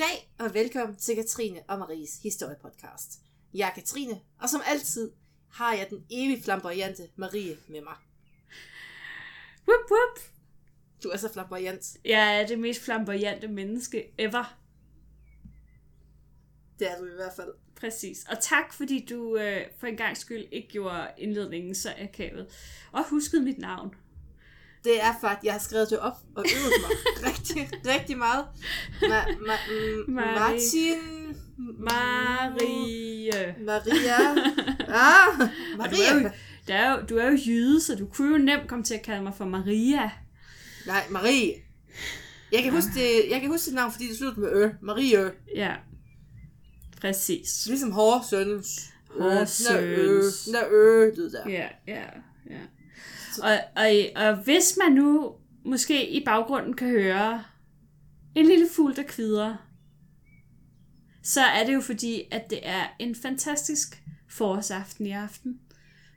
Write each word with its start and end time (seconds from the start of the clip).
Goddag 0.00 0.32
og 0.38 0.54
velkommen 0.54 0.96
til 0.96 1.16
Katrine 1.16 1.60
og 1.68 1.78
Maries 1.78 2.22
historiepodcast. 2.22 3.20
Jeg 3.54 3.68
er 3.68 3.74
Katrine, 3.74 4.20
og 4.38 4.48
som 4.48 4.60
altid 4.66 5.12
har 5.48 5.74
jeg 5.74 5.86
den 5.90 6.04
evigt 6.10 6.44
flamboyante 6.44 7.08
Marie 7.16 7.56
med 7.68 7.80
mig. 7.80 7.94
Whoop, 9.68 9.90
whoop. 9.90 10.18
Du 11.02 11.08
er 11.08 11.16
så 11.16 11.32
flamboyant. 11.32 11.96
Jeg 12.04 12.40
er 12.40 12.46
det 12.46 12.58
mest 12.58 12.80
flamboyante 12.80 13.48
menneske 13.48 14.04
ever. 14.18 14.58
Det 16.78 16.90
er 16.90 16.98
du 16.98 17.04
i 17.04 17.14
hvert 17.14 17.32
fald. 17.36 17.54
Præcis. 17.76 18.26
Og 18.30 18.40
tak, 18.40 18.72
fordi 18.72 19.06
du 19.10 19.36
øh, 19.36 19.66
for 19.78 19.86
en 19.86 19.96
gang 19.96 20.16
skyld 20.16 20.44
ikke 20.52 20.68
gjorde 20.68 21.08
indledningen 21.18 21.74
så 21.74 21.94
akavet. 21.98 22.50
Og 22.92 23.08
huskede 23.08 23.42
mit 23.42 23.58
navn. 23.58 23.94
Det 24.84 25.02
er 25.02 25.14
faktisk, 25.20 25.44
jeg 25.44 25.52
har 25.52 25.60
skrevet 25.60 25.90
det 25.90 25.98
op 25.98 26.16
og 26.36 26.44
øvet 26.56 26.72
mig 26.80 26.90
rigtig, 27.32 27.70
rigtig 27.86 28.18
meget. 28.18 28.44
Ma- 29.02 29.28
ma- 29.28 29.70
m- 29.70 30.10
Marie. 30.10 30.40
Martin. 30.40 31.36
Marie. 31.78 33.54
Maria. 33.64 34.44
Ah, 34.92 35.40
Og 35.78 35.90
du 35.90 35.96
er, 35.96 36.14
jo, 36.14 36.20
Maria. 36.20 36.32
der 36.68 36.74
er 36.74 36.90
jo, 36.92 37.06
du 37.06 37.16
er 37.18 37.30
jo 37.30 37.38
jyde, 37.46 37.80
så 37.80 37.94
du 37.94 38.06
kunne 38.06 38.32
jo 38.32 38.38
nemt 38.44 38.68
komme 38.68 38.84
til 38.84 38.94
at 38.94 39.02
kalde 39.02 39.22
mig 39.22 39.34
for 39.34 39.44
Maria. 39.44 40.10
Nej, 40.86 41.02
Marie. 41.10 41.54
Jeg 42.52 42.62
kan 42.62 42.72
huske 42.72 42.90
det, 42.94 43.30
jeg 43.30 43.40
kan 43.40 43.50
huske 43.50 43.66
dit 43.66 43.74
navn, 43.74 43.92
fordi 43.92 44.08
det 44.08 44.16
slutter 44.18 44.40
med 44.40 44.52
ø. 44.52 44.68
Marie. 44.82 45.30
Ja. 45.56 45.72
Præcis. 47.00 47.66
Ligesom 47.66 47.92
Horsøns. 47.92 48.80
Horsøns. 49.20 50.48
Nå 50.52 50.58
ø, 50.76 51.04
det 51.06 51.32
der. 51.32 51.50
Ja, 51.50 51.66
ja, 51.88 52.02
ja. 52.50 52.58
Og, 53.42 53.58
og, 53.76 53.90
og 54.16 54.36
hvis 54.36 54.78
man 54.82 54.92
nu 54.92 55.34
måske 55.64 56.10
i 56.10 56.24
baggrunden 56.24 56.76
kan 56.76 56.88
høre 56.88 57.44
en 58.34 58.46
lille 58.46 58.68
fugl, 58.76 58.96
der 58.96 59.02
kvider, 59.02 59.56
så 61.22 61.40
er 61.40 61.66
det 61.66 61.74
jo 61.74 61.80
fordi, 61.80 62.22
at 62.30 62.50
det 62.50 62.58
er 62.62 62.86
en 62.98 63.14
fantastisk 63.14 64.02
forårsaften 64.28 65.06
i 65.06 65.10
aften. 65.10 65.60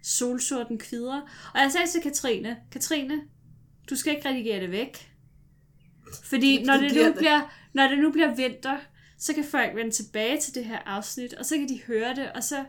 Solsorten 0.04 0.80
kvider. 0.80 1.22
Og 1.54 1.60
jeg 1.60 1.72
sagde 1.72 1.88
til 1.88 2.02
Katrine, 2.02 2.58
Katrine, 2.72 3.22
du 3.90 3.96
skal 3.96 4.16
ikke 4.16 4.30
redigere 4.30 4.60
det 4.60 4.72
væk. 4.72 5.12
Fordi 6.24 6.64
når 6.64 6.78
det, 6.78 6.96
nu 6.96 7.14
bliver, 7.14 7.54
når 7.74 7.88
det 7.88 8.00
nu 8.00 8.12
bliver 8.12 8.36
vinter, 8.36 8.78
så 9.18 9.34
kan 9.34 9.44
folk 9.44 9.76
vende 9.76 9.92
tilbage 9.92 10.42
til 10.42 10.56
det 10.56 10.66
her 10.66 10.80
afsnit, 10.86 11.34
og 11.34 11.46
så 11.46 11.58
kan 11.58 11.70
de 11.70 11.82
høre 11.88 12.16
det, 12.16 12.32
og 12.32 12.44
så, 12.44 12.66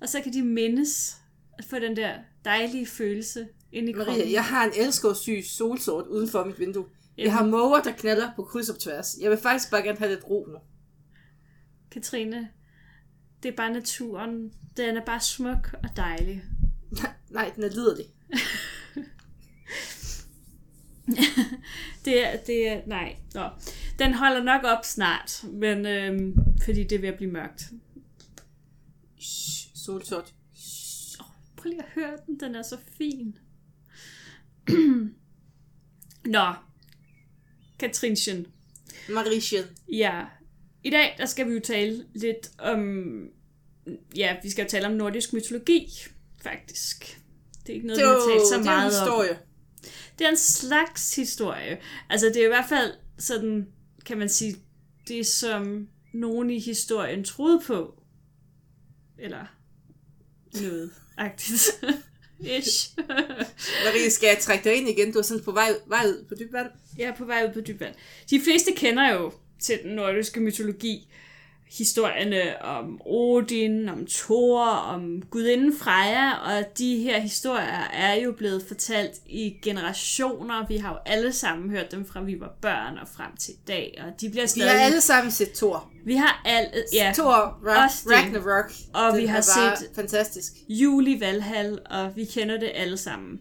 og 0.00 0.08
så 0.08 0.20
kan 0.20 0.32
de 0.32 0.42
mindes 0.42 1.16
at 1.58 1.64
få 1.64 1.78
den 1.78 1.96
der 1.96 2.14
dejlige 2.44 2.86
følelse 2.86 3.48
ind 3.72 3.88
i 3.88 3.92
kroppen. 3.92 4.14
Maria, 4.14 4.32
jeg 4.32 4.44
har 4.44 4.64
en 4.64 4.72
elskovssyg 4.76 5.44
solsort 5.44 6.06
uden 6.06 6.28
for 6.28 6.44
mit 6.44 6.58
vindue. 6.58 6.86
Jeg 7.18 7.32
har 7.32 7.46
måger, 7.46 7.82
der 7.82 7.92
knaller 7.92 8.30
på 8.36 8.42
kryds 8.42 8.68
og 8.68 8.78
tværs. 8.78 9.16
Jeg 9.20 9.30
vil 9.30 9.38
faktisk 9.38 9.70
bare 9.70 9.82
gerne 9.82 9.98
have 9.98 10.10
lidt 10.10 10.24
ro 10.30 10.46
nu. 10.48 10.58
Katrine, 11.90 12.48
det 13.42 13.48
er 13.48 13.56
bare 13.56 13.72
naturen. 13.72 14.52
Den 14.76 14.96
er 14.96 15.04
bare 15.04 15.20
smuk 15.20 15.74
og 15.82 15.96
dejlig. 15.96 16.42
Nej, 17.30 17.52
den 17.56 17.64
er 17.64 17.68
liderlig. 17.68 18.04
Det 22.04 22.26
er, 22.26 22.36
det 22.36 22.68
er, 22.68 22.80
nej. 22.86 23.16
Nå. 23.34 23.48
Den 23.98 24.14
holder 24.14 24.42
nok 24.42 24.64
op 24.64 24.84
snart, 24.84 25.44
men 25.52 25.86
øhm, 25.86 26.36
fordi 26.64 26.84
det 26.84 26.92
er 26.92 27.00
ved 27.00 27.08
at 27.08 27.16
blive 27.16 27.32
mørkt. 27.32 27.62
Shh, 29.20 29.70
solsort. 29.74 30.34
Prøv 31.68 31.72
lige 31.72 31.82
at 31.82 31.88
høre 31.94 32.16
den, 32.26 32.40
den 32.40 32.54
er 32.54 32.62
så 32.62 32.76
fin. 32.98 33.38
Nå, 36.24 36.52
Katrinchen. 37.78 38.46
Marischen. 39.10 39.64
Ja, 39.92 40.24
i 40.84 40.90
dag 40.90 41.14
der 41.18 41.26
skal 41.26 41.48
vi 41.48 41.52
jo 41.54 41.60
tale 41.60 42.04
lidt 42.14 42.50
om, 42.58 43.04
ja, 44.16 44.36
vi 44.42 44.50
skal 44.50 44.68
tale 44.68 44.86
om 44.86 44.92
nordisk 44.92 45.32
mytologi, 45.32 45.88
faktisk. 46.42 47.20
Det 47.62 47.68
er 47.68 47.74
ikke 47.74 47.86
noget, 47.86 47.98
Det 47.98 48.06
vi 48.06 48.10
er 48.10 48.14
har 48.14 48.24
jo 48.24 48.30
talt 48.38 48.48
så 48.48 48.54
det 48.58 48.66
er 48.66 48.70
jo 48.72 48.76
meget 48.76 48.94
en 48.94 49.00
om. 49.00 49.04
historie. 49.06 49.38
Det 50.18 50.24
er 50.26 50.30
en 50.30 50.36
slags 50.36 51.16
historie. 51.16 51.78
Altså, 52.10 52.26
det 52.26 52.36
er 52.36 52.44
i 52.44 52.48
hvert 52.48 52.68
fald 52.68 52.92
sådan, 53.18 53.68
kan 54.06 54.18
man 54.18 54.28
sige, 54.28 54.56
det 55.08 55.26
som 55.26 55.88
nogen 56.14 56.50
i 56.50 56.58
historien 56.60 57.24
troede 57.24 57.60
på. 57.66 58.02
Eller 59.18 59.46
noget 60.54 60.90
agtigt. 61.18 61.62
Ish. 62.58 62.90
Marie, 63.84 64.10
skal 64.10 64.26
jeg 64.26 64.38
trække 64.40 64.64
dig 64.64 64.74
ind 64.74 64.88
igen? 64.88 65.12
Du 65.12 65.18
er 65.18 65.22
sådan 65.22 65.44
på 65.44 65.52
vej, 65.52 65.68
vej 65.86 66.04
ud 66.06 66.24
på 66.28 66.34
dyb 66.34 66.52
vand. 66.52 66.70
Jeg 66.98 67.04
er 67.04 67.14
på 67.14 67.24
vej 67.24 67.44
ud 67.48 67.52
på 67.52 67.60
dybt 67.60 67.80
vand. 67.80 67.94
De 68.30 68.40
fleste 68.40 68.72
kender 68.76 69.12
jo 69.12 69.32
til 69.60 69.78
den 69.82 69.94
nordiske 69.94 70.40
mytologi 70.40 71.08
historierne 71.70 72.62
om 72.62 73.00
Odin, 73.06 73.88
om 73.88 74.06
Thor, 74.06 74.64
om 74.64 75.22
gudinden 75.30 75.74
Freja, 75.78 76.32
og 76.32 76.78
de 76.78 76.96
her 77.02 77.20
historier 77.20 77.88
er 77.92 78.14
jo 78.14 78.32
blevet 78.32 78.64
fortalt 78.68 79.12
i 79.26 79.54
generationer. 79.62 80.66
Vi 80.68 80.76
har 80.76 80.90
jo 80.92 80.98
alle 81.06 81.32
sammen 81.32 81.70
hørt 81.70 81.92
dem 81.92 82.06
fra 82.06 82.20
vi 82.22 82.40
var 82.40 82.52
børn 82.62 82.98
og 82.98 83.08
frem 83.16 83.36
til 83.36 83.54
i 83.54 83.58
dag, 83.68 84.02
og 84.06 84.20
de 84.20 84.30
bliver 84.30 84.44
Vi 84.44 84.48
stadig... 84.48 84.70
har 84.72 84.78
alle 84.78 85.00
sammen 85.00 85.30
set 85.30 85.52
Thor. 85.54 85.90
vi 86.04 86.14
har 86.14 86.42
alle... 86.44 86.70
Ja, 86.92 87.12
Thor, 87.14 87.58
Ra- 87.62 88.08
det. 88.08 88.12
Ragnarok. 88.12 88.72
Og 88.94 89.12
Den 89.12 89.20
vi 89.20 89.26
har 89.26 89.40
set- 89.40 89.90
fantastisk. 89.94 90.52
jul 90.68 91.08
i 91.08 91.20
Valhall, 91.20 91.78
og 91.90 92.16
vi 92.16 92.24
kender 92.24 92.58
det 92.58 92.70
alle 92.74 92.96
sammen. 92.96 93.40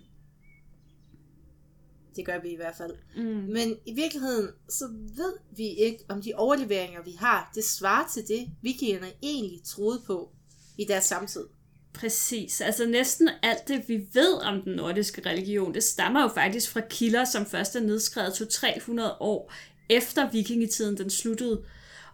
Det 2.17 2.25
gør 2.25 2.39
vi 2.41 2.49
i 2.49 2.55
hvert 2.55 2.75
fald. 2.77 2.93
Mm. 3.15 3.23
Men 3.23 3.75
i 3.85 3.93
virkeligheden, 3.93 4.49
så 4.69 4.87
ved 5.15 5.33
vi 5.57 5.67
ikke, 5.67 6.05
om 6.09 6.21
de 6.21 6.33
overleveringer, 6.35 7.03
vi 7.03 7.11
har, 7.19 7.51
det 7.55 7.63
svarer 7.63 8.07
til 8.13 8.23
det, 8.27 8.47
vikingerne 8.61 9.07
egentlig 9.23 9.63
troede 9.65 10.01
på 10.07 10.31
i 10.77 10.85
deres 10.85 11.03
samtid. 11.03 11.45
Præcis. 11.93 12.61
Altså 12.61 12.85
næsten 12.85 13.29
alt 13.43 13.67
det, 13.67 13.83
vi 13.87 14.07
ved 14.13 14.33
om 14.33 14.61
den 14.61 14.75
nordiske 14.75 15.29
religion, 15.29 15.73
det 15.73 15.83
stammer 15.83 16.21
jo 16.21 16.27
faktisk 16.27 16.71
fra 16.71 16.81
kilder, 16.89 17.25
som 17.25 17.45
først 17.45 17.75
er 17.75 17.79
nedskrevet 17.79 18.31
200-300 18.31 19.01
år 19.19 19.53
efter 19.89 20.31
vikingetiden 20.31 20.97
den 20.97 21.09
sluttede. 21.09 21.63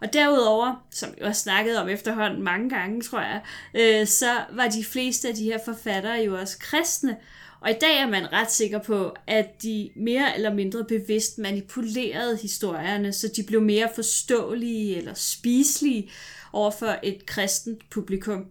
Og 0.00 0.12
derudover, 0.12 0.86
som 0.90 1.10
vi 1.16 1.22
også 1.22 1.40
snakket 1.42 1.78
om 1.78 1.88
efterhånden 1.88 2.42
mange 2.42 2.70
gange, 2.70 3.02
tror 3.02 3.20
jeg, 3.20 3.42
øh, 3.74 4.06
så 4.06 4.40
var 4.52 4.68
de 4.68 4.84
fleste 4.84 5.28
af 5.28 5.34
de 5.34 5.44
her 5.44 5.58
forfattere 5.64 6.14
jo 6.14 6.38
også 6.38 6.58
kristne. 6.58 7.16
Og 7.64 7.70
i 7.70 7.74
dag 7.80 7.98
er 7.98 8.06
man 8.06 8.32
ret 8.32 8.50
sikker 8.52 8.78
på, 8.78 9.14
at 9.26 9.62
de 9.62 9.90
mere 9.96 10.34
eller 10.34 10.54
mindre 10.54 10.84
bevidst 10.84 11.38
manipulerede 11.38 12.36
historierne, 12.36 13.12
så 13.12 13.28
de 13.36 13.42
blev 13.42 13.62
mere 13.62 13.90
forståelige 13.94 14.96
eller 14.96 15.14
spiselige 15.14 16.10
overfor 16.52 16.98
et 17.02 17.26
kristent 17.26 17.90
publikum. 17.90 18.46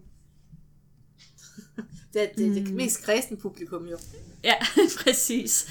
Det 2.14 2.22
er 2.22 2.26
det, 2.36 2.48
mm. 2.48 2.54
det 2.54 2.74
mest 2.74 3.04
kristne 3.04 3.36
publikum 3.36 3.86
jo. 3.86 3.98
Ja, 4.44 4.54
præcis. 5.04 5.66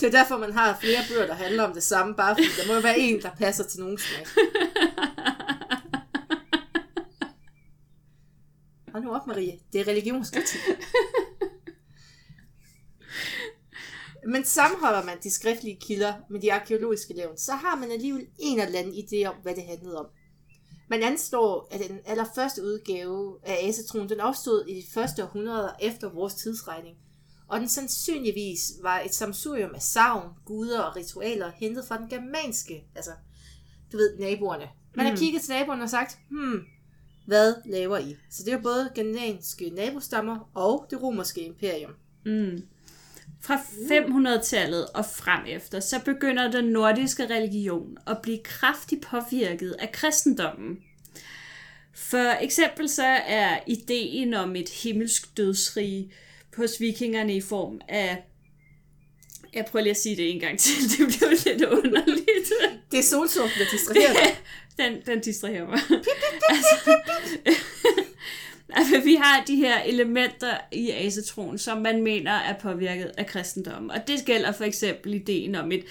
Det 0.00 0.06
er 0.06 0.10
derfor, 0.10 0.38
man 0.38 0.52
har 0.52 0.78
flere 0.80 0.98
bøger, 1.08 1.26
der 1.26 1.34
handler 1.34 1.62
om 1.62 1.74
det 1.74 1.82
samme, 1.82 2.14
bare 2.14 2.36
fordi 2.36 2.48
der 2.62 2.74
må 2.74 2.80
være 2.80 2.98
en, 2.98 3.22
der 3.22 3.30
passer 3.38 3.64
til 3.64 3.80
nogen 3.80 3.98
smag. 3.98 4.26
Hold 8.92 9.04
nu 9.04 9.14
op, 9.14 9.19
Marie. 9.30 9.58
Det 9.72 9.80
er 9.80 9.88
religionskritik. 9.88 10.60
Men 14.32 14.44
sammenholder 14.44 15.04
man 15.04 15.18
de 15.22 15.30
skriftlige 15.30 15.78
kilder 15.80 16.14
med 16.30 16.40
de 16.40 16.52
arkeologiske 16.52 17.14
levn, 17.14 17.38
så 17.38 17.52
har 17.52 17.76
man 17.76 17.90
alligevel 17.90 18.26
en 18.38 18.60
eller 18.60 18.78
anden 18.78 18.94
idé 18.94 19.24
om, 19.28 19.34
hvad 19.42 19.54
det 19.54 19.64
handlede 19.64 19.98
om. 19.98 20.06
Man 20.90 21.02
anslår, 21.02 21.68
at 21.70 21.80
den 21.88 21.98
allerførste 22.06 22.62
udgave 22.62 23.38
af 23.42 23.68
Asetroen, 23.68 24.08
den 24.08 24.20
opstod 24.20 24.66
i 24.68 24.74
de 24.74 24.84
første 24.94 25.24
århundreder 25.24 25.70
efter 25.82 26.10
vores 26.10 26.34
tidsregning, 26.34 26.96
og 27.48 27.60
den 27.60 27.68
sandsynligvis 27.68 28.72
var 28.82 29.00
et 29.00 29.14
samsurium 29.14 29.74
af 29.74 29.82
savn, 29.82 30.28
guder 30.46 30.80
og 30.80 30.96
ritualer 30.96 31.50
hentet 31.56 31.84
fra 31.88 31.98
den 31.98 32.08
germanske, 32.08 32.84
altså, 32.96 33.10
du 33.92 33.96
ved, 33.96 34.18
naboerne. 34.18 34.68
Man 34.94 35.06
har 35.06 35.12
Mm. 35.12 35.18
kigget 35.18 35.42
til 35.42 35.50
naboerne 35.54 35.82
og 35.82 35.90
sagt, 35.90 36.18
hmm, 36.30 36.60
hvad 37.30 37.54
laver 37.64 37.98
I? 37.98 38.16
Så 38.30 38.42
det 38.44 38.52
er 38.52 38.62
både 38.62 38.90
germanske 38.94 39.70
nabostammer 39.70 40.50
og 40.54 40.86
det 40.90 41.02
romerske 41.02 41.40
imperium. 41.40 41.90
Mm. 42.24 42.62
Fra 43.40 43.56
500-tallet 43.56 44.86
og 44.86 45.04
frem 45.04 45.40
efter, 45.48 45.80
så 45.80 46.00
begynder 46.04 46.50
den 46.50 46.64
nordiske 46.64 47.26
religion 47.26 47.96
at 48.06 48.18
blive 48.22 48.38
kraftigt 48.44 49.02
påvirket 49.02 49.76
af 49.78 49.92
kristendommen. 49.92 50.78
For 51.94 52.42
eksempel 52.42 52.88
så 52.88 53.06
er 53.26 53.58
ideen 53.66 54.34
om 54.34 54.56
et 54.56 54.68
himmelsk 54.68 55.36
dødsrige 55.36 56.12
hos 56.56 56.80
vikingerne 56.80 57.36
i 57.36 57.40
form 57.40 57.80
af... 57.88 58.24
Jeg 59.54 59.66
prøver 59.70 59.82
lige 59.82 59.90
at 59.90 59.96
sige 59.96 60.16
det 60.16 60.30
en 60.30 60.40
gang 60.40 60.58
til, 60.58 60.74
det 60.98 61.18
blev 61.18 61.30
lidt 61.30 61.62
underligt. 61.62 62.52
Det 62.90 62.98
er 62.98 63.02
solsorten, 63.02 63.58
der 63.58 63.66
distraherer 63.72 64.12
dig. 64.12 64.36
den, 64.78 64.92
den 65.06 65.20
distraherer 65.20 65.66
mig. 65.66 65.78
altså, 66.48 66.96
Altså, 68.72 69.00
vi 69.04 69.14
har 69.14 69.44
de 69.46 69.56
her 69.56 69.82
elementer 69.82 70.56
i 70.72 70.90
asatron, 70.90 71.58
som 71.58 71.78
man 71.78 72.02
mener 72.02 72.32
er 72.32 72.58
påvirket 72.58 73.10
af 73.18 73.26
kristendommen. 73.26 73.90
Og 73.90 74.08
det 74.08 74.24
gælder 74.26 74.52
for 74.52 74.64
eksempel 74.64 75.14
ideen 75.14 75.54
om 75.54 75.72
et 75.72 75.84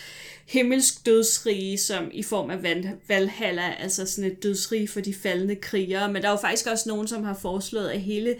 himmelsk 0.45 1.05
dødsrige, 1.05 1.77
som 1.77 2.09
i 2.13 2.23
form 2.23 2.49
af 2.49 2.63
Val- 2.63 2.95
Valhalla, 3.07 3.73
altså 3.79 4.05
sådan 4.05 4.31
et 4.31 4.43
dødsrige 4.43 4.87
for 4.87 5.01
de 5.01 5.13
faldende 5.13 5.55
krigere. 5.55 6.11
Men 6.11 6.21
der 6.21 6.27
er 6.27 6.31
jo 6.31 6.37
faktisk 6.37 6.67
også 6.67 6.89
nogen, 6.89 7.07
som 7.07 7.23
har 7.23 7.37
foreslået, 7.41 7.89
at 7.89 8.01
hele, 8.01 8.35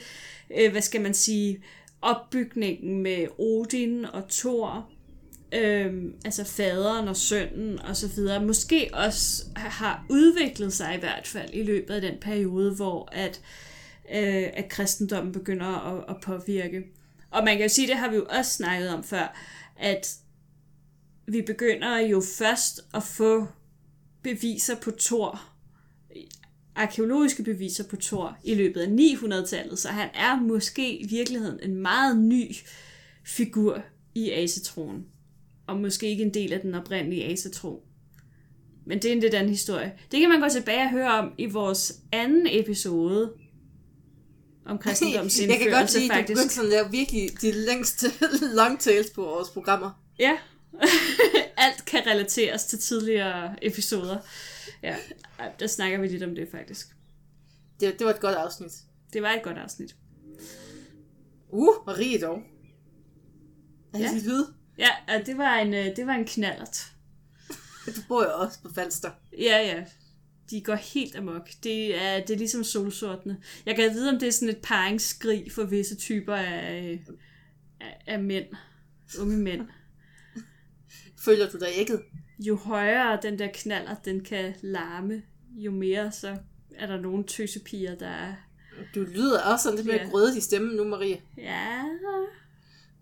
øh, 0.58 0.72
hvad 0.72 0.82
skal 0.82 1.02
man 1.02 1.14
sige, 1.14 1.64
opbygningen 2.02 3.04
med 3.04 3.28
Odin 3.40 4.06
og 4.06 4.24
Thor, 4.30 4.90
øh, 5.54 6.04
altså 6.26 6.44
faderen 6.44 7.08
og 7.08 7.18
sønnen 7.18 7.80
og 7.80 7.96
så 7.96 8.08
videre, 8.08 8.46
måske 8.46 8.90
også 8.94 9.44
har 9.56 10.06
udviklet 10.10 10.74
sig 10.74 10.96
i 10.96 11.00
hvert 11.00 11.28
fald 11.28 11.50
i 11.54 11.64
løbet 11.64 11.94
af 11.94 12.02
den 12.02 12.16
periode, 12.22 12.76
hvor 12.76 13.10
at, 13.12 13.42
øh, 14.12 14.48
at 14.54 14.70
kristendommen 14.70 15.34
begynder 15.34 15.66
at, 15.66 16.06
at 16.10 16.22
påvirke. 16.22 16.84
Og 17.32 17.44
man 17.44 17.58
kan 17.58 17.66
jo 17.66 17.70
sige, 17.70 17.88
det 17.88 17.96
har 17.96 18.10
vi 18.10 18.16
jo 18.16 18.26
også 18.30 18.52
snakket 18.52 18.90
om 18.94 19.04
før, 19.04 19.38
at 19.80 20.16
vi 21.28 21.42
begynder 21.42 21.98
jo 21.98 22.22
først 22.38 22.82
at 22.94 23.04
få 23.04 23.48
beviser 24.24 24.76
på 24.76 24.92
Thor, 24.92 25.42
arkeologiske 26.76 27.44
beviser 27.44 27.84
på 27.84 27.96
Thor 27.96 28.38
i 28.44 28.56
løbet 28.56 28.82
af 28.82 28.88
900-tallet, 28.88 29.80
så 29.80 29.90
han 29.90 30.10
er 30.14 30.36
måske 30.36 30.98
i 30.98 31.08
virkeligheden 31.08 31.60
en 31.64 31.76
meget 31.76 32.18
ny 32.18 32.56
figur 33.24 33.82
i 34.16 34.32
asetronen 34.32 35.06
og 35.70 35.78
måske 35.78 36.10
ikke 36.10 36.24
en 36.24 36.34
del 36.34 36.54
af 36.54 36.60
den 36.62 36.76
oprindelige 36.76 37.26
asetro. 37.26 37.84
Men 38.86 39.02
det 39.02 39.06
er 39.10 39.12
en 39.14 39.20
lidt 39.20 39.34
anden 39.34 39.52
historie. 39.52 39.94
Det 40.12 40.20
kan 40.20 40.30
man 40.30 40.40
gå 40.42 40.50
tilbage 40.50 40.84
og 40.84 40.90
høre 40.92 41.12
om 41.12 41.34
i 41.38 41.46
vores 41.46 41.94
anden 42.12 42.48
episode 42.50 43.34
om 44.66 44.78
kristendoms 44.78 45.40
Jeg 45.48 45.58
kan 45.60 45.72
godt 45.72 45.94
lide, 45.94 46.14
at 46.14 46.28
du 46.28 46.36
faktisk. 46.36 46.60
at 46.60 46.66
lave 46.66 46.92
virkelig 46.92 47.30
de 47.42 47.52
længste 47.52 48.08
long 48.56 48.80
tails 48.80 49.10
på 49.10 49.22
vores 49.22 49.50
programmer. 49.50 50.04
Ja, 50.20 50.38
alt 51.58 51.86
kan 51.86 52.02
relateres 52.08 52.66
til 52.66 52.80
tidligere 52.80 53.66
episoder. 53.66 54.18
Ja, 54.84 54.96
der 55.60 55.68
snakker 55.68 56.00
vi 56.02 56.08
lidt 56.08 56.24
om 56.24 56.36
det 56.36 56.48
faktisk. 56.52 56.88
Det, 57.80 58.00
det 58.00 58.06
var 58.06 58.14
et 58.14 58.20
godt 58.20 58.36
afsnit. 58.36 58.72
Det 59.14 59.22
var 59.22 59.30
et 59.32 59.44
godt 59.44 59.58
afsnit. 59.58 59.96
Uh, 61.50 61.76
Marie 61.88 62.22
dog. 62.22 62.40
Er 63.94 63.98
det 63.98 64.04
Ja. 64.06 64.12
lyd? 64.26 64.44
Ja, 64.80 64.90
og 65.08 65.26
det 65.26 65.38
var 65.38 65.56
en, 65.56 65.74
øh, 65.74 65.96
det 65.96 66.08
var 66.08 66.14
en 66.14 66.26
knallert. 66.26 66.86
Du 67.96 68.02
bor 68.08 68.24
jo 68.24 68.30
også 68.34 68.62
på 68.62 68.70
Falster. 68.76 69.12
Ja, 69.38 69.58
ja. 69.58 69.84
De 70.50 70.62
går 70.62 70.76
helt 70.76 71.16
amok. 71.16 71.50
Det 71.64 72.02
er, 72.04 72.20
det 72.20 72.30
er 72.34 72.38
ligesom 72.38 72.64
solsortene. 72.64 73.38
Jeg 73.66 73.76
kan 73.76 73.92
vide, 73.94 74.10
om 74.10 74.20
det 74.20 74.28
er 74.28 74.32
sådan 74.32 74.50
et 74.50 74.62
paringsskrig 74.64 75.52
for 75.52 75.64
visse 75.64 75.96
typer 75.96 76.36
af, 76.36 76.84
øh, 76.84 77.00
af, 77.82 78.02
af 78.08 78.20
mænd. 78.20 78.46
Unge 79.20 79.38
mænd. 79.38 79.68
Føler 81.26 81.50
du 81.50 81.58
dig 81.58 81.68
ægget? 81.78 82.02
Jo 82.40 82.56
højere 82.56 83.20
den 83.22 83.40
der 83.40 83.48
knaller, 83.54 83.96
den 84.06 84.24
kan 84.24 84.56
larme, 84.62 85.22
jo 85.56 85.72
mere 85.72 86.12
så 86.12 86.38
er 86.76 86.88
der 86.88 87.02
nogle 87.02 87.24
tøsepiger, 87.24 87.96
der 87.96 88.08
er... 88.08 88.34
Du 88.96 89.00
lyder 89.00 89.42
også 89.44 89.64
sådan 89.64 89.76
lidt 89.78 89.88
mere 89.88 89.98
Ja. 89.98 90.10
grødet 90.10 90.38
i 90.38 90.42
stemmen 90.42 90.76
nu, 90.76 90.84
Marie. 90.84 91.22
Ja, 91.38 91.84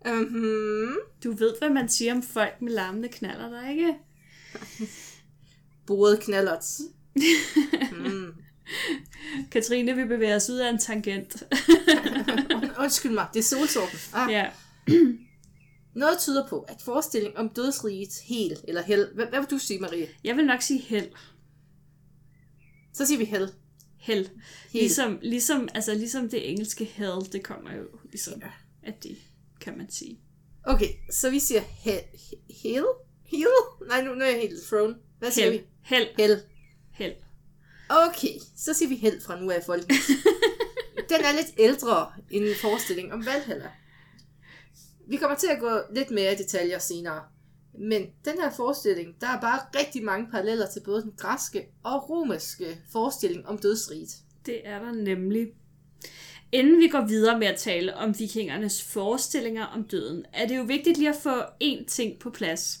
Mhm. 0.06 0.96
du 1.24 1.32
ved, 1.32 1.54
hvad 1.58 1.70
man 1.70 1.88
siger 1.88 2.14
om 2.14 2.22
folk 2.22 2.62
med 2.62 2.72
larmende 2.72 3.08
knaller, 3.08 3.48
der 3.48 3.68
ikke? 3.70 3.94
Bordet 5.86 6.20
knallert. 6.20 6.64
mm. 7.92 8.34
Katrine, 9.52 9.96
vi 9.96 10.04
bevæger 10.04 10.36
os 10.36 10.50
ud 10.50 10.56
af 10.58 10.70
en 10.70 10.78
tangent. 10.78 11.42
Undskyld 12.82 13.12
mig, 13.12 13.26
det 13.34 13.38
er 13.40 13.44
solsorten. 13.44 13.98
Ah. 14.12 14.32
ja. 14.32 14.50
Noget 15.94 16.18
tyder 16.18 16.48
på, 16.48 16.60
at 16.60 16.82
forestilling 16.82 17.36
om 17.36 17.48
dødsrigets 17.48 18.20
hel 18.20 18.56
eller 18.68 18.82
hel... 18.82 19.08
Hvad, 19.14 19.26
hvad 19.26 19.40
vil 19.40 19.50
du 19.50 19.58
sige, 19.58 19.80
Marie? 19.80 20.08
Jeg 20.24 20.36
vil 20.36 20.46
nok 20.46 20.62
sige 20.62 20.80
held. 20.80 21.08
Så 22.92 23.06
siger 23.06 23.18
vi 23.18 23.24
hel. 23.24 23.50
Held. 23.96 24.26
Hel. 24.72 24.80
Ligesom, 24.82 25.18
ligesom, 25.22 25.68
altså, 25.74 25.94
ligesom 25.94 26.28
det 26.28 26.50
engelske 26.50 26.84
hell, 26.84 27.32
det 27.32 27.42
kommer 27.44 27.74
jo 27.74 27.84
ligesom 28.04 28.40
Ja. 28.42 28.50
af 28.82 28.94
det, 29.02 29.16
kan 29.68 29.78
man 29.78 29.90
sige. 29.90 30.20
Okay, 30.64 30.88
så 31.10 31.30
vi 31.30 31.38
siger 31.38 31.60
he, 31.60 31.90
he, 31.90 32.36
hel? 32.62 32.84
Hel? 33.24 33.46
Nej, 33.88 34.04
nu, 34.04 34.14
nu 34.14 34.24
er 34.24 34.28
jeg 34.28 34.40
helt 34.40 34.62
thrown. 34.66 34.94
Hvad 35.18 35.30
siger 35.30 35.50
Held. 35.50 35.60
vi? 35.60 35.66
Held. 35.82 36.08
Hel. 36.18 36.42
Held. 36.92 37.14
Okay, 37.90 38.38
så 38.56 38.74
siger 38.74 38.88
vi 38.88 38.96
held 38.96 39.20
fra 39.20 39.40
nu 39.40 39.50
af, 39.50 39.64
folk. 39.66 39.82
Den 41.10 41.20
er 41.20 41.32
lidt 41.32 41.54
ældre 41.58 42.12
end 42.30 42.44
en 42.44 42.54
forestilling 42.60 43.12
om 43.12 43.26
Valhalla. 43.26 43.70
Vi 45.08 45.16
kommer 45.16 45.36
til 45.36 45.46
at 45.46 45.60
gå 45.60 45.70
lidt 45.94 46.10
mere 46.10 46.32
i 46.32 46.36
detaljer 46.36 46.78
senere. 46.78 47.22
Men 47.78 48.06
den 48.24 48.40
her 48.40 48.50
forestilling, 48.50 49.20
der 49.20 49.26
er 49.26 49.40
bare 49.40 49.60
rigtig 49.80 50.04
mange 50.04 50.30
paralleller 50.30 50.66
til 50.70 50.80
både 50.84 51.02
den 51.02 51.12
græske 51.16 51.66
og 51.82 52.10
romerske 52.10 52.82
forestilling 52.92 53.46
om 53.46 53.58
dødsriget. 53.58 54.10
Det 54.46 54.68
er 54.68 54.78
der 54.78 54.92
nemlig. 54.92 55.46
Inden 56.52 56.80
vi 56.80 56.88
går 56.88 57.06
videre 57.06 57.38
med 57.38 57.46
at 57.46 57.56
tale 57.56 57.96
om 57.96 58.18
vikingernes 58.18 58.82
forestillinger 58.82 59.64
om 59.64 59.84
døden, 59.84 60.24
er 60.32 60.46
det 60.46 60.56
jo 60.56 60.62
vigtigt 60.62 60.98
lige 60.98 61.08
at 61.10 61.20
få 61.22 61.40
én 61.64 61.84
ting 61.86 62.18
på 62.18 62.30
plads. 62.30 62.78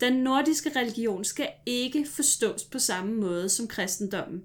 Den 0.00 0.12
nordiske 0.12 0.70
religion 0.76 1.24
skal 1.24 1.48
ikke 1.66 2.06
forstås 2.14 2.64
på 2.64 2.78
samme 2.78 3.14
måde 3.14 3.48
som 3.48 3.68
kristendommen. 3.68 4.44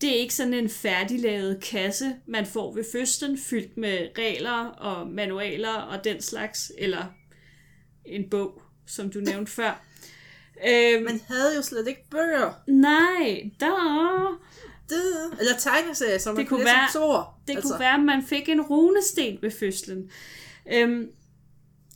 Det 0.00 0.10
er 0.10 0.20
ikke 0.20 0.34
sådan 0.34 0.54
en 0.54 0.68
færdiglavet 0.68 1.60
kasse, 1.62 2.14
man 2.26 2.46
får 2.46 2.74
ved 2.74 2.84
fødslen, 2.92 3.38
fyldt 3.38 3.76
med 3.76 4.08
regler 4.18 4.66
og 4.66 5.06
manualer 5.06 5.74
og 5.74 6.04
den 6.04 6.22
slags, 6.22 6.72
eller 6.78 7.04
en 8.04 8.30
bog, 8.30 8.62
som 8.86 9.10
du 9.10 9.20
nævnte 9.20 9.52
før. 9.52 9.84
Øhm, 10.68 11.04
Man 11.08 11.20
havde 11.28 11.56
jo 11.56 11.62
slet 11.62 11.88
ikke 11.88 12.10
bøger. 12.10 12.52
nej, 12.66 13.50
der 13.60 14.40
Det, 14.88 15.38
eller 15.40 15.52
tegneserier, 15.58 16.18
som 16.18 16.34
man 16.34 16.40
Det 16.40 16.48
kunne 16.48 16.58
læse 16.60 16.66
være- 16.74 16.82
om 16.82 16.88
Thor. 16.94 17.40
Det 17.48 17.56
altså. 17.56 17.68
kunne 17.68 17.80
være, 17.80 17.94
at 17.94 18.04
man 18.04 18.22
fik 18.26 18.48
en 18.48 18.60
runesten 18.60 19.38
ved 19.42 19.50
fødslen. 19.50 20.10
Øhm, 20.72 21.10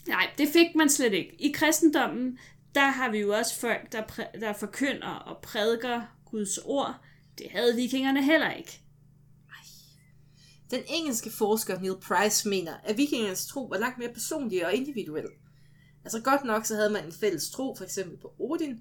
nej, 0.09 0.31
det 0.39 0.49
fik 0.49 0.67
man 0.77 0.89
slet 0.89 1.13
ikke. 1.13 1.37
I 1.39 1.53
kristendommen, 1.53 2.39
der 2.75 2.89
har 2.89 3.11
vi 3.11 3.19
jo 3.19 3.35
også 3.35 3.61
folk, 3.61 3.93
der, 3.93 4.03
præ- 4.03 4.41
der 4.41 4.53
forkynder 4.53 5.09
og 5.09 5.43
prædiker 5.43 6.03
Guds 6.31 6.59
ord. 6.59 6.95
Det 7.39 7.47
havde 7.51 7.77
vikingerne 7.77 8.23
heller 8.25 8.51
ikke. 8.53 8.79
Den 10.71 10.83
engelske 10.89 11.31
forsker 11.31 11.81
Neil 11.81 11.95
Price 12.01 12.49
mener, 12.49 12.75
at 12.85 12.97
vikingernes 12.97 13.47
tro 13.47 13.63
var 13.65 13.79
langt 13.79 13.99
mere 13.99 14.13
personlig 14.13 14.67
og 14.67 14.75
individuel. 14.75 15.27
Altså 16.05 16.21
godt 16.21 16.45
nok, 16.45 16.67
så 16.67 16.75
havde 16.75 16.91
man 16.91 17.05
en 17.07 17.13
fælles 17.13 17.51
tro, 17.51 17.75
for 17.77 17.85
eksempel 17.85 18.19
på 18.19 18.35
Odin, 18.39 18.81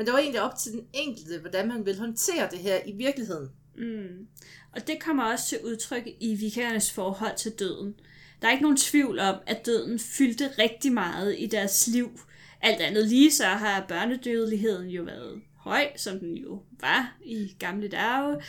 men 0.00 0.06
det 0.06 0.12
var 0.12 0.18
egentlig 0.20 0.42
op 0.42 0.56
til 0.58 0.72
den 0.72 0.86
enkelte, 0.92 1.38
hvordan 1.38 1.68
man 1.68 1.86
vil 1.86 1.98
håndtere 1.98 2.48
det 2.50 2.58
her 2.58 2.78
i 2.86 2.92
virkeligheden. 2.92 3.50
Mm. 3.76 4.26
Og 4.72 4.86
det 4.86 5.00
kommer 5.00 5.24
også 5.24 5.46
til 5.46 5.58
udtryk 5.64 6.02
i 6.20 6.34
vikingernes 6.34 6.92
forhold 6.92 7.36
til 7.36 7.52
døden. 7.52 7.94
Der 8.42 8.48
er 8.48 8.52
ikke 8.52 8.62
nogen 8.62 8.76
tvivl 8.76 9.18
om, 9.18 9.34
at 9.46 9.66
døden 9.66 9.98
fyldte 9.98 10.50
rigtig 10.58 10.92
meget 10.92 11.36
i 11.38 11.46
deres 11.46 11.86
liv. 11.86 12.20
Alt 12.60 12.80
andet 12.80 13.08
lige 13.08 13.32
så 13.32 13.44
har 13.44 13.84
børnedødeligheden 13.88 14.88
jo 14.88 15.02
været 15.02 15.42
høj, 15.56 15.88
som 15.96 16.18
den 16.18 16.36
jo 16.36 16.62
var 16.80 17.16
i 17.24 17.56
gamle 17.58 17.88
dage. 17.88 18.42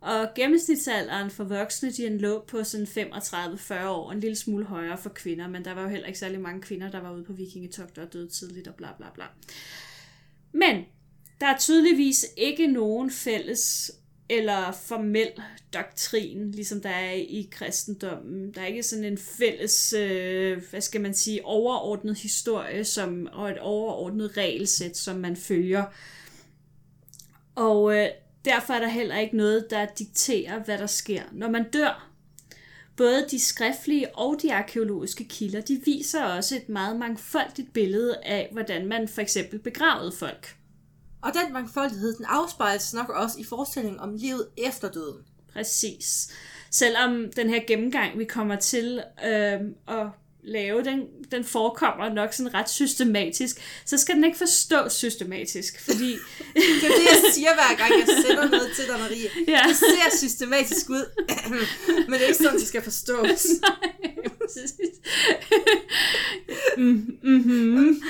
Og 0.00 0.28
gennemsnitsalderen 0.34 1.30
for 1.30 1.44
voksne, 1.44 1.90
de 1.90 2.18
lå 2.18 2.44
på 2.48 2.64
sådan 2.64 2.86
35-40 2.86 3.86
år, 3.86 4.12
en 4.12 4.20
lille 4.20 4.36
smule 4.36 4.64
højere 4.64 4.98
for 4.98 5.10
kvinder, 5.10 5.48
men 5.48 5.64
der 5.64 5.74
var 5.74 5.82
jo 5.82 5.88
heller 5.88 6.06
ikke 6.06 6.18
særlig 6.18 6.40
mange 6.40 6.62
kvinder, 6.62 6.90
der 6.90 7.00
var 7.00 7.12
ude 7.12 7.24
på 7.24 7.32
vikingetogter 7.32 8.02
og 8.02 8.12
døde 8.12 8.28
tidligt 8.28 8.68
og 8.68 8.74
bla 8.74 8.88
bla 8.98 9.06
bla. 9.14 9.24
Men 10.54 10.84
der 11.44 11.50
er 11.50 11.58
tydeligvis 11.58 12.26
ikke 12.36 12.66
nogen 12.66 13.10
fælles 13.10 13.92
eller 14.28 14.72
formel 14.72 15.28
doktrin, 15.74 16.50
ligesom 16.50 16.80
der 16.80 16.90
er 16.90 17.12
i 17.12 17.48
kristendommen. 17.50 18.54
Der 18.54 18.60
er 18.60 18.66
ikke 18.66 18.82
sådan 18.82 19.04
en 19.04 19.18
fælles, 19.18 19.92
øh, 19.92 20.62
hvad 20.70 20.80
skal 20.80 21.00
man 21.00 21.14
sige, 21.14 21.44
overordnet 21.44 22.18
historie 22.18 22.84
som, 22.84 23.28
og 23.32 23.50
et 23.50 23.58
overordnet 23.58 24.36
regelsæt, 24.36 24.96
som 24.96 25.16
man 25.16 25.36
følger. 25.36 25.84
Og 27.54 27.96
øh, 27.96 28.08
derfor 28.44 28.74
er 28.74 28.80
der 28.80 28.88
heller 28.88 29.18
ikke 29.18 29.36
noget, 29.36 29.66
der 29.70 29.86
dikterer, 29.98 30.64
hvad 30.64 30.78
der 30.78 30.86
sker, 30.86 31.22
når 31.32 31.50
man 31.50 31.70
dør. 31.70 32.10
Både 32.96 33.26
de 33.30 33.40
skriftlige 33.40 34.16
og 34.16 34.36
de 34.42 34.54
arkeologiske 34.54 35.24
kilder, 35.24 35.60
de 35.60 35.80
viser 35.84 36.24
også 36.24 36.56
et 36.56 36.68
meget 36.68 36.96
mangfoldigt 36.96 37.72
billede 37.72 38.16
af, 38.22 38.48
hvordan 38.52 38.86
man 38.86 39.08
for 39.08 39.20
eksempel 39.20 39.58
begravede 39.58 40.12
folk. 40.12 40.56
Og 41.24 41.34
den 41.34 41.52
mangfoldighed, 41.52 42.16
den 42.16 42.24
afspejles 42.28 42.94
nok 42.94 43.08
også 43.08 43.38
i 43.40 43.44
forestillingen 43.44 44.00
om 44.00 44.14
livet 44.14 44.46
efter 44.56 44.90
døden. 44.90 45.18
Præcis. 45.52 46.28
Selvom 46.70 47.32
den 47.36 47.50
her 47.50 47.60
gennemgang, 47.66 48.18
vi 48.18 48.24
kommer 48.24 48.56
til 48.56 49.02
øh, 49.26 49.60
at 49.88 50.06
lave, 50.42 50.84
den, 50.84 51.00
den 51.30 51.44
forekommer 51.44 52.08
nok 52.08 52.32
sådan 52.32 52.54
ret 52.54 52.70
systematisk, 52.70 53.56
så 53.84 53.98
skal 53.98 54.14
den 54.14 54.24
ikke 54.24 54.38
forstås 54.38 54.92
systematisk, 54.92 55.84
fordi... 55.84 56.10
det 56.54 56.84
er 56.84 56.96
det, 56.98 57.04
jeg 57.10 57.32
siger 57.32 57.54
hver 57.54 57.76
gang, 57.76 57.90
jeg 57.90 58.24
sender 58.26 58.48
noget 58.48 58.70
til 58.76 58.84
dig, 58.86 58.98
Marie. 58.98 59.28
Ja. 59.48 59.62
Det 59.68 59.76
ser 59.76 60.16
systematisk 60.16 60.90
ud, 60.90 61.04
men 62.08 62.12
det 62.12 62.22
er 62.22 62.26
ikke 62.26 62.38
sådan, 62.38 62.58
det 62.58 62.68
skal 62.68 62.82
forstås. 62.82 63.46
Nej, 63.62 64.04
mm, 66.76 67.18
mm-hmm. 67.22 68.02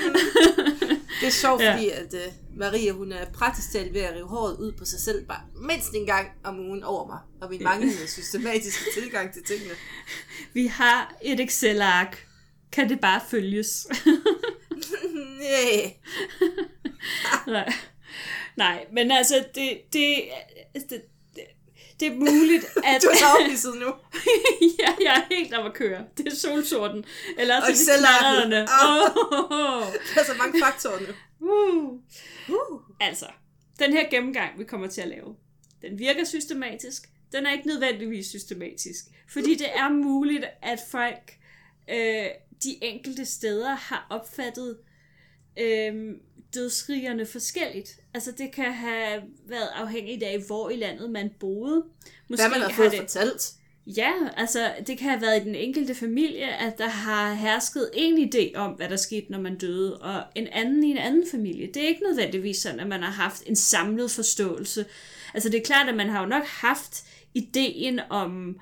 Det 1.20 1.26
er 1.26 1.30
sjovt, 1.30 1.62
ja. 1.62 1.72
fordi 1.72 1.88
at, 1.88 2.14
uh, 2.14 2.58
Maria, 2.58 2.92
hun 2.92 3.12
er 3.12 3.24
praktisk 3.32 3.72
talt 3.72 3.94
ved 3.94 4.00
at 4.00 4.14
rive 4.14 4.28
håret 4.28 4.56
ud 4.56 4.72
på 4.72 4.84
sig 4.84 5.00
selv, 5.00 5.26
bare 5.26 5.40
mindst 5.68 5.94
en 5.94 6.06
gang 6.06 6.28
om 6.44 6.58
ugen 6.58 6.82
over 6.82 7.06
mig, 7.06 7.18
og 7.40 7.50
min 7.50 7.62
manglende 7.62 8.08
systematiske 8.08 8.84
tilgang 8.94 9.32
til 9.32 9.44
tingene. 9.44 9.74
Vi 10.52 10.66
har 10.66 11.14
et 11.22 11.40
Excel-ark. 11.40 12.26
Kan 12.72 12.88
det 12.88 13.00
bare 13.00 13.20
følges? 13.30 13.86
Nej. 17.46 17.72
Nej. 18.56 18.86
Men 18.92 19.10
altså, 19.10 19.44
det, 19.54 19.80
det, 19.92 20.24
det, 20.90 21.02
det 22.00 22.08
er 22.08 22.14
muligt, 22.14 22.64
at... 22.90 23.02
du 23.02 23.08
er 23.08 23.40
afpisset 23.40 23.74
nu. 23.74 23.86
ja, 24.80 24.90
jeg 25.00 25.26
er 25.30 25.34
helt 25.34 25.54
om 25.54 25.66
at 25.66 25.74
køre. 25.74 26.04
Det 26.16 26.28
er 26.28 26.34
solsorten. 26.34 27.04
Eller 27.38 27.56
også 27.56 27.92
er 27.92 27.96
det 27.96 28.06
knatterne. 28.06 28.62
Oh. 28.62 29.16
oh. 29.50 29.92
Der 30.14 30.20
er 30.20 30.24
så 30.24 30.34
mange 30.38 30.60
faktorer 30.60 31.00
nu. 31.00 31.06
Uh. 31.40 31.92
Uh. 32.48 32.80
Altså, 33.00 33.26
den 33.78 33.92
her 33.92 34.10
gennemgang, 34.10 34.58
vi 34.58 34.64
kommer 34.64 34.86
til 34.86 35.00
at 35.00 35.08
lave, 35.08 35.36
den 35.82 35.98
virker 35.98 36.24
systematisk. 36.24 37.08
Den 37.32 37.46
er 37.46 37.52
ikke 37.52 37.66
nødvendigvis 37.66 38.26
systematisk. 38.26 39.04
Fordi 39.28 39.54
det 39.54 39.68
er 39.74 39.88
muligt, 39.88 40.44
at 40.62 40.80
folk 40.90 41.38
øh, 41.90 42.26
de 42.64 42.84
enkelte 42.84 43.24
steder 43.24 43.74
har 43.74 44.06
opfattet 44.10 44.78
øh, 45.58 46.14
dødsrigerne 46.54 47.26
forskelligt. 47.26 48.00
Altså 48.14 48.32
det 48.38 48.52
kan 48.52 48.72
have 48.72 49.22
været 49.46 49.68
afhængigt 49.74 50.22
af, 50.22 50.38
hvor 50.46 50.70
i 50.70 50.76
landet 50.76 51.10
man 51.10 51.30
boede. 51.40 51.84
Måske 52.28 52.42
Hvad 52.42 52.50
man 52.50 52.70
har 52.70 52.76
fået 52.76 52.90
det... 52.90 53.00
fortalt. 53.00 53.54
Ja, 53.86 54.12
altså 54.36 54.72
det 54.86 54.98
kan 54.98 55.10
have 55.10 55.20
været 55.20 55.40
i 55.40 55.44
den 55.44 55.54
enkelte 55.54 55.94
familie, 55.94 56.46
at 56.46 56.78
der 56.78 56.88
har 56.88 57.34
hersket 57.34 57.90
en 57.94 58.30
idé 58.30 58.56
om, 58.56 58.72
hvad 58.72 58.88
der 58.88 58.96
skete, 58.96 59.32
når 59.32 59.40
man 59.40 59.58
døde, 59.58 59.98
og 59.98 60.22
en 60.34 60.46
anden 60.46 60.84
i 60.84 60.90
en 60.90 60.98
anden 60.98 61.24
familie. 61.30 61.66
Det 61.66 61.84
er 61.84 61.88
ikke 61.88 62.02
nødvendigvis 62.02 62.56
sådan, 62.56 62.80
at 62.80 62.86
man 62.86 63.02
har 63.02 63.10
haft 63.10 63.42
en 63.46 63.56
samlet 63.56 64.10
forståelse. 64.10 64.86
Altså 65.34 65.48
det 65.48 65.58
er 65.58 65.64
klart, 65.64 65.88
at 65.88 65.94
man 65.94 66.08
har 66.08 66.20
jo 66.20 66.26
nok 66.26 66.44
haft 66.44 67.04
ideen 67.34 68.00
om, 68.10 68.58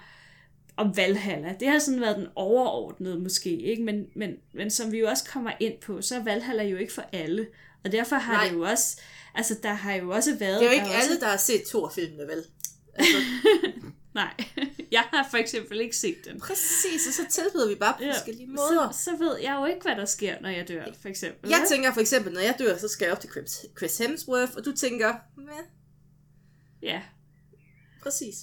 om 0.76 0.96
Valhalla. 0.96 1.54
Det 1.60 1.68
har 1.68 1.78
sådan 1.78 2.00
været 2.00 2.16
den 2.16 2.26
overordnede 2.34 3.18
måske, 3.18 3.50
ikke? 3.50 3.82
Men, 3.82 4.06
men, 4.14 4.36
men 4.52 4.70
som 4.70 4.92
vi 4.92 4.98
jo 4.98 5.08
også 5.08 5.24
kommer 5.24 5.52
ind 5.60 5.74
på, 5.78 6.02
så 6.02 6.16
er 6.16 6.24
Valhalla 6.24 6.64
jo 6.64 6.76
ikke 6.76 6.92
for 6.92 7.04
alle. 7.12 7.46
Og 7.84 7.92
derfor 7.92 8.16
har 8.16 8.32
Nej. 8.32 8.48
det 8.48 8.54
jo 8.54 8.62
også, 8.62 9.00
altså 9.34 9.56
der 9.62 9.72
har 9.72 9.94
jo 9.94 10.10
også 10.10 10.34
været... 10.34 10.60
Det 10.60 10.66
er 10.66 10.70
jo 10.70 10.74
ikke 10.74 10.86
der 10.86 10.92
alle, 10.92 11.12
også... 11.12 11.20
der 11.20 11.30
har 11.30 11.36
set 11.36 11.62
Thor-filmene, 11.66 12.22
vel? 12.22 12.44
Altså... 12.94 13.16
Nej, 14.14 14.34
jeg 14.92 15.00
har 15.00 15.28
for 15.30 15.36
eksempel 15.36 15.80
ikke 15.80 15.96
set 15.96 16.16
den. 16.24 16.40
Præcis, 16.40 17.06
og 17.06 17.12
så 17.12 17.22
tilbyder 17.30 17.68
vi 17.68 17.74
bare 17.74 17.94
på 17.98 18.04
ja, 18.04 18.12
forskellige 18.12 18.46
måder. 18.46 18.90
Så, 18.90 18.98
så 19.04 19.16
ved 19.16 19.38
jeg 19.38 19.56
jo 19.60 19.64
ikke, 19.64 19.82
hvad 19.82 19.96
der 19.96 20.04
sker, 20.04 20.40
når 20.40 20.48
jeg 20.48 20.68
dør, 20.68 20.84
for 21.00 21.08
eksempel. 21.08 21.50
Jeg 21.50 21.64
tænker 21.68 21.92
for 21.92 22.00
eksempel, 22.00 22.32
når 22.32 22.40
jeg 22.40 22.54
dør, 22.58 22.78
så 22.78 22.88
skal 22.88 23.04
jeg 23.04 23.12
op 23.12 23.20
til 23.20 23.30
Chris, 23.76 23.98
Hemsworth, 23.98 24.52
og 24.56 24.64
du 24.64 24.72
tænker, 24.72 25.14
hvad? 25.34 25.64
Ja. 26.82 27.02
Præcis. 28.02 28.36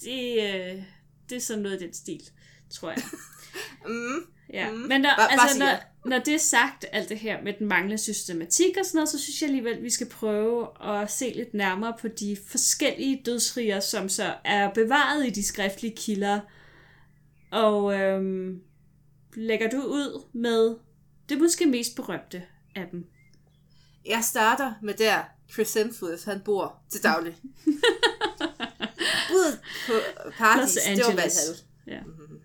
Det, 0.00 0.32
øh, 0.32 0.82
det 1.28 1.36
er 1.36 1.40
sådan 1.40 1.62
noget 1.62 1.82
i 1.82 1.84
den 1.84 1.94
stil, 1.94 2.30
tror 2.70 2.90
jeg. 2.90 3.02
mm. 3.86 4.26
Ja, 4.52 4.70
mm. 4.70 4.78
men 4.78 5.04
der, 5.04 5.16
bare, 5.16 5.32
altså, 5.32 5.58
bare 5.58 5.58
når, 5.58 5.91
når 6.04 6.18
det 6.18 6.34
er 6.34 6.38
sagt, 6.38 6.84
alt 6.92 7.08
det 7.08 7.18
her 7.18 7.42
med 7.42 7.52
den 7.58 7.66
manglende 7.66 7.98
systematik 7.98 8.76
og 8.78 8.86
sådan 8.86 8.96
noget, 8.96 9.08
så 9.08 9.18
synes 9.18 9.42
jeg 9.42 9.48
alligevel, 9.48 9.76
at 9.76 9.82
vi 9.82 9.90
skal 9.90 10.08
prøve 10.08 10.68
at 10.84 11.10
se 11.10 11.32
lidt 11.36 11.54
nærmere 11.54 11.94
på 12.00 12.08
de 12.08 12.36
forskellige 12.46 13.22
dødsriger, 13.26 13.80
som 13.80 14.08
så 14.08 14.34
er 14.44 14.72
bevaret 14.72 15.26
i 15.26 15.30
de 15.30 15.46
skriftlige 15.46 15.96
kilder. 15.96 16.40
Og 17.52 17.94
øhm, 17.94 18.60
lægger 19.34 19.70
du 19.70 19.82
ud 19.82 20.24
med 20.32 20.76
det 21.28 21.38
måske 21.38 21.66
mest 21.66 21.96
berømte 21.96 22.42
af 22.76 22.88
dem? 22.90 23.06
Jeg 24.06 24.24
starter 24.24 24.74
med 24.82 24.94
der 24.94 25.22
Hemsworth, 25.56 26.24
han 26.24 26.40
bor 26.44 26.82
til 26.90 27.02
daglig. 27.02 27.32
Ude 29.36 29.58
på 29.86 29.92
Paris, 30.38 30.78
det 30.96 31.16
var. 31.16 31.30
Ja. 31.86 32.00
Mm-hmm. 32.00 32.40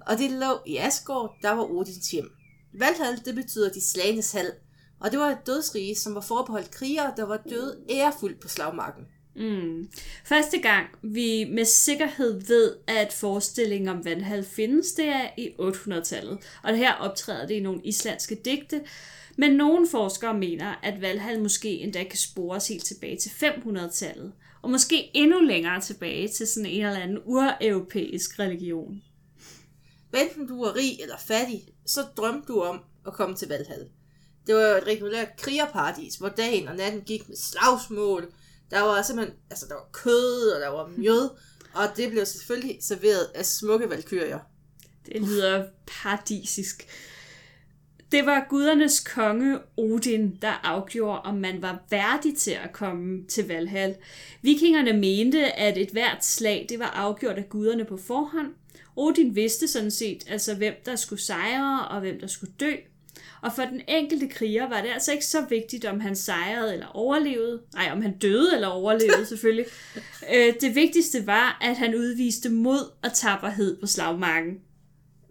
Og 0.00 0.18
det 0.18 0.30
lå 0.30 0.60
i 0.66 0.76
Asgård, 0.76 1.36
der 1.42 1.50
var 1.50 1.70
Odins 1.70 2.10
hjem. 2.10 2.30
Valhall, 2.78 3.20
det 3.24 3.34
betyder 3.34 3.72
de 3.72 3.80
slagenes 3.80 4.32
hal, 4.32 4.52
og 5.00 5.10
det 5.10 5.18
var 5.18 5.30
et 5.30 5.46
dødsrige, 5.46 5.94
som 5.94 6.14
var 6.14 6.20
forbeholdt 6.20 6.70
krigere, 6.70 7.12
der 7.16 7.24
var 7.24 7.42
døde 7.50 7.78
ærefuldt 7.90 8.40
på 8.40 8.48
slagmarken. 8.48 9.04
Mm. 9.36 9.88
Første 10.24 10.58
gang 10.58 10.86
vi 11.02 11.44
med 11.44 11.64
sikkerhed 11.64 12.40
ved, 12.46 12.76
at 12.86 13.12
forestillingen 13.12 13.88
om 13.88 14.04
Valhall 14.04 14.44
findes, 14.44 14.92
det 14.92 15.08
er 15.08 15.28
i 15.38 15.48
800-tallet. 15.60 16.38
Og 16.62 16.76
her 16.76 16.92
optræder 16.92 17.46
det 17.46 17.54
i 17.54 17.60
nogle 17.60 17.80
islandske 17.84 18.34
digte, 18.34 18.80
men 19.36 19.52
nogle 19.52 19.88
forskere 19.88 20.38
mener, 20.38 20.74
at 20.82 21.00
Valhall 21.00 21.42
måske 21.42 21.70
endda 21.70 22.04
kan 22.04 22.18
spores 22.18 22.68
helt 22.68 22.84
tilbage 22.84 23.16
til 23.16 23.28
500-tallet, 23.28 24.32
og 24.62 24.70
måske 24.70 25.10
endnu 25.14 25.40
længere 25.40 25.80
tilbage 25.80 26.28
til 26.28 26.46
sådan 26.46 26.70
en 26.70 26.86
eller 26.86 27.00
anden 27.00 27.18
ureuropæisk 27.24 28.38
religion. 28.38 29.02
Enten 30.14 30.46
du 30.46 30.64
var 30.64 30.76
rig 30.76 31.00
eller 31.00 31.16
fattig, 31.18 31.62
så 31.86 32.02
drømte 32.16 32.48
du 32.48 32.60
om 32.60 32.80
at 33.06 33.12
komme 33.12 33.36
til 33.36 33.48
Valhall. 33.48 33.88
Det 34.46 34.54
var 34.54 34.62
jo 34.62 34.76
et 34.76 34.86
regulært 34.86 35.36
krigerparadis, 35.38 36.14
hvor 36.14 36.28
dagen 36.28 36.68
og 36.68 36.76
natten 36.76 37.00
gik 37.00 37.28
med 37.28 37.36
slagsmål. 37.36 38.32
Der 38.70 38.80
var 38.80 39.02
simpelthen, 39.02 39.36
altså 39.50 39.66
der 39.68 39.74
var 39.74 39.88
kød, 39.92 40.50
og 40.54 40.60
der 40.60 40.68
var 40.68 40.86
mjød, 40.96 41.30
og 41.74 41.84
det 41.96 42.10
blev 42.10 42.26
selvfølgelig 42.26 42.78
serveret 42.80 43.30
af 43.34 43.46
smukke 43.46 43.90
valkyrier. 43.90 44.38
Det 45.06 45.22
lyder 45.22 45.64
paradisisk. 45.86 46.86
Det 48.12 48.26
var 48.26 48.46
gudernes 48.50 49.00
konge 49.00 49.58
Odin, 49.76 50.38
der 50.42 50.60
afgjorde, 50.62 51.20
om 51.20 51.34
man 51.34 51.62
var 51.62 51.84
værdig 51.90 52.36
til 52.36 52.50
at 52.50 52.72
komme 52.72 53.26
til 53.26 53.48
Valhall. 53.48 53.96
Vikingerne 54.42 54.92
mente, 54.92 55.52
at 55.52 55.78
et 55.78 55.90
hvert 55.90 56.24
slag 56.24 56.66
det 56.68 56.78
var 56.78 56.86
afgjort 56.86 57.36
af 57.36 57.48
guderne 57.48 57.84
på 57.84 57.96
forhånd. 57.96 58.54
Odin 58.96 59.34
vidste 59.34 59.68
sådan 59.68 59.90
set, 59.90 60.24
altså 60.28 60.54
hvem 60.54 60.74
der 60.84 60.96
skulle 60.96 61.22
sejre 61.22 61.88
og 61.88 62.00
hvem 62.00 62.20
der 62.20 62.26
skulle 62.26 62.52
dø. 62.60 62.72
Og 63.42 63.52
for 63.52 63.62
den 63.62 63.80
enkelte 63.88 64.28
kriger 64.28 64.68
var 64.68 64.82
det 64.82 64.88
altså 64.88 65.12
ikke 65.12 65.26
så 65.26 65.40
vigtigt, 65.48 65.84
om 65.84 66.00
han 66.00 66.16
sejrede 66.16 66.72
eller 66.72 66.86
overlevede. 66.86 67.62
Nej, 67.74 67.88
om 67.92 68.02
han 68.02 68.18
døde 68.18 68.54
eller 68.54 68.68
overlevede 68.68 69.26
selvfølgelig. 69.32 69.66
Øh, 70.34 70.54
det 70.60 70.74
vigtigste 70.74 71.26
var, 71.26 71.58
at 71.60 71.76
han 71.76 71.94
udviste 71.94 72.48
mod 72.48 72.92
og 73.02 73.12
tapperhed 73.14 73.80
på 73.80 73.86
slagmarken. 73.86 74.54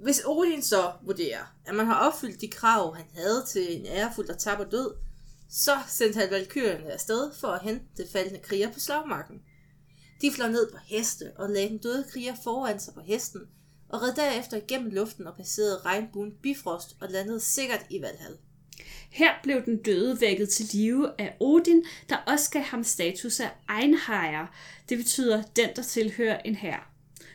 Hvis 0.03 0.21
Odin 0.25 0.61
så 0.61 0.91
vurderer, 1.05 1.55
at 1.65 1.75
man 1.75 1.85
har 1.85 2.07
opfyldt 2.07 2.41
de 2.41 2.47
krav, 2.47 2.95
han 2.95 3.05
havde 3.15 3.43
til 3.47 3.79
en 3.79 3.85
ærefuld 3.85 4.29
og 4.29 4.37
tapper 4.37 4.65
død, 4.65 4.91
så 5.49 5.71
sendte 5.87 6.19
han 6.19 6.31
valkyrerne 6.31 6.93
afsted 6.93 7.31
for 7.39 7.47
at 7.47 7.61
hente 7.61 7.85
det 7.97 8.07
faldende 8.11 8.39
kriger 8.39 8.71
på 8.71 8.79
slagmarken. 8.79 9.41
De 10.21 10.31
fløj 10.31 10.49
ned 10.51 10.71
på 10.71 10.77
heste 10.85 11.31
og 11.35 11.49
lagde 11.49 11.69
den 11.69 11.77
døde 11.77 12.05
kriger 12.11 12.33
foran 12.43 12.79
sig 12.79 12.93
på 12.93 13.01
hesten, 13.01 13.41
og 13.89 14.01
red 14.01 14.15
derefter 14.15 14.57
igennem 14.57 14.91
luften 14.91 15.27
og 15.27 15.35
passerede 15.35 15.81
regnbuen 15.85 16.31
Bifrost 16.41 16.95
og 17.01 17.09
landede 17.09 17.39
sikkert 17.39 17.85
i 17.89 18.01
Valhall. 18.01 18.37
Her 19.09 19.31
blev 19.43 19.65
den 19.65 19.77
døde 19.77 20.21
vækket 20.21 20.49
til 20.49 20.65
live 20.73 21.11
af 21.17 21.35
Odin, 21.39 21.83
der 22.09 22.17
også 22.17 22.51
gav 22.51 22.61
ham 22.61 22.83
status 22.83 23.39
af 23.39 23.51
Einherjer. 23.81 24.47
Det 24.89 24.97
betyder 24.97 25.43
den, 25.55 25.69
der 25.75 25.81
tilhører 25.81 26.39
en 26.45 26.55
hær. 26.55 26.91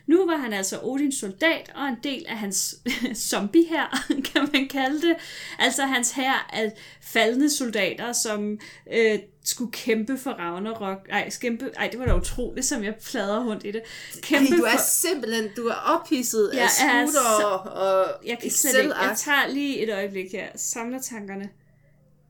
Nu 0.07 0.27
var 0.27 0.37
han 0.37 0.53
altså 0.53 0.81
Odins 0.83 1.15
soldat 1.15 1.73
og 1.75 1.89
en 1.89 1.97
del 2.05 2.27
af 2.29 2.39
hans 2.39 2.75
zombie 3.31 3.67
her, 3.67 4.05
kan 4.33 4.49
man 4.53 4.69
kalde 4.69 5.09
det. 5.09 5.17
Altså 5.59 5.83
hans 5.83 6.13
her 6.13 6.49
af 6.53 6.73
faldende 7.03 7.51
soldater, 7.51 8.13
som 8.13 8.61
øh, 8.93 9.19
skulle 9.51 9.73
kæmpe 9.73 10.19
for 10.19 10.31
Ragnarok. 10.31 11.07
Ej, 11.11 11.31
skæmpe, 11.31 11.71
ej, 11.77 11.89
det 11.89 11.99
var 12.01 12.07
da 12.07 12.17
utroligt, 12.17 12.67
som 12.67 12.85
jeg 12.85 12.95
plader 12.95 13.47
rundt 13.47 13.65
i 13.65 13.71
det. 13.71 13.83
Kæmpe 14.23 14.57
du 14.57 14.63
er 14.63 14.71
for... 14.71 14.79
simpelthen, 14.79 15.51
du 15.57 15.67
er 15.67 15.75
ophidset 15.75 16.49
af 16.49 16.71
scooter 16.71 17.41
så... 17.41 17.71
og 17.71 18.27
jeg 18.27 18.39
kan 18.39 18.51
slet 18.51 18.83
ikke, 18.83 18.95
jeg 18.95 19.17
tager 19.17 19.49
lige 19.49 19.79
et 19.79 19.95
øjeblik 19.95 20.33
her, 20.33 20.49
samler 20.57 21.01
tankerne. 21.01 21.51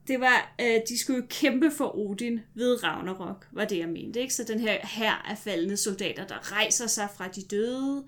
Det 0.08 0.20
var, 0.20 0.54
øh, 0.60 0.80
de 0.88 0.98
skulle 0.98 1.26
kæmpe 1.28 1.70
for 1.70 1.96
Odin 1.96 2.40
ved 2.54 2.84
Ragnarok, 2.84 3.46
var 3.52 3.64
det 3.64 3.78
jeg 3.78 3.88
mente. 3.88 4.20
Ikke? 4.20 4.34
Så 4.34 4.44
den 4.44 4.60
her 4.60 4.78
her 4.82 5.12
af 5.12 5.38
faldende 5.38 5.76
soldater, 5.76 6.26
der 6.26 6.52
rejser 6.52 6.86
sig 6.86 7.08
fra 7.16 7.28
de 7.28 7.42
døde 7.42 8.04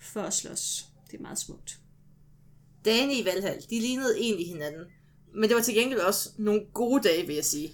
for 0.00 0.22
at 0.22 0.34
slås. 0.34 0.84
Det 1.10 1.18
er 1.18 1.22
meget 1.22 1.38
smukt. 1.38 1.78
Dagene 2.84 3.14
i 3.14 3.24
Valhall, 3.24 3.60
de 3.70 3.80
lignede 3.80 4.18
egentlig 4.18 4.46
hinanden. 4.46 4.84
Men 5.34 5.48
det 5.48 5.56
var 5.56 5.62
til 5.62 5.74
gengæld 5.74 6.00
også 6.00 6.30
nogle 6.38 6.60
gode 6.74 7.08
dage, 7.08 7.26
vil 7.26 7.34
jeg 7.34 7.44
sige. 7.44 7.72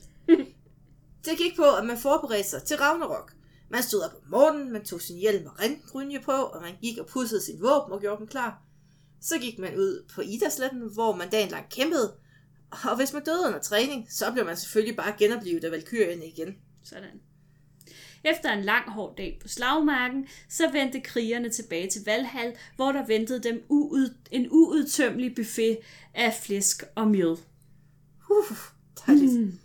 Det 1.27 1.39
gik 1.39 1.57
på, 1.57 1.77
at 1.77 1.87
man 1.87 1.99
forberedte 1.99 2.49
sig 2.51 2.63
til 2.63 2.77
Ragnarok. 2.77 3.33
Man 3.71 3.83
stod 3.83 4.01
op 4.01 4.15
om 4.15 4.31
morgenen, 4.31 4.73
man 4.73 4.85
tog 4.85 5.01
sin 5.01 5.17
hjelm 5.17 5.47
og 5.47 5.61
ringbrynje 5.61 6.21
på, 6.21 6.33
og 6.33 6.63
man 6.63 6.75
gik 6.83 6.99
og 6.99 7.07
pudsede 7.07 7.45
sin 7.45 7.61
våben 7.61 7.93
og 7.93 8.01
gjorde 8.01 8.19
dem 8.19 8.27
klar. 8.27 8.63
Så 9.21 9.39
gik 9.39 9.59
man 9.59 9.77
ud 9.77 10.05
på 10.15 10.21
Idasletten, 10.21 10.91
hvor 10.95 11.17
man 11.17 11.31
dagen 11.31 11.51
lang 11.51 11.71
kæmpede. 11.71 12.15
Og 12.71 12.97
hvis 12.97 13.13
man 13.13 13.25
døde 13.25 13.47
under 13.47 13.59
træning, 13.59 14.07
så 14.11 14.33
blev 14.33 14.45
man 14.45 14.57
selvfølgelig 14.57 14.97
bare 14.97 15.15
genoplevet 15.19 15.65
af 15.65 15.71
valkyrierne 15.71 16.27
igen. 16.27 16.57
Sådan. 16.85 17.21
Efter 18.25 18.53
en 18.53 18.65
lang 18.65 18.91
hård 18.91 19.17
dag 19.17 19.39
på 19.43 19.49
slagmarken, 19.49 20.29
så 20.49 20.71
vendte 20.73 21.01
krigerne 21.01 21.51
tilbage 21.51 21.91
til 21.91 22.03
Valhall, 22.05 22.57
hvor 22.77 22.93
der 22.93 23.07
ventede 23.07 23.43
dem 23.43 23.63
uud, 23.69 24.15
en 24.31 24.47
uudtømmelig 24.51 25.35
buffet 25.35 25.79
af 26.15 26.35
flæsk 26.43 26.85
og 26.95 27.09
mjød. 27.09 27.37
Uh, 28.31 28.57
dejligt. 29.07 29.41
Mm. 29.41 29.59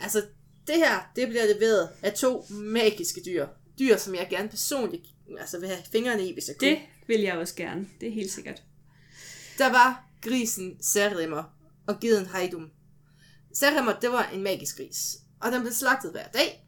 Altså, 0.00 0.22
det 0.66 0.76
her, 0.76 1.10
det 1.16 1.28
bliver 1.28 1.46
leveret 1.54 1.88
af 2.02 2.12
to 2.12 2.46
magiske 2.50 3.20
dyr. 3.26 3.46
Dyr, 3.78 3.96
som 3.96 4.14
jeg 4.14 4.26
gerne 4.30 4.48
personligt 4.48 5.04
altså, 5.40 5.58
vil 5.58 5.68
have 5.68 5.82
fingrene 5.92 6.28
i, 6.28 6.32
hvis 6.32 6.48
jeg 6.48 6.56
kunne. 6.58 6.70
Det 6.70 6.78
vil 7.06 7.20
jeg 7.20 7.38
også 7.38 7.54
gerne. 7.54 7.88
Det 8.00 8.08
er 8.08 8.12
helt 8.12 8.32
sikkert. 8.32 8.62
Der 9.58 9.72
var 9.72 10.04
grisen 10.20 10.76
Særrimmer 10.80 11.42
og 11.86 12.00
geden 12.00 12.26
Heidum. 12.26 12.70
Særrimmer, 13.54 13.92
det 14.00 14.10
var 14.10 14.30
en 14.34 14.42
magisk 14.42 14.76
gris, 14.76 15.16
og 15.40 15.52
den 15.52 15.60
blev 15.60 15.72
slagtet 15.72 16.10
hver 16.10 16.26
dag, 16.26 16.66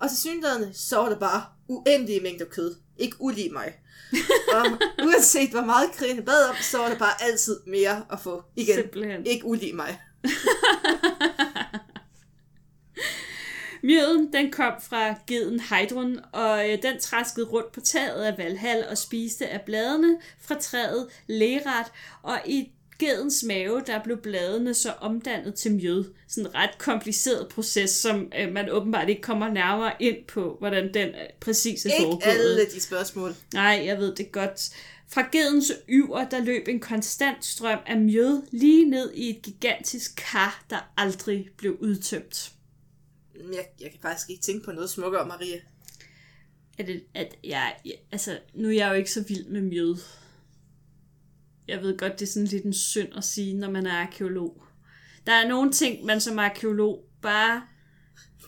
og 0.00 0.08
til 0.08 0.18
synligheden 0.18 0.74
så 0.74 0.96
var 0.96 1.08
der 1.08 1.18
bare 1.18 1.44
uendelige 1.68 2.20
mængder 2.20 2.44
kød. 2.44 2.76
Ikke 2.98 3.16
ulige 3.20 3.50
mig. 3.50 3.74
og 4.54 4.66
uanset 5.04 5.50
hvor 5.50 5.64
meget 5.64 5.92
krigen 5.92 6.24
bad 6.24 6.48
om, 6.48 6.56
så 6.60 6.78
var 6.78 6.88
der 6.88 6.98
bare 6.98 7.22
altid 7.22 7.60
mere 7.66 8.04
at 8.12 8.20
få. 8.20 8.42
Igen, 8.56 8.74
Simpelthen. 8.74 9.26
ikke 9.26 9.46
ulige 9.46 9.72
mig. 9.72 10.00
Mjøden, 13.86 14.32
den 14.32 14.50
kom 14.50 14.72
fra 14.80 15.14
geden 15.26 15.60
Heidrun, 15.60 16.18
og 16.32 16.70
øh, 16.70 16.82
den 16.82 17.00
traskede 17.00 17.46
rundt 17.46 17.72
på 17.72 17.80
taget 17.80 18.24
af 18.24 18.38
Valhall 18.38 18.84
og 18.90 18.98
spiste 18.98 19.48
af 19.48 19.60
bladene 19.60 20.16
fra 20.40 20.54
træet 20.54 21.06
Lerat, 21.26 21.92
og 22.22 22.38
i 22.46 22.72
gedens 22.98 23.44
mave, 23.44 23.82
der 23.86 24.02
blev 24.02 24.16
bladene 24.16 24.74
så 24.74 24.92
omdannet 25.00 25.54
til 25.54 25.74
mjød. 25.74 26.04
Sådan 26.28 26.50
en 26.50 26.54
ret 26.54 26.78
kompliceret 26.78 27.48
proces, 27.48 27.90
som 27.90 28.32
øh, 28.40 28.52
man 28.52 28.70
åbenbart 28.70 29.08
ikke 29.08 29.22
kommer 29.22 29.48
nærmere 29.48 29.92
ind 30.00 30.16
på, 30.28 30.56
hvordan 30.58 30.94
den 30.94 31.08
øh, 31.08 31.14
præcis 31.40 31.86
er 31.86 31.90
Ikke 31.90 32.02
foregået. 32.02 32.32
alle 32.32 32.66
de 32.74 32.80
spørgsmål. 32.80 33.34
Nej, 33.54 33.82
jeg 33.84 33.98
ved 33.98 34.14
det 34.14 34.32
godt. 34.32 34.70
Fra 35.08 35.28
gedens 35.32 35.72
yver, 35.88 36.24
der 36.28 36.44
løb 36.44 36.68
en 36.68 36.80
konstant 36.80 37.44
strøm 37.44 37.78
af 37.86 37.96
mjød 37.96 38.42
lige 38.50 38.84
ned 38.90 39.12
i 39.14 39.30
et 39.30 39.42
gigantisk 39.42 40.12
kar, 40.16 40.64
der 40.70 40.92
aldrig 40.96 41.48
blev 41.56 41.76
udtømt. 41.80 42.52
Jeg, 43.52 43.66
jeg 43.80 43.90
kan 43.90 44.00
faktisk 44.02 44.30
ikke 44.30 44.42
tænke 44.42 44.64
på 44.64 44.72
noget 44.72 44.90
smukkere, 44.90 45.26
Marie. 45.28 45.60
Er 46.78 46.82
det, 46.82 47.04
at 47.14 47.36
jeg, 47.44 47.76
jeg, 47.84 47.94
altså, 48.12 48.38
nu 48.54 48.68
er 48.68 48.72
jeg 48.72 48.88
jo 48.88 48.94
ikke 48.94 49.10
så 49.10 49.24
vild 49.28 49.46
med 49.46 49.60
mjød. 49.62 49.96
Jeg 51.68 51.82
ved 51.82 51.98
godt, 51.98 52.12
det 52.20 52.22
er 52.22 52.32
sådan 52.32 52.46
lidt 52.46 52.64
en 52.64 52.74
synd 52.74 53.08
at 53.16 53.24
sige, 53.24 53.54
når 53.54 53.70
man 53.70 53.86
er 53.86 53.92
arkeolog. 53.96 54.62
Der 55.26 55.32
er 55.32 55.48
nogle 55.48 55.72
ting, 55.72 56.04
man 56.04 56.20
som 56.20 56.38
arkeolog 56.38 57.04
bare 57.22 57.62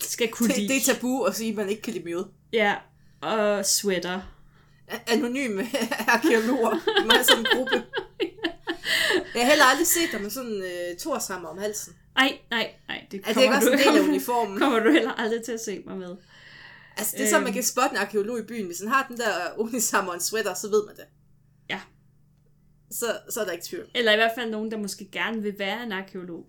skal 0.00 0.28
kunne 0.30 0.48
Det, 0.48 0.56
lide. 0.58 0.68
det 0.68 0.76
er 0.76 0.94
tabu 0.94 1.22
at 1.24 1.34
sige, 1.34 1.50
at 1.50 1.56
man 1.56 1.68
ikke 1.68 1.82
kan 1.82 1.92
lide 1.92 2.04
mjød. 2.04 2.24
Ja, 2.52 2.74
og 3.20 3.66
sweater. 3.66 4.20
Anonyme 5.06 5.62
arkeologer. 6.14 6.70
Er 6.70 7.22
sådan 7.22 7.38
en 7.38 7.46
gruppe. 7.56 7.84
Jeg 9.34 9.42
har 9.42 9.48
heller 9.48 9.64
aldrig 9.64 9.86
set 9.86 10.08
dig 10.12 10.22
med 10.22 10.30
sådan 10.30 10.50
en 10.50 10.62
øh, 10.62 10.96
torshammer 10.98 11.48
om 11.48 11.58
halsen. 11.58 11.96
Ej, 12.16 12.38
nej, 12.50 12.74
nej, 12.88 13.06
det 13.10 13.20
Er 13.20 13.24
det 13.24 13.34
kommer, 13.34 13.42
ikke 13.42 13.54
også 13.56 13.68
du, 13.68 13.72
en 13.72 13.78
del 13.78 13.96
af 13.96 14.08
uniformen? 14.08 14.58
kommer 14.58 14.78
du 14.78 14.90
heller 14.90 15.12
aldrig 15.12 15.42
til 15.44 15.52
at 15.52 15.60
se 15.60 15.82
mig 15.86 15.96
med. 15.96 16.16
Altså, 16.96 17.14
det 17.16 17.24
er 17.24 17.28
sådan, 17.28 17.42
man 17.42 17.48
Øhm. 17.48 17.54
kan 17.54 17.62
spotte 17.62 17.90
en 17.90 17.96
arkeolog 17.96 18.38
i 18.38 18.42
byen. 18.42 18.66
Hvis 18.66 18.78
han 18.78 18.88
har 18.88 19.06
den 19.08 19.16
der 19.16 19.30
unisammer 19.56 20.10
og 20.10 20.14
en 20.16 20.20
sweater, 20.22 20.54
så 20.54 20.68
ved 20.68 20.86
man 20.86 20.96
det. 20.96 21.04
Ja. 21.70 21.80
Så, 22.90 23.18
så 23.30 23.40
er 23.40 23.44
der 23.44 23.52
ikke 23.52 23.64
tvivl. 23.66 23.86
Eller 23.94 24.12
i 24.12 24.16
hvert 24.16 24.32
fald 24.38 24.50
nogen, 24.50 24.70
der 24.70 24.76
måske 24.78 25.08
gerne 25.12 25.42
vil 25.42 25.58
være 25.58 25.82
en 25.82 25.92
arkeolog. 25.92 26.46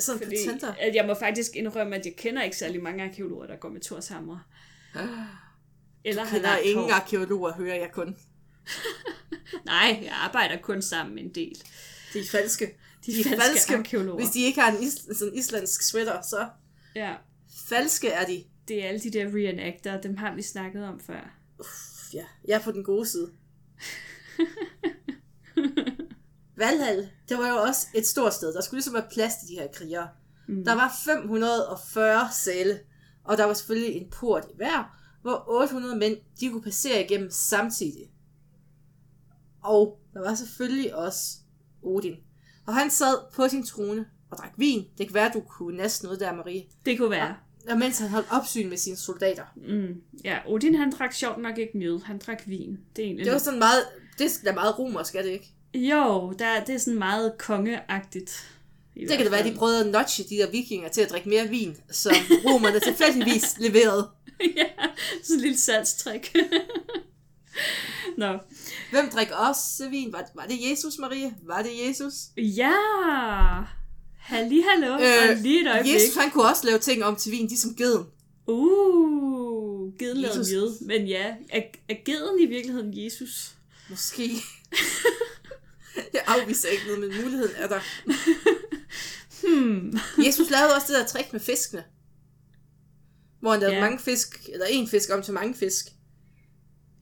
Sådan 0.00 0.18
Fordi, 0.22 0.36
på 0.46 0.50
Tinder. 0.52 0.72
at 0.80 0.94
jeg 0.94 1.06
må 1.06 1.14
faktisk 1.14 1.56
indrømme, 1.56 1.96
at 1.96 2.06
jeg 2.06 2.14
kender 2.16 2.42
ikke 2.42 2.56
særlig 2.56 2.82
mange 2.82 3.04
arkeologer, 3.04 3.46
der 3.46 3.56
går 3.56 3.68
med 3.68 3.80
Torshammer. 3.80 4.38
Eller 6.04 6.24
han 6.24 6.34
kender 6.34 6.48
har 6.48 6.58
ingen 6.58 6.84
hår. 6.84 6.92
arkeologer, 6.92 7.52
hører 7.52 7.74
jeg 7.76 7.90
kun. 7.92 8.16
Nej, 9.66 9.98
jeg 10.02 10.12
arbejder 10.12 10.56
kun 10.62 10.82
sammen 10.82 11.18
en 11.18 11.34
del. 11.34 11.62
De 12.12 12.18
er 12.18 12.24
falske. 12.30 12.76
De, 13.06 13.12
De 13.12 13.20
er 13.20 13.24
falske, 13.24 13.40
falske. 13.42 13.76
arkeologer. 13.76 14.16
Hvis 14.24 14.30
de 14.30 14.40
ikke 14.42 14.60
har 14.60 14.72
en 14.72 14.82
is, 14.82 14.92
sådan 14.92 15.34
islandsk 15.34 15.82
sweater, 15.82 16.22
så 16.22 16.48
Ja, 16.94 17.14
falske 17.68 18.08
er 18.08 18.26
de. 18.26 18.44
det 18.68 18.84
er 18.84 18.88
alle 18.88 19.00
de 19.00 19.10
der 19.10 19.24
reenactor, 19.26 19.90
dem 20.02 20.16
har 20.16 20.34
vi 20.34 20.42
snakket 20.42 20.84
om 20.84 21.00
før. 21.00 21.36
Ja, 22.14 22.24
jeg 22.44 22.54
er 22.54 22.60
på 22.62 22.72
den 22.72 22.84
gode 22.84 23.06
side. 23.06 23.32
Valhall, 26.56 27.08
det 27.28 27.38
var 27.38 27.48
jo 27.48 27.54
også 27.56 27.86
et 27.94 28.06
stort 28.06 28.34
sted. 28.34 28.54
Der 28.54 28.60
skulle 28.60 28.78
ligesom 28.78 28.94
være 28.94 29.06
plads 29.12 29.32
til 29.36 29.48
de 29.48 29.54
her 29.54 29.66
krigere. 29.74 30.08
Mm. 30.48 30.64
Der 30.64 30.74
var 30.74 30.92
540 31.04 32.28
sale, 32.32 32.80
og 33.24 33.38
der 33.38 33.44
var 33.44 33.54
selvfølgelig 33.54 33.94
en 33.96 34.10
port 34.10 34.44
i 34.44 34.56
hver, 34.56 34.96
hvor 35.22 35.44
800 35.48 35.96
mænd 35.96 36.16
de 36.40 36.50
kunne 36.50 36.62
passere 36.62 37.04
igennem 37.04 37.30
samtidig. 37.30 38.10
Og 39.62 39.98
der 40.14 40.20
var 40.20 40.34
selvfølgelig 40.34 40.94
også 40.96 41.36
Odin. 41.82 42.16
Og 42.66 42.74
han 42.74 42.90
sad 42.90 43.16
på 43.34 43.48
sin 43.48 43.66
trone 43.66 44.06
og 44.30 44.38
drak 44.38 44.52
vin. 44.56 44.84
Det 44.98 45.06
kan 45.06 45.14
være, 45.14 45.30
du 45.34 45.40
kunne 45.40 45.76
næsten 45.76 46.06
noget 46.06 46.20
der, 46.20 46.34
Marie. 46.34 46.64
Det 46.86 46.98
kunne 46.98 47.10
være. 47.10 47.34
Og 47.70 47.78
mens 47.78 47.98
han 47.98 48.08
holdt 48.08 48.26
opsyn 48.30 48.68
med 48.68 48.76
sine 48.76 48.96
soldater. 48.96 49.44
Mm. 49.56 50.02
Ja, 50.24 50.38
Odin 50.46 50.74
han 50.74 50.92
drak 50.92 51.12
sjovt 51.12 51.38
nok 51.42 51.58
ikke 51.58 51.78
mjød, 51.78 52.00
han 52.04 52.18
drak 52.18 52.42
vin. 52.46 52.78
Det 52.96 53.02
er 53.02 53.06
egentlig 53.06 53.24
Det 53.24 53.32
var 53.32 53.38
sådan 53.38 53.58
meget, 53.58 53.84
det 54.18 54.40
er 54.46 54.54
meget 54.54 54.78
romersk, 54.78 55.14
er 55.14 55.22
det 55.22 55.30
ikke? 55.30 55.54
Jo, 55.74 56.32
der, 56.38 56.64
det 56.64 56.74
er 56.74 56.78
sådan 56.78 56.98
meget 56.98 57.38
kongeagtigt. 57.38 58.48
Det 58.94 59.08
kan 59.08 59.20
det 59.20 59.30
være, 59.30 59.42
fald. 59.42 59.52
de 59.54 59.58
prøvede 59.58 59.80
at 59.84 59.92
notche 59.92 60.24
de 60.24 60.36
der 60.36 60.50
vikinger 60.50 60.88
til 60.88 61.00
at 61.00 61.10
drikke 61.10 61.28
mere 61.28 61.48
vin, 61.48 61.76
som 61.90 62.12
romerne 62.46 62.80
tilfældigvis 62.90 63.58
leverede. 63.58 64.08
ja, 64.56 64.64
sådan 65.22 65.36
en 65.36 65.40
lille 65.40 65.58
salgstrik. 65.58 66.36
Nå. 68.18 68.38
Hvem 68.90 69.10
drikker 69.10 69.34
også 69.34 69.88
vin? 69.88 70.12
Var, 70.12 70.24
var 70.34 70.46
det 70.46 70.70
Jesus, 70.70 70.98
Marie? 70.98 71.34
Var 71.42 71.62
det 71.62 71.70
Jesus? 71.88 72.14
Ja! 72.36 72.72
Halli, 74.18 74.60
hallo, 74.60 74.94
øh, 74.94 75.30
og 75.30 75.36
lige 75.36 75.60
et 75.60 75.70
øjeblik. 75.72 75.94
Jesus, 75.94 76.14
han 76.16 76.30
kunne 76.30 76.44
også 76.44 76.66
lave 76.66 76.78
ting 76.78 77.04
om 77.04 77.16
til 77.16 77.32
vin, 77.32 77.46
ligesom 77.46 77.74
geden. 77.74 78.06
Uh, 78.46 79.98
geden 79.98 80.16
lavede 80.16 80.44
mjød. 80.52 80.86
Men 80.86 81.06
ja, 81.06 81.34
er, 81.50 81.62
er 81.88 82.04
geden 82.04 82.40
i 82.40 82.46
virkeligheden 82.46 83.04
Jesus? 83.04 83.54
Måske. 83.90 84.30
Jeg 86.14 86.22
afviser 86.26 86.68
ikke 86.68 86.84
noget, 86.86 87.00
men 87.00 87.22
muligheden 87.22 87.52
er 87.56 87.68
der. 87.68 87.80
Hmm. 89.48 89.98
Jesus 90.26 90.50
lavede 90.50 90.74
også 90.74 90.86
det 90.92 90.96
der 91.00 91.06
trick 91.06 91.32
med 91.32 91.40
fiskene. 91.40 91.84
Hvor 93.40 93.50
han 93.50 93.60
lavede 93.60 93.76
Ja. 93.76 93.80
mange 93.84 93.98
fisk, 93.98 94.48
eller 94.52 94.66
en 94.66 94.88
fisk 94.88 95.10
om 95.12 95.22
til 95.22 95.34
mange 95.34 95.54
fisk. 95.54 95.86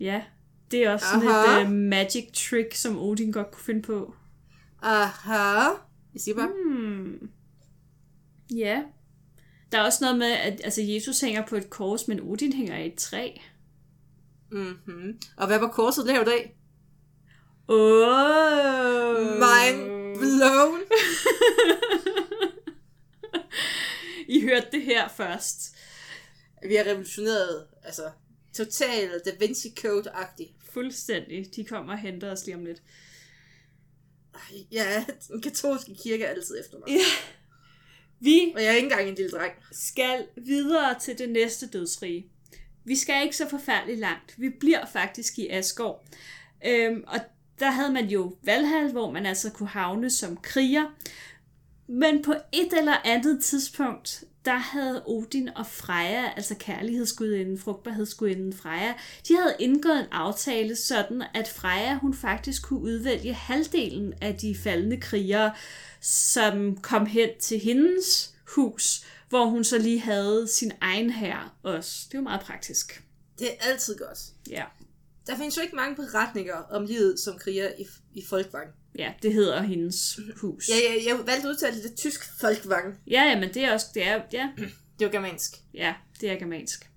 Ja, 0.00 0.22
det 0.70 0.85
er 0.85 0.92
også 0.92 1.07
sådan 1.12 1.28
Aha. 1.28 1.61
et 1.61 1.66
uh, 1.66 1.72
magic 1.72 2.33
trick, 2.35 2.74
som 2.74 2.98
Odin 2.98 3.33
godt 3.33 3.50
kunne 3.50 3.64
finde 3.64 3.83
på. 3.83 4.14
Aha. 4.83 5.68
Jeg 6.14 6.20
siger 6.20 6.35
bare, 6.35 6.48
Hmm. 6.64 7.31
Ja. 8.57 8.83
Der 9.72 9.78
er 9.78 9.83
også 9.83 9.98
noget 10.00 10.18
med, 10.18 10.31
at 10.31 10.61
altså, 10.64 10.83
Jesus 10.83 11.20
hænger 11.20 11.46
på 11.46 11.57
et 11.57 11.70
kors, 11.70 12.09
men 12.09 12.20
Odin 12.22 12.52
hænger 12.52 12.76
i 12.78 12.87
et 12.87 12.94
træ. 12.94 13.31
mm-hmm. 14.50 15.18
Og 15.37 15.46
hvad 15.46 15.59
var 15.59 15.68
korset 15.68 16.07
lavet 16.07 16.28
af? 16.28 16.54
Oh. 17.68 19.38
Mind 19.38 19.88
blown. 20.18 20.81
I 24.28 24.40
hørte 24.40 24.66
det 24.72 24.83
her 24.83 25.09
først. 25.09 25.76
Vi 26.68 26.74
har 26.74 26.85
revolutioneret, 26.85 27.66
altså, 27.85 28.02
total 28.64 29.21
Da 29.25 29.31
Vinci 29.38 29.68
Code-agtigt. 29.81 30.53
Fuldstændig. 30.73 31.57
De 31.57 31.64
kommer 31.64 31.92
og 31.92 31.99
henter 31.99 32.33
os 32.33 32.47
lige 32.47 32.57
om 32.57 32.64
lidt. 32.64 32.83
Ja, 34.73 35.05
den 35.29 35.42
katolske 35.42 35.94
kirke 36.03 36.25
er 36.25 36.29
altid 36.29 36.61
efter 36.61 36.79
mig. 36.79 36.88
Ja. 36.88 37.05
Vi 38.21 38.53
Og 38.55 38.62
jeg 38.62 38.71
er 38.71 38.75
ikke 38.77 38.87
engang 38.87 39.09
en 39.09 39.14
lille 39.14 39.31
dreng. 39.31 39.53
skal 39.73 40.27
videre 40.37 41.01
til 41.01 41.18
det 41.18 41.29
næste 41.29 41.66
dødsrige. 41.66 42.27
Vi 42.85 42.97
skal 42.97 43.25
ikke 43.25 43.37
så 43.37 43.49
forfærdeligt 43.49 43.99
langt. 43.99 44.35
Vi 44.40 44.49
bliver 44.49 44.87
faktisk 44.87 45.38
i 45.38 45.49
Asgård. 45.49 46.07
Øhm, 46.66 47.05
og 47.07 47.21
der 47.59 47.71
havde 47.71 47.92
man 47.92 48.07
jo 48.07 48.37
Valhall, 48.42 48.92
hvor 48.92 49.11
man 49.11 49.27
altså 49.27 49.51
kunne 49.51 49.68
havne 49.68 50.11
som 50.11 50.37
kriger. 50.37 50.85
Men 51.87 52.23
på 52.23 52.35
et 52.53 52.79
eller 52.79 52.97
andet 53.05 53.44
tidspunkt, 53.44 54.25
der 54.48 54.56
havde 54.56 55.02
Odin 55.06 55.48
og 55.56 55.66
Freja, 55.66 56.32
altså 56.37 56.54
kærlighedsgudinden, 56.54 57.58
frugtbarhedsgudinden 57.58 58.52
Freja, 58.52 58.94
de 59.28 59.37
havde 59.37 59.56
indgået 59.58 60.00
en 60.00 60.06
aftale 60.12 60.76
sådan, 60.76 61.24
at 61.34 61.48
Freja 61.48 61.94
hun 61.94 62.14
faktisk 62.14 62.62
kunne 62.62 62.80
udvælge 62.80 63.34
halvdelen 63.34 64.14
af 64.20 64.37
de 64.37 64.56
faldende 64.56 65.00
krigere, 65.00 65.54
som 66.00 66.76
kom 66.76 67.06
hen 67.06 67.28
til 67.40 67.58
hendes 67.58 68.34
hus, 68.54 69.06
hvor 69.28 69.46
hun 69.46 69.64
så 69.64 69.78
lige 69.78 70.00
havde 70.00 70.48
sin 70.48 70.72
egen 70.80 71.11
hær 71.11 71.54
også. 71.62 72.06
Det 72.12 72.18
var 72.18 72.24
meget 72.24 72.40
praktisk. 72.40 73.02
Det 73.38 73.48
er 73.48 73.70
altid 73.70 73.98
godt. 73.98 74.18
Ja. 74.50 74.64
der 75.26 75.37
findes 75.37 75.56
jo 75.56 75.62
ikke 75.62 75.76
mange 75.76 75.96
beretninger 75.96 76.54
om 76.54 76.84
livet 76.84 77.20
som 77.20 77.38
kriger 77.38 77.68
i, 77.78 77.87
i 78.14 78.24
Folkvang. 78.28 78.68
Ja, 78.98 79.12
det 79.22 79.32
hedder 79.32 79.62
hendes 79.62 80.20
hus. 80.40 80.68
Ja, 80.68 80.74
jeg, 80.74 81.04
jeg 81.06 81.16
valgte 81.26 81.48
at 81.48 81.52
udtale 81.52 81.82
det 81.82 81.96
tysk 81.96 82.40
Folkvang. 82.40 82.98
ja, 83.06 83.22
ja 83.22 83.40
men 83.40 83.54
det 83.54 83.64
er 83.64 83.72
også, 83.72 83.87
det 83.94 84.06
er, 84.06 84.22
ja, 84.32 84.50
Det 84.98 85.04
var 85.06 85.12
germansk. 85.12 85.56
ja, 85.74 85.94
det 86.20 86.30
er 86.30 86.38
germansk. 86.38 86.90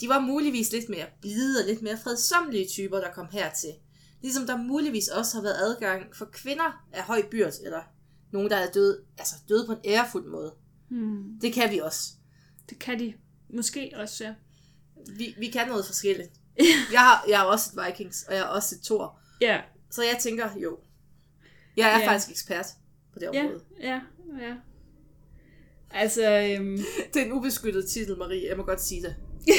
De 0.00 0.08
var 0.08 0.20
muligvis 0.20 0.72
lidt 0.72 0.88
mere 0.88 1.06
blide 1.20 1.60
og 1.60 1.66
lidt 1.66 1.82
mere 1.82 1.98
fredsommelige 1.98 2.68
typer, 2.68 3.00
der 3.00 3.12
kom 3.12 3.26
hertil. 3.32 3.70
Ligesom 4.22 4.46
der 4.46 4.56
muligvis 4.56 5.08
også 5.08 5.34
har 5.36 5.42
været 5.42 5.54
adgang 5.54 6.16
for 6.16 6.24
kvinder 6.32 6.84
af 6.92 7.02
høj 7.02 7.22
byrd, 7.30 7.52
eller 7.64 7.80
nogen, 8.32 8.50
der 8.50 8.56
er 8.56 8.70
døde, 8.70 9.00
altså 9.18 9.34
døde 9.48 9.66
på 9.66 9.72
en 9.72 9.78
ærefuld 9.84 10.26
måde. 10.26 10.54
Hmm. 10.88 11.22
Det 11.40 11.52
kan 11.52 11.70
vi 11.70 11.78
også. 11.78 12.10
Det 12.70 12.78
kan 12.78 12.98
de 12.98 13.14
måske 13.54 13.92
også, 13.96 14.24
ja. 14.24 14.34
Vi, 15.16 15.34
vi 15.38 15.46
kan 15.50 15.68
noget 15.68 15.86
forskelligt. 15.86 16.30
Jeg 16.92 17.00
har, 17.00 17.24
jeg 17.28 17.38
har 17.38 17.44
også 17.44 17.70
et 17.76 17.86
Vikings, 17.86 18.22
og 18.22 18.34
jeg 18.34 18.42
har 18.42 18.48
også 18.48 18.74
et 18.74 18.82
Thor. 18.84 19.18
Ja, 19.40 19.60
Så 19.90 20.02
jeg 20.02 20.16
tænker, 20.20 20.48
jo. 20.56 20.78
Jeg 21.76 21.94
er 21.94 21.98
Ja. 22.00 22.06
faktisk 22.10 22.30
ekspert 22.30 22.66
på 23.12 23.18
det 23.18 23.30
ja, 23.34 23.40
område. 23.44 23.60
ja, 23.80 24.00
ja. 24.40 24.54
Altså, 25.90 26.30
øhm, 26.40 26.78
Det 27.14 27.22
er 27.22 27.26
en 27.26 27.32
ubeskyttet 27.32 27.88
titel, 27.90 28.16
Marie. 28.18 28.48
Jeg 28.48 28.56
må 28.56 28.62
godt 28.62 28.82
sige 28.82 29.02
det. 29.02 29.16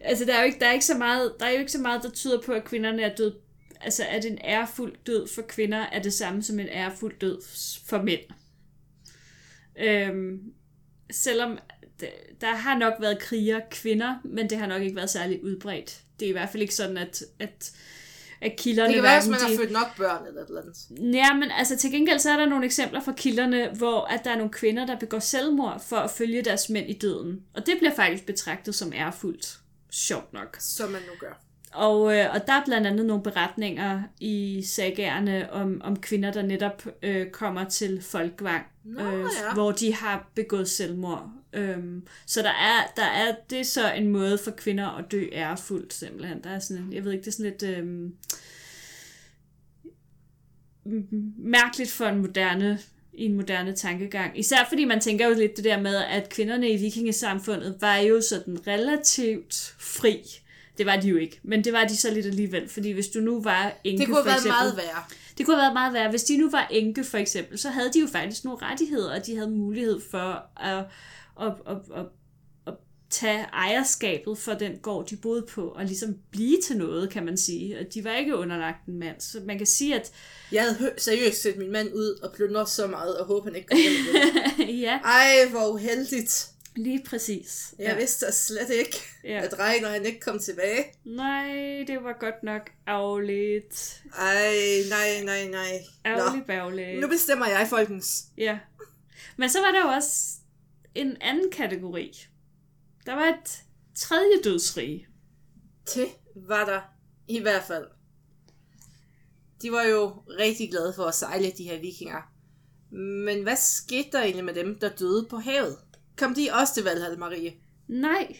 altså 0.00 0.24
der 0.24 0.34
er 0.34 0.40
jo 0.40 0.46
ikke, 0.46 0.58
der 0.60 0.66
er 0.66 0.72
ikke 0.72 0.84
så 0.84 0.98
meget, 0.98 1.34
der 1.40 1.46
er 1.46 1.50
jo 1.50 1.58
ikke 1.58 1.72
så 1.72 1.80
meget, 1.80 2.02
der 2.02 2.10
tyder 2.10 2.40
på, 2.42 2.52
at 2.52 2.64
kvinderne 2.64 3.02
er 3.02 3.14
død. 3.14 3.34
Altså, 3.80 4.04
at 4.10 4.24
en 4.24 4.38
ærefuld 4.44 4.96
død 5.06 5.26
for 5.28 5.42
kvinder 5.42 5.78
er 5.78 6.02
det 6.02 6.12
samme 6.12 6.42
som 6.42 6.58
en 6.60 6.68
ærefuld 6.68 7.18
død 7.18 7.42
for 7.86 8.02
mænd. 8.02 8.20
Øhm, 9.78 10.40
selvom 11.10 11.58
d- 12.02 12.36
der 12.40 12.54
har 12.54 12.78
nok 12.78 12.92
været 13.00 13.18
kriger 13.18 13.60
kvinder, 13.70 14.16
men 14.24 14.50
det 14.50 14.58
har 14.58 14.66
nok 14.66 14.82
ikke 14.82 14.96
været 14.96 15.10
særlig 15.10 15.44
udbredt. 15.44 16.02
Det 16.20 16.26
er 16.26 16.30
i 16.30 16.32
hvert 16.32 16.48
fald 16.50 16.62
ikke 16.62 16.74
sådan, 16.74 16.96
at, 16.96 17.22
at, 17.38 17.72
at 18.44 18.56
kilderne... 18.58 18.88
Det 18.88 18.94
kan 18.94 19.02
være, 19.02 19.20
hvis 19.20 19.30
man 19.30 19.40
har 19.40 19.48
de- 19.48 19.56
født 19.56 19.72
nok 19.72 19.96
børn 19.96 20.26
eller 20.28 20.42
et 20.42 20.48
eller 20.48 20.60
andet. 20.60 21.14
Ja, 21.14 21.34
men 21.34 21.50
altså 21.50 21.76
til 21.76 21.90
gengæld 21.90 22.18
så 22.18 22.30
er 22.30 22.36
der 22.36 22.46
nogle 22.46 22.64
eksempler 22.64 23.00
fra 23.00 23.12
kilderne, 23.12 23.68
hvor 23.76 24.00
at 24.04 24.20
der 24.24 24.30
er 24.30 24.36
nogle 24.36 24.52
kvinder, 24.52 24.86
der 24.86 24.98
begår 24.98 25.18
selvmord 25.18 25.80
for 25.86 25.96
at 25.96 26.10
følge 26.10 26.42
deres 26.42 26.68
mænd 26.68 26.90
i 26.90 26.92
døden. 26.92 27.40
Og 27.54 27.66
det 27.66 27.74
bliver 27.78 27.94
faktisk 27.94 28.26
betragtet 28.26 28.74
som 28.74 28.92
ærefuldt. 28.92 29.58
Sjovt 29.90 30.32
nok. 30.32 30.56
Som 30.60 30.90
man 30.90 31.00
nu 31.00 31.12
gør. 31.20 31.40
Og, 31.74 32.16
øh, 32.18 32.26
og 32.34 32.46
der 32.46 32.52
er 32.52 32.64
blandt 32.64 32.86
andet 32.86 33.06
nogle 33.06 33.22
beretninger 33.22 34.02
i 34.20 34.62
sagerne 34.66 35.52
om, 35.52 35.80
om 35.84 36.00
kvinder, 36.00 36.32
der 36.32 36.42
netop 36.42 36.82
øh, 37.02 37.30
kommer 37.30 37.64
til 37.64 38.02
Folkvang, 38.02 38.66
Nå, 38.84 39.02
øh, 39.02 39.20
ja. 39.20 39.54
hvor 39.54 39.72
de 39.72 39.94
har 39.94 40.30
begået 40.34 40.68
selvmord. 40.68 41.30
Øhm, 41.54 42.02
så 42.26 42.42
der 42.42 42.50
er, 42.50 42.92
der 42.96 43.04
er, 43.04 43.34
det 43.50 43.60
er 43.60 43.64
så 43.64 43.92
en 43.92 44.08
måde 44.08 44.38
for 44.44 44.50
kvinder 44.50 44.98
at 44.98 45.04
dø 45.12 45.24
ærefuldt 45.32 45.94
simpelthen. 45.94 46.44
Der 46.44 46.50
er 46.50 46.58
sådan, 46.58 46.92
jeg 46.92 47.04
ved 47.04 47.12
ikke, 47.12 47.22
det 47.24 47.28
er 47.28 47.32
sådan 47.32 47.50
lidt 47.50 47.62
øhm, 47.62 48.14
mærkeligt 51.38 51.90
for 51.90 52.04
en 52.06 52.18
moderne 52.18 52.78
i 53.12 53.24
en 53.24 53.34
moderne 53.34 53.76
tankegang. 53.76 54.38
Især 54.38 54.66
fordi 54.68 54.84
man 54.84 55.00
tænker 55.00 55.28
jo 55.28 55.34
lidt 55.34 55.56
det 55.56 55.64
der 55.64 55.80
med, 55.80 55.96
at 55.96 56.28
kvinderne 56.28 56.70
i 56.70 56.76
vikingesamfundet 56.76 57.76
var 57.80 57.96
jo 57.96 58.20
sådan 58.20 58.66
relativt 58.66 59.74
fri. 59.78 60.20
Det 60.78 60.86
var 60.86 60.96
de 60.96 61.08
jo 61.08 61.16
ikke, 61.16 61.40
men 61.42 61.64
det 61.64 61.72
var 61.72 61.84
de 61.84 61.96
så 61.96 62.10
lidt 62.14 62.26
alligevel, 62.26 62.68
fordi 62.68 62.90
hvis 62.90 63.08
du 63.08 63.20
nu 63.20 63.42
var 63.42 63.72
enke 63.84 64.00
Det 64.00 64.06
kunne 64.06 64.16
have 64.16 64.24
været 64.26 64.36
eksempel, 64.36 64.58
meget 64.58 64.76
værre. 64.76 65.02
det 65.38 65.46
kunne 65.46 65.56
have 65.56 65.62
været 65.62 65.72
meget 65.72 65.92
værre. 65.94 66.10
Hvis 66.10 66.24
de 66.24 66.36
nu 66.36 66.50
var 66.50 66.66
enke, 66.70 67.04
for 67.04 67.18
eksempel, 67.18 67.58
så 67.58 67.70
havde 67.70 67.90
de 67.94 68.00
jo 68.00 68.06
faktisk 68.06 68.44
nogle 68.44 68.58
rettigheder, 68.62 69.20
og 69.20 69.26
de 69.26 69.36
havde 69.36 69.50
mulighed 69.50 70.00
for 70.10 70.46
at, 70.60 70.84
at, 71.40 71.52
at, 71.66 71.76
at, 71.96 72.06
at 72.66 72.74
tage 73.10 73.42
ejerskabet 73.52 74.38
for 74.38 74.54
den 74.54 74.78
gård, 74.78 75.06
de 75.06 75.16
boede 75.16 75.42
på, 75.42 75.68
og 75.68 75.84
ligesom 75.84 76.18
blive 76.30 76.58
til 76.66 76.76
noget, 76.76 77.10
kan 77.10 77.24
man 77.24 77.36
sige. 77.36 77.78
Og 77.78 77.84
de 77.94 78.04
var 78.04 78.14
ikke 78.16 78.36
underlagt 78.36 78.86
en 78.86 78.98
mand. 78.98 79.20
Så 79.20 79.40
man 79.46 79.58
kan 79.58 79.66
sige, 79.66 79.94
at 79.94 80.12
Jeg 80.52 80.62
havde 80.62 80.74
hø- 80.76 80.96
seriøst 80.98 81.42
set 81.42 81.56
min 81.58 81.72
mand 81.72 81.88
ud 81.94 82.18
og 82.22 82.32
plyndre 82.36 82.66
så 82.66 82.86
meget, 82.86 83.18
og 83.18 83.26
håber 83.26 83.44
han 83.46 83.56
ikke 83.56 83.68
kom 83.68 83.78
hjem 83.78 84.68
ja, 84.80 84.98
Ej, 85.04 85.48
hvor 85.50 85.68
uheldigt. 85.68 86.46
lige 86.76 87.02
præcis. 87.06 87.74
Jeg 87.78 87.96
vidste 87.98 88.26
da 88.26 88.32
slet 88.32 88.70
ikke, 88.70 88.96
Ja. 89.24 89.40
at 89.44 89.58
regner 89.58 89.88
han 89.88 90.04
ikke 90.06 90.20
kom 90.20 90.38
tilbage. 90.38 90.84
Nej, 91.04 91.84
det 91.86 91.98
var 92.02 92.16
godt 92.20 92.42
nok 92.42 92.70
ærgerligt. 92.88 94.02
Ej, 94.18 94.54
nej, 94.90 95.24
nej, 95.24 95.46
nej. 95.50 95.82
Ærgerligt. 96.06 97.00
Nu 97.00 97.08
bestemmer 97.08 97.46
jeg, 97.46 97.66
folkens. 97.70 98.24
Ja. 98.38 98.58
Men 99.36 99.50
så 99.50 99.58
var 99.60 99.70
der 99.72 99.80
jo 99.80 99.88
også 99.96 100.33
en 100.94 101.16
anden 101.20 101.50
kategori. 101.50 102.26
Der 103.06 103.14
var 103.14 103.24
et 103.24 103.62
tredje 103.94 104.42
dødsrige. 104.44 105.06
Det 105.94 106.06
var 106.36 106.64
der 106.64 106.80
i 107.28 107.40
hvert 107.40 107.62
fald. 107.62 107.86
De 109.62 109.72
var 109.72 109.82
jo 109.82 110.08
rigtig 110.38 110.70
glade 110.70 110.92
for 110.96 111.04
at 111.04 111.14
sejle, 111.14 111.50
de 111.50 111.64
her 111.64 111.80
vikinger. 111.80 112.32
Men 113.24 113.42
hvad 113.42 113.56
skete 113.56 114.08
der 114.12 114.20
egentlig 114.20 114.44
med 114.44 114.54
dem, 114.54 114.78
der 114.78 114.88
døde 114.88 115.26
på 115.30 115.36
havet? 115.36 115.78
Kom 116.16 116.34
de 116.34 116.48
også 116.52 116.74
til 116.74 116.84
Valhall, 116.84 117.18
Marie? 117.18 117.52
Nej, 117.88 118.36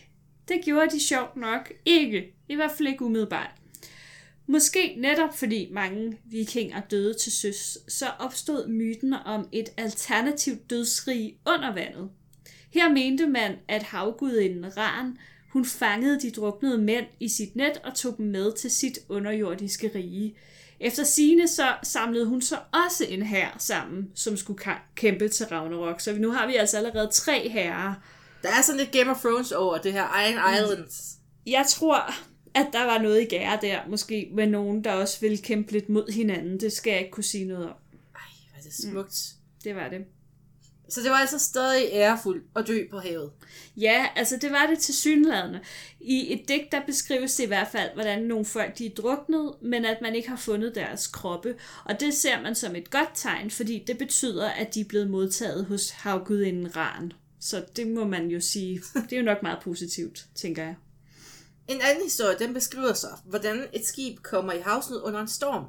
det 0.48 0.64
gjorde 0.64 0.90
de 0.90 1.00
sjovt 1.00 1.36
nok 1.36 1.72
ikke. 1.84 2.34
I 2.48 2.54
hvert 2.54 2.70
fald 2.70 2.88
ikke 2.88 3.04
umiddelbart. 3.04 3.50
Måske 4.46 4.94
netop 4.98 5.38
fordi 5.38 5.68
mange 5.72 6.18
vikinger 6.24 6.80
døde 6.80 7.14
til 7.14 7.32
søs, 7.32 7.78
så 7.88 8.06
opstod 8.18 8.68
myten 8.68 9.12
om 9.12 9.48
et 9.52 9.68
alternativt 9.76 10.70
dødsrige 10.70 11.38
under 11.46 11.74
vandet. 11.74 12.10
Her 12.74 12.92
mente 12.92 13.26
man, 13.26 13.56
at 13.68 13.82
havgudinden 13.82 14.76
Ran, 14.76 15.18
hun 15.52 15.64
fangede 15.64 16.20
de 16.20 16.30
druknede 16.30 16.78
mænd 16.78 17.06
i 17.20 17.28
sit 17.28 17.56
net 17.56 17.80
og 17.84 17.94
tog 17.94 18.16
dem 18.16 18.26
med 18.26 18.52
til 18.52 18.70
sit 18.70 18.98
underjordiske 19.08 19.90
rige. 19.94 20.36
Efter 20.80 21.04
sine 21.04 21.48
så 21.48 21.74
samlede 21.82 22.26
hun 22.26 22.42
så 22.42 22.58
også 22.86 23.04
en 23.08 23.22
hær 23.22 23.56
sammen, 23.58 24.10
som 24.14 24.36
skulle 24.36 24.62
kæmpe 24.94 25.28
til 25.28 25.46
Ragnarok. 25.46 26.00
Så 26.00 26.16
nu 26.18 26.30
har 26.30 26.46
vi 26.46 26.56
altså 26.56 26.76
allerede 26.76 27.10
tre 27.12 27.48
herrer, 27.48 27.94
Der 28.42 28.48
er 28.48 28.62
sådan 28.62 28.80
lidt 28.80 28.92
Game 28.92 29.10
of 29.10 29.20
Thrones 29.20 29.52
over 29.52 29.78
det 29.78 29.92
her 29.92 30.20
Iron 30.20 30.54
Islands. 30.54 31.16
jeg 31.46 31.66
tror, 31.68 32.14
at 32.54 32.66
der 32.72 32.84
var 32.84 32.98
noget 32.98 33.22
i 33.22 33.24
gære 33.24 33.58
der, 33.62 33.80
måske 33.88 34.30
med 34.34 34.46
nogen, 34.46 34.84
der 34.84 34.92
også 34.92 35.20
ville 35.20 35.38
kæmpe 35.38 35.72
lidt 35.72 35.88
mod 35.88 36.12
hinanden. 36.12 36.60
Det 36.60 36.72
skal 36.72 36.90
jeg 36.90 37.00
ikke 37.00 37.10
kunne 37.12 37.24
sige 37.24 37.44
noget 37.44 37.64
om. 37.64 37.76
Ej, 38.14 38.20
er 38.58 38.62
det 38.62 38.74
smukt. 38.74 39.34
Det 39.64 39.76
var 39.76 39.88
det. 39.88 40.04
Så 40.88 41.00
det 41.02 41.10
var 41.10 41.16
altså 41.16 41.38
stadig 41.38 41.88
ærefuldt 41.92 42.44
at 42.56 42.66
dø 42.66 42.78
på 42.90 42.98
havet. 42.98 43.30
Ja, 43.76 44.06
altså 44.16 44.36
det 44.36 44.50
var 44.50 44.66
det 44.66 44.78
til 44.78 44.94
synlædende. 44.94 45.60
I 46.00 46.32
et 46.32 46.48
digt, 46.48 46.72
der 46.72 46.80
beskrives 46.86 47.34
det 47.34 47.44
i 47.44 47.46
hvert 47.46 47.68
fald, 47.72 47.90
hvordan 47.94 48.22
nogle 48.22 48.44
folk 48.44 48.78
de 48.78 48.86
er 48.86 48.90
druknet, 48.90 49.54
men 49.62 49.84
at 49.84 49.98
man 50.02 50.14
ikke 50.14 50.28
har 50.28 50.36
fundet 50.36 50.74
deres 50.74 51.06
kroppe. 51.06 51.54
Og 51.84 52.00
det 52.00 52.14
ser 52.14 52.42
man 52.42 52.54
som 52.54 52.76
et 52.76 52.90
godt 52.90 53.10
tegn, 53.14 53.50
fordi 53.50 53.84
det 53.86 53.98
betyder, 53.98 54.48
at 54.48 54.74
de 54.74 54.80
er 54.80 54.84
blevet 54.84 55.10
modtaget 55.10 55.64
hos 55.64 55.90
havgudinden 55.90 56.76
Ran. 56.76 57.12
Så 57.40 57.64
det 57.76 57.86
må 57.86 58.04
man 58.04 58.26
jo 58.26 58.40
sige, 58.40 58.82
det 58.94 59.12
er 59.12 59.16
jo 59.16 59.24
nok 59.24 59.42
meget 59.42 59.58
positivt, 59.62 60.26
tænker 60.34 60.62
jeg. 60.62 60.74
En 61.68 61.80
anden 61.82 62.04
historie, 62.04 62.36
den 62.38 62.54
beskriver 62.54 62.92
så, 62.92 63.08
hvordan 63.24 63.66
et 63.72 63.86
skib 63.86 64.18
kommer 64.22 64.52
i 64.52 64.60
havsnød 64.60 65.02
under 65.02 65.20
en 65.20 65.28
storm. 65.28 65.64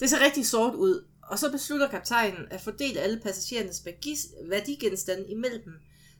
Det 0.00 0.10
ser 0.10 0.24
rigtig 0.24 0.46
sort 0.46 0.74
ud, 0.74 1.04
og 1.30 1.38
så 1.38 1.50
beslutter 1.50 1.88
kaptajnen 1.88 2.40
at 2.50 2.60
fordele 2.60 3.00
alle 3.00 3.20
passagerernes 3.20 3.82
værdigenstande 4.50 5.24
imellem 5.30 5.62
dem, 5.64 5.72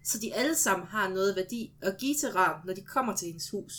så 0.04 0.18
de 0.18 0.34
alle 0.34 0.54
sammen 0.56 0.86
har 0.88 1.08
noget 1.08 1.36
værdi 1.36 1.72
at 1.82 1.96
give 1.98 2.14
til 2.14 2.28
Ram, 2.28 2.54
når 2.66 2.74
de 2.74 2.80
kommer 2.80 3.16
til 3.16 3.26
hendes 3.26 3.50
hus. 3.50 3.72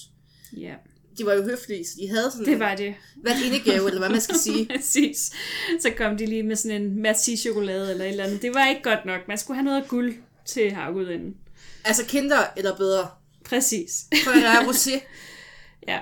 Ja, 0.58 0.74
De 1.18 1.26
var 1.26 1.34
jo 1.34 1.44
høflige, 1.44 1.86
så 1.88 1.94
de 2.02 2.08
havde 2.10 2.32
sådan 2.32 2.46
det 2.46 2.60
var 2.60 2.76
det. 2.76 2.96
hvad 3.16 3.42
indegave, 3.46 3.88
eller 3.88 4.00
hvad 4.00 4.10
man 4.10 4.22
skal 4.22 4.36
sige. 4.40 4.66
Præcis. 4.76 5.32
Så 5.80 5.92
kom 5.98 6.18
de 6.18 6.26
lige 6.26 6.44
med 6.44 6.56
sådan 6.56 6.82
en 6.82 7.02
merci-chokolade 7.02 7.92
eller 7.92 8.06
et 8.06 8.10
eller 8.12 8.24
andet. 8.24 8.42
Det 8.42 8.54
var 8.54 8.68
ikke 8.70 8.82
godt 8.84 9.06
nok. 9.06 9.28
Man 9.28 9.38
skulle 9.38 9.56
have 9.58 9.66
noget 9.66 9.88
guld 9.88 10.16
til 10.46 10.72
havgudinden. 10.72 11.38
Altså 11.86 12.06
kinder 12.06 12.38
eller 12.58 12.78
bedre, 12.78 13.10
Præcis. 13.46 14.06
for 14.24 14.32
der 14.32 14.50
er 14.50 14.64
rosé. 14.64 15.00
Ja. 15.88 16.00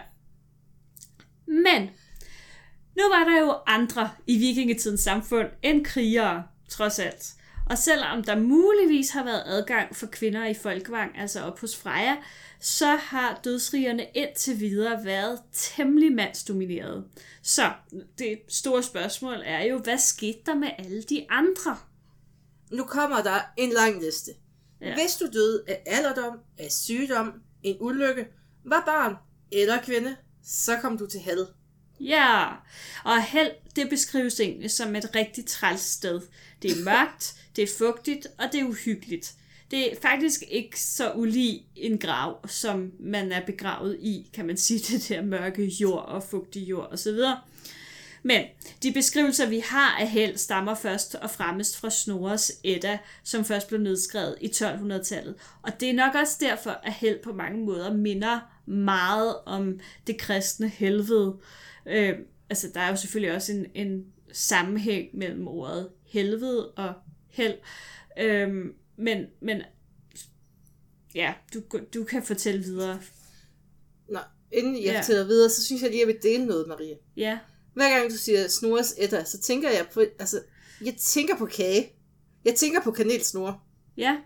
Men, 1.48 1.90
nu 2.98 3.04
var 3.10 3.24
der 3.24 3.40
jo 3.40 3.56
andre 3.66 4.12
i 4.28 4.38
vikingetidens 4.38 5.02
samfund 5.02 5.48
end 5.64 5.86
krigere, 5.86 6.44
trods 6.70 7.00
alt. 7.00 7.34
Og 7.70 7.78
selvom 7.78 8.24
der 8.24 8.40
muligvis 8.40 9.10
har 9.10 9.24
været 9.24 9.44
adgang 9.46 9.96
for 9.96 10.08
kvinder 10.08 10.46
i 10.46 10.54
Folkvang, 10.54 11.18
altså 11.18 11.42
op 11.42 11.60
hos 11.60 11.78
Freja, 11.78 12.16
så 12.60 12.96
har 12.96 13.42
dødsrigerne 13.44 14.06
indtil 14.16 14.60
videre 14.60 15.06
været 15.06 15.40
temmelig 15.52 16.12
mandsdomineret. 16.12 17.06
Så 17.42 17.72
det 18.18 18.40
store 18.48 18.84
spørgsmål 18.84 19.38
er 19.46 19.64
jo, 19.64 19.78
hvad 19.78 19.98
skete 19.98 20.40
der 20.46 20.56
med 20.56 20.70
alle 20.78 21.02
de 21.02 21.26
andre? 21.30 21.78
Nu 22.72 22.84
kommer 22.84 23.24
der 23.24 23.40
en 23.58 23.70
lang 23.70 24.02
liste. 24.04 24.32
Ja. 24.82 24.94
Hvis 24.94 25.16
du 25.16 25.28
døde 25.34 25.64
af 25.68 25.84
alderdom, 25.86 26.40
af 26.58 26.72
sygdom, 26.72 27.34
en 27.64 27.78
ulykke, 27.80 28.28
var 28.66 28.84
barn 28.86 29.16
eller 29.52 29.82
kvinde, 29.82 30.16
så 30.44 30.78
kom 30.82 30.98
du 30.98 31.08
til 31.08 31.20
held. 31.20 31.48
Ja, 32.00 32.46
og 33.04 33.24
held, 33.24 33.52
det 33.76 33.90
beskrives 33.90 34.40
egentlig 34.40 34.72
som 34.72 34.96
et 34.96 35.16
rigtig 35.16 35.46
træls 35.46 35.82
sted. 35.82 36.22
Det 36.62 36.72
er 36.72 36.84
mørkt, 36.84 37.36
det 37.56 37.64
er 37.64 37.68
fugtigt, 37.78 38.28
og 38.38 38.46
det 38.52 38.60
er 38.60 38.66
uhyggeligt. 38.66 39.34
det 39.72 39.92
er 39.92 39.96
faktisk 40.02 40.44
ikke 40.50 40.82
så 40.82 41.12
ulig 41.12 41.66
en 41.76 41.98
grav, 41.98 42.50
som 42.50 42.92
man 43.00 43.32
er 43.32 43.46
begravet 43.46 43.98
i, 44.00 44.30
kan 44.34 44.48
man 44.48 44.58
sige, 44.58 44.80
det 44.98 45.10
der 45.10 45.22
mørke 45.22 45.66
jord 45.66 46.06
og 46.06 46.24
fugtig 46.24 46.70
jord 46.70 46.90
osv. 46.92 47.20
Men 48.24 48.46
de 48.84 48.94
beskrivelser, 48.94 49.50
vi 49.50 49.60
har 49.66 49.98
af 50.00 50.10
held, 50.10 50.38
stammer 50.38 50.76
først 50.76 51.16
og 51.16 51.32
fremmest 51.32 51.78
fra 51.78 51.90
Snorres 51.90 52.52
Edda, 52.64 52.98
som 53.24 53.46
først 53.46 53.68
blev 53.68 53.80
nedskrevet 53.80 54.36
i 54.42 54.48
1200-tallet. 54.48 55.36
Og 55.62 55.80
det 55.80 55.90
er 55.90 55.94
nok 55.94 56.16
også 56.16 56.38
derfor, 56.40 56.80
at 56.84 56.94
held 56.94 57.20
på 57.24 57.34
mange 57.34 57.66
måder 57.66 57.94
minder 57.94 58.40
meget 58.66 59.36
om 59.46 59.80
det 60.08 60.18
kristne 60.18 60.70
helvede. 60.70 61.36
Øh, 61.38 61.67
altså, 62.50 62.72
der 62.74 62.80
er 62.80 62.90
jo 62.90 62.96
selvfølgelig 62.96 63.36
også 63.36 63.52
en, 63.54 63.66
en 63.76 64.06
sammenhæng 64.32 65.08
mellem 65.18 65.48
ordet 65.48 65.90
helvede 66.06 66.72
og 66.72 66.94
held. 67.30 67.56
Øh, 68.20 68.66
men, 68.98 69.26
men 69.42 69.62
ja, 71.16 71.34
du, 71.54 71.62
du 71.94 72.04
kan 72.04 72.24
fortælle 72.24 72.64
videre. 72.64 73.00
Nå, 74.10 74.20
inden 74.52 74.76
jeg 74.76 74.84
Ja. 74.84 75.00
fortæller 75.00 75.26
videre, 75.26 75.50
så 75.50 75.64
synes 75.66 75.82
jeg 75.82 75.90
lige, 75.92 76.02
at 76.04 76.08
jeg 76.08 76.16
vil 76.16 76.24
dele 76.32 76.46
noget, 76.46 76.68
Marie. 76.68 76.98
Ja, 77.18 77.40
Hver 77.74 77.98
gang 77.98 78.12
du 78.12 78.16
siger 78.18 78.48
Snorres 78.48 78.96
Edda, 78.98 79.24
så 79.24 79.40
tænker 79.42 79.70
jeg 79.70 79.88
på, 79.94 80.00
altså, 80.20 80.42
jeg 80.86 80.96
tænker 80.96 81.38
på 81.38 81.46
kage. 81.46 81.94
Jeg 82.46 82.56
tænker 82.56 82.82
på 82.82 82.92
kanelsnore. 82.92 83.60
ja, 83.98 84.18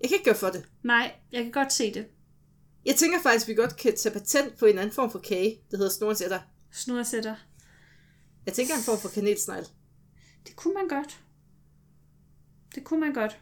Jeg 0.00 0.08
kan 0.08 0.14
ikke 0.16 0.24
gøre 0.24 0.34
for 0.34 0.48
det. 0.48 0.64
nej, 0.82 1.12
jeg 1.32 1.42
kan 1.42 1.52
godt 1.52 1.72
se 1.72 1.94
det. 1.94 2.06
Jeg 2.84 2.94
tænker 2.96 3.22
faktisk, 3.22 3.44
at 3.44 3.48
vi 3.48 3.54
godt 3.54 3.76
kan 3.76 3.96
tage 3.96 4.12
patent 4.12 4.58
på 4.58 4.66
en 4.66 4.78
anden 4.78 4.92
form 4.94 5.10
for 5.10 5.18
kage, 5.18 5.60
der 5.70 5.76
hedder 5.76 5.90
Snorres 5.92 6.20
Edda. 6.20 6.40
Snorsætter. 6.72 7.34
Jeg 8.46 8.54
tænker 8.54 8.74
en 8.74 8.82
form 8.82 8.98
for 8.98 9.08
kanelsnegl. 9.08 9.66
Det 10.46 10.56
kunne 10.56 10.74
man 10.74 10.88
godt. 10.88 11.20
Det 12.74 12.84
kunne 12.84 13.00
man 13.00 13.12
godt. 13.12 13.38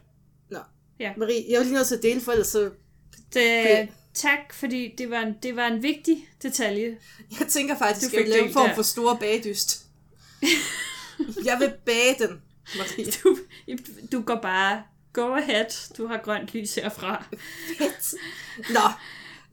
Nå. 0.49 0.59
Ja. 0.99 1.13
Marie, 1.17 1.45
jeg 1.49 1.59
er 1.59 1.63
lige 1.63 1.73
nødt 1.73 1.87
til 1.87 1.95
at 1.95 2.03
dele, 2.03 2.21
for 2.21 2.31
ellers 2.31 2.47
så... 2.47 2.71
Det, 3.33 3.89
tak, 4.13 4.53
fordi 4.53 4.95
det 4.97 5.09
var, 5.09 5.19
en, 5.19 5.35
det 5.43 5.55
var 5.55 5.67
en 5.67 5.83
vigtig 5.83 6.29
detalje. 6.43 6.97
Jeg 7.39 7.47
tænker 7.47 7.77
faktisk, 7.77 8.11
Du 8.11 8.17
at 8.17 8.19
jeg 8.19 8.23
vil 8.23 8.29
lave 8.29 8.47
en 8.47 8.53
form 8.53 8.75
for 8.75 8.81
store 8.81 9.17
bagdyst. 9.19 9.85
jeg 11.49 11.59
vil 11.59 11.73
bage 11.85 12.15
den, 12.19 12.41
Marie. 12.77 13.11
Du, 13.11 13.37
du 14.11 14.21
går 14.21 14.39
bare, 14.41 14.83
go 15.13 15.33
ahead, 15.33 15.93
du 15.97 16.07
har 16.07 16.17
grønt 16.17 16.53
lys 16.53 16.75
herfra. 16.75 17.25
Fedt. 17.77 18.13
Nå, 18.69 18.79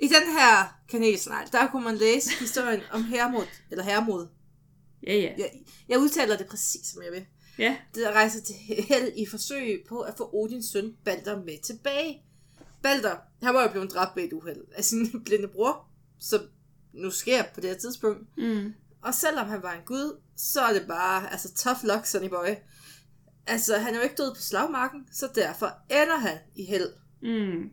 i 0.01 0.09
den 0.09 0.33
her 0.39 0.79
kanelsnegl, 0.89 1.49
der 1.53 1.67
kunne 1.67 1.85
man 1.85 1.97
læse 1.97 2.31
historien 2.41 2.81
om 2.93 3.05
Hermod, 3.05 3.47
eller 3.71 3.85
Hermod. 3.85 4.27
Ja, 5.07 5.15
ja. 5.15 5.33
Jeg, 5.39 5.51
jeg 5.89 5.99
udtaler 5.99 6.37
det 6.37 6.47
præcis, 6.47 6.87
som 6.87 7.03
jeg 7.03 7.13
vil. 7.13 7.27
Ja, 7.59 7.77
Der 7.95 8.13
rejser 8.13 8.41
til 8.41 8.55
held 8.89 9.13
i 9.17 9.27
forsøg 9.27 9.85
på 9.89 10.01
at 10.01 10.15
få 10.17 10.31
Odins 10.33 10.67
søn 10.67 10.93
Balder 11.05 11.45
med 11.45 11.63
tilbage. 11.63 12.23
Balder, 12.83 13.17
han 13.43 13.55
var 13.55 13.63
jo 13.63 13.69
blevet 13.71 13.91
dræbt 13.93 14.17
ved 14.17 14.25
et 14.25 14.33
uheld 14.33 14.65
af 14.77 14.85
sin 14.85 15.11
blinde 15.25 15.49
bror, 15.49 15.87
som 16.21 16.41
nu 16.93 17.11
sker 17.11 17.43
på 17.55 17.61
det 17.61 17.71
her 17.71 17.77
tidspunkt. 17.77 18.39
mm. 18.39 18.75
Og 19.03 19.15
selvom 19.15 19.49
han 19.49 19.63
var 19.63 19.73
en 19.73 19.85
gud, 19.87 20.21
så 20.37 20.61
er 20.61 20.73
det 20.73 20.85
bare, 20.89 21.33
altså 21.33 21.55
tough 21.55 21.79
luck, 21.85 22.07
Sonny 22.07 22.29
Boy. 22.29 22.55
Altså, 23.47 23.79
han 23.79 23.95
er 23.95 23.99
jo 23.99 24.03
ikke 24.03 24.15
død 24.19 24.35
på 24.35 24.41
slagmarken, 24.41 25.07
så 25.13 25.29
derfor 25.35 25.73
ender 25.91 26.17
han 26.17 26.39
i 26.55 26.65
held. 26.65 26.89
Mm. 27.23 27.71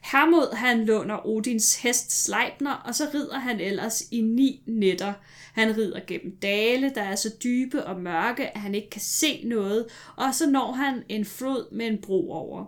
Hermod 0.00 0.54
han 0.54 0.84
låner 0.84 1.26
Odins 1.26 1.76
hest 1.76 2.24
Sleipner, 2.24 2.72
og 2.72 2.94
så 2.94 3.04
rider 3.14 3.38
han 3.38 3.60
ellers 3.60 4.02
i 4.10 4.20
ni 4.20 4.62
nætter. 4.66 5.12
Han 5.52 5.76
rider 5.76 6.00
gennem 6.06 6.36
dale, 6.36 6.92
der 6.94 7.02
er 7.02 7.14
så 7.16 7.30
dybe 7.44 7.84
og 7.84 8.00
mørke, 8.00 8.46
at 8.56 8.60
han 8.60 8.74
ikke 8.74 8.90
kan 8.90 9.00
se 9.00 9.42
noget, 9.44 9.86
og 10.16 10.34
så 10.34 10.50
når 10.50 10.72
han 10.72 11.02
en 11.08 11.24
flod 11.24 11.72
med 11.72 11.86
en 11.86 11.98
bro 11.98 12.30
over. 12.32 12.64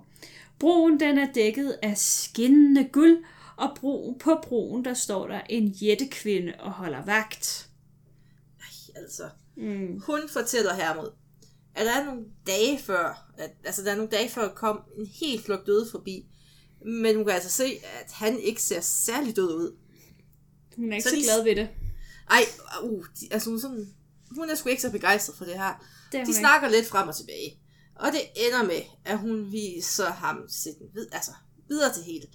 Broen 0.58 1.00
den 1.00 1.18
er 1.18 1.32
dækket 1.32 1.78
af 1.82 1.98
skinnende 1.98 2.84
guld, 2.92 3.24
og 3.56 3.70
broen, 3.80 4.18
på 4.18 4.40
broen 4.42 4.84
der 4.84 4.94
står 4.94 5.26
der 5.26 5.40
en 5.48 5.68
jættekvinde 5.68 6.52
og 6.58 6.72
holder 6.72 7.04
vagt. 7.04 7.68
Altså, 8.96 9.22
Mm. 9.56 10.00
hun 10.06 10.20
fortæller 10.28 10.74
Hermod, 10.74 11.10
at 11.74 11.86
der 11.86 11.92
er 11.92 12.04
nogle 12.04 12.24
dage 12.46 12.78
før, 12.78 13.32
at, 13.38 13.50
altså 13.64 13.82
der 13.84 13.90
er 13.92 13.96
nogle 13.96 14.10
dage 14.10 14.28
før 14.28 14.48
kom 14.48 14.80
en 14.98 15.06
helt 15.06 15.44
flok 15.44 15.66
døde 15.66 15.86
forbi, 15.90 16.26
men 16.84 17.16
hun 17.16 17.24
kan 17.24 17.34
altså 17.34 17.50
se, 17.50 17.64
at 18.02 18.12
han 18.12 18.38
ikke 18.38 18.62
ser 18.62 18.80
særlig 18.80 19.36
død 19.36 19.54
ud. 19.54 19.76
Hun 20.76 20.92
er 20.92 20.96
ikke 20.96 21.02
Så 21.02 21.08
så, 21.10 21.16
de- 21.16 21.22
glad 21.22 21.44
ved 21.44 21.56
det. 21.56 21.68
Ej, 22.30 22.42
uh, 22.82 23.04
de, 23.20 23.28
altså 23.30 23.48
hun, 23.50 23.56
er 23.56 23.60
sådan, 23.60 23.86
hun 24.30 24.50
er 24.50 24.54
sgu 24.54 24.68
ikke 24.68 24.82
så 24.82 24.90
begejstret 24.90 25.36
for 25.36 25.44
det 25.44 25.54
her. 25.54 25.86
det 26.12 26.26
De 26.26 26.34
snakker 26.34 26.68
lidt 26.68 26.86
frem 26.86 27.08
og 27.08 27.16
tilbage. 27.16 27.58
Og 27.94 28.12
det 28.12 28.20
ender 28.46 28.62
med, 28.64 28.80
at 29.04 29.18
hun 29.18 29.52
viser 29.52 30.06
ham 30.10 30.44
sit, 30.48 30.74
vid, 30.94 31.06
altså, 31.12 31.30
videre 31.68 31.92
til 31.94 32.02
hele. 32.02 32.26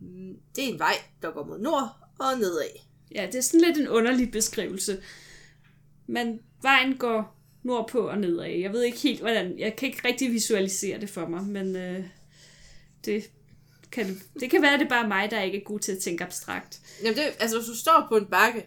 Mm, 0.00 0.34
Det 0.56 0.64
er 0.64 0.68
en 0.72 0.78
vej, 0.78 0.94
der 1.22 1.30
går 1.30 1.44
mod 1.46 1.58
nord 1.58 1.96
og 2.18 2.38
nedad. 2.38 2.68
Ja, 3.14 3.26
det 3.26 3.34
er 3.34 3.40
sådan 3.40 3.60
lidt 3.60 3.78
en 3.78 3.88
underlig 3.88 4.30
beskrivelse. 4.30 5.02
Men 6.06 6.38
vejen 6.62 6.96
går 6.96 7.40
nordpå 7.62 8.08
og 8.08 8.18
nedad. 8.18 8.46
Jeg 8.46 8.72
ved 8.72 8.82
ikke 8.82 8.98
helt, 8.98 9.20
hvordan... 9.20 9.58
Jeg 9.58 9.76
kan 9.76 9.88
ikke 9.88 10.08
rigtig 10.08 10.32
visualisere 10.32 11.00
det 11.00 11.10
for 11.10 11.26
mig, 11.28 11.42
men 11.44 11.76
øh, 11.76 12.04
det, 13.04 13.30
kan, 13.94 14.20
det 14.40 14.50
kan 14.50 14.62
være, 14.62 14.74
at 14.74 14.80
det 14.80 14.84
er 14.86 14.90
bare 14.90 15.08
mig, 15.08 15.30
der 15.30 15.42
ikke 15.42 15.58
er 15.60 15.64
god 15.64 15.78
til 15.80 15.92
at 15.92 15.98
tænke 15.98 16.24
abstrakt. 16.24 16.80
Jamen 17.02 17.16
det, 17.18 17.22
altså 17.40 17.56
hvis 17.58 17.66
du 17.68 17.76
står 17.76 18.06
på 18.08 18.16
en 18.16 18.26
bakke, 18.26 18.66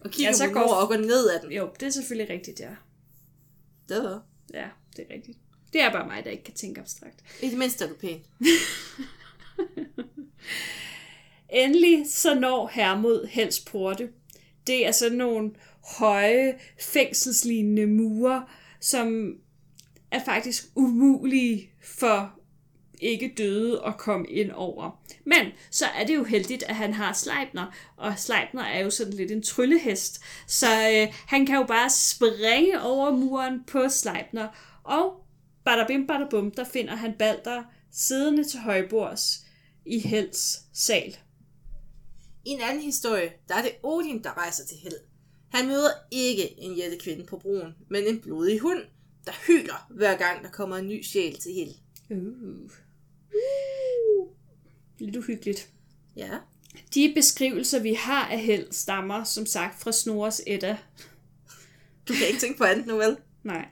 og 0.00 0.10
kigger 0.10 0.28
Ja, 0.30 0.32
så 0.36 0.44
mod 0.46 0.52
går- 0.54 0.74
og 0.74 0.88
går 0.88 0.96
ned 0.96 1.30
ad 1.30 1.40
den. 1.42 1.52
Jo, 1.52 1.70
det 1.80 1.86
er 1.86 1.90
selvfølgelig 1.90 2.34
rigtigt, 2.34 2.60
ja. 2.60 2.70
Det 3.88 3.96
er 3.96 4.20
Ja, 4.54 4.68
det 4.96 5.06
er 5.10 5.14
rigtigt. 5.14 5.38
Det 5.72 5.82
er 5.82 5.92
bare 5.92 6.06
mig, 6.06 6.24
der 6.24 6.30
ikke 6.30 6.44
kan 6.44 6.54
tænke 6.54 6.80
abstrakt. 6.80 7.16
I 7.42 7.48
det 7.50 7.58
mindste 7.58 7.84
er 7.84 7.88
du 7.88 7.94
pæn. 7.94 8.20
Endelig 11.48 12.04
så 12.10 12.34
når 12.34 12.70
Hermod 12.72 13.26
Hels 13.26 13.60
porte. 13.60 14.08
Det 14.66 14.86
er 14.86 14.92
sådan 14.92 15.18
nogle 15.18 15.50
høje, 15.98 16.58
fængselslignende 16.80 17.86
mure, 17.86 18.46
som 18.80 19.34
er 20.10 20.24
faktisk 20.24 20.64
umulige 20.74 21.70
for 21.84 22.40
ikke 23.02 23.34
døde 23.38 23.82
at 23.86 23.98
komme 23.98 24.26
ind 24.28 24.50
over. 24.50 25.02
Men 25.24 25.46
så 25.70 25.86
er 25.86 26.06
det 26.06 26.14
jo 26.14 26.24
heldigt, 26.24 26.62
at 26.62 26.76
han 26.76 26.94
har 26.94 27.12
Sleipner, 27.12 27.66
og 27.96 28.18
Sleipner 28.18 28.62
er 28.62 28.84
jo 28.84 28.90
sådan 28.90 29.12
lidt 29.12 29.30
en 29.30 29.42
tryllehest, 29.42 30.22
så 30.46 30.66
øh, 30.66 31.14
han 31.26 31.46
kan 31.46 31.56
jo 31.56 31.64
bare 31.64 31.90
springe 31.90 32.82
over 32.82 33.10
muren 33.10 33.64
på 33.66 33.88
Sleipner, 33.88 34.48
og 34.84 35.24
badabim 35.64 36.06
badabum, 36.06 36.50
der 36.50 36.64
finder 36.64 36.94
han 36.94 37.14
Balder 37.18 37.62
siddende 37.92 38.44
til 38.44 38.60
højbords 38.60 39.46
i 39.86 39.98
Hels 39.98 40.60
sal. 40.72 41.16
I 42.44 42.50
en 42.50 42.60
anden 42.60 42.82
historie, 42.82 43.32
der 43.48 43.54
er 43.54 43.62
det 43.62 43.72
Odin, 43.82 44.22
der 44.22 44.38
rejser 44.38 44.64
til 44.66 44.76
held. 44.82 44.94
Han 45.48 45.66
møder 45.66 45.90
ikke 46.10 46.60
en 46.60 46.74
jættekvinde 46.74 47.24
på 47.24 47.36
broen, 47.36 47.74
men 47.90 48.04
en 48.06 48.20
blodig 48.20 48.60
hund, 48.60 48.82
der 49.26 49.32
hyler 49.46 49.86
hver 49.90 50.16
gang, 50.16 50.44
der 50.44 50.50
kommer 50.50 50.76
en 50.76 50.88
ny 50.88 51.02
sjæl 51.02 51.38
til 51.38 51.52
held. 51.52 51.74
Uh. 52.10 52.70
Lidt 54.98 55.16
uhyggeligt. 55.16 55.68
Ja. 56.16 56.30
De 56.94 57.12
beskrivelser, 57.14 57.78
vi 57.78 57.94
har 57.94 58.26
af 58.28 58.40
held, 58.40 58.72
stammer 58.72 59.24
som 59.24 59.46
sagt 59.46 59.80
fra 59.80 59.92
Snorres 59.92 60.42
Edda. 60.46 60.78
Du 62.08 62.12
kan 62.12 62.26
ikke 62.26 62.40
tænke 62.40 62.58
på 62.58 62.64
andet 62.64 62.86
nu, 62.86 62.96
vel? 62.96 63.16
Nej. 63.42 63.68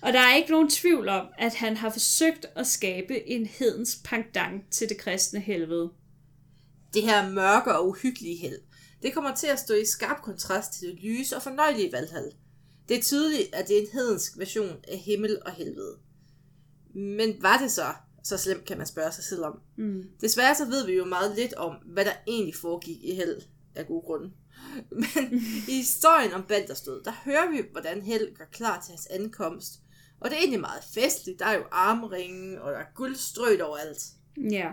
Og 0.00 0.12
der 0.12 0.20
er 0.20 0.36
ikke 0.36 0.50
nogen 0.50 0.70
tvivl 0.70 1.08
om, 1.08 1.26
at 1.38 1.54
han 1.54 1.76
har 1.76 1.90
forsøgt 1.90 2.46
at 2.56 2.66
skabe 2.66 3.28
en 3.28 3.46
hedens 3.46 4.00
pendant 4.04 4.70
til 4.70 4.88
det 4.88 4.98
kristne 4.98 5.40
helvede. 5.40 5.90
Det 6.94 7.02
her 7.02 7.30
mørke 7.30 7.78
og 7.78 7.88
uhyggelige 7.88 8.36
held, 8.36 8.58
det 9.02 9.14
kommer 9.14 9.34
til 9.34 9.46
at 9.46 9.58
stå 9.58 9.74
i 9.74 9.84
skarp 9.84 10.22
kontrast 10.22 10.72
til 10.72 10.88
det 10.88 10.98
lyse 11.02 11.36
og 11.36 11.42
fornøjelige 11.42 11.92
Valhall. 11.92 12.32
Det 12.88 12.98
er 12.98 13.02
tydeligt, 13.02 13.54
at 13.54 13.68
det 13.68 13.76
er 13.76 13.80
en 13.80 13.88
hedensk 13.92 14.38
version 14.38 14.76
af 14.88 14.98
himmel 14.98 15.38
og 15.46 15.52
helvede. 15.52 15.96
Men 16.94 17.42
var 17.42 17.58
det 17.58 17.72
så 17.72 17.94
så 18.24 18.36
slemt, 18.38 18.64
kan 18.64 18.78
man 18.78 18.86
spørge 18.86 19.12
sig 19.12 19.24
selv 19.24 19.44
om. 19.44 19.60
Mm. 19.76 20.04
Desværre 20.20 20.54
så 20.54 20.64
ved 20.64 20.86
vi 20.86 20.92
jo 20.92 21.04
meget 21.04 21.36
lidt 21.36 21.54
om, 21.54 21.72
hvad 21.84 22.04
der 22.04 22.12
egentlig 22.26 22.54
foregik 22.54 23.04
i 23.04 23.14
held 23.14 23.42
af 23.74 23.86
gode 23.86 24.02
grunde. 24.02 24.30
Men 24.90 25.32
i 25.68 25.76
historien 25.76 26.32
om 26.32 26.42
Balders 26.42 26.80
død, 26.80 27.04
der 27.04 27.12
hører 27.24 27.50
vi, 27.50 27.62
hvordan 27.72 28.02
Held 28.02 28.36
gør 28.36 28.44
klar 28.52 28.80
til 28.80 28.90
hans 28.90 29.06
ankomst. 29.06 29.80
Og 30.20 30.30
det 30.30 30.36
er 30.36 30.40
egentlig 30.40 30.60
meget 30.60 30.84
festligt. 30.94 31.38
Der 31.38 31.46
er 31.46 31.54
jo 31.54 31.64
armringen, 31.70 32.58
og 32.58 32.72
der 32.72 32.78
er 32.78 32.94
guld 32.94 33.16
strødt 33.16 33.60
overalt. 33.60 34.02
Ja. 34.50 34.68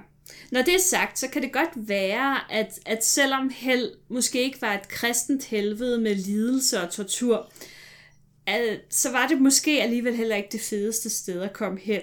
Når 0.51 0.61
det 0.61 0.75
er 0.75 0.79
sagt, 0.79 1.19
så 1.19 1.27
kan 1.27 1.41
det 1.41 1.53
godt 1.53 1.69
være, 1.75 2.51
at, 2.51 2.79
at 2.85 3.05
selvom 3.05 3.49
held 3.49 3.91
måske 4.09 4.43
ikke 4.43 4.61
var 4.61 4.73
et 4.73 4.87
kristent 4.87 5.43
helvede 5.43 6.01
med 6.01 6.15
lidelse 6.15 6.81
og 6.81 6.91
tortur, 6.91 7.51
at, 8.45 8.79
så 8.89 9.11
var 9.11 9.27
det 9.27 9.41
måske 9.41 9.81
alligevel 9.81 10.15
heller 10.15 10.35
ikke 10.35 10.49
det 10.51 10.61
fedeste 10.61 11.09
sted 11.09 11.41
at 11.41 11.53
komme 11.53 11.79
hen. 11.79 12.01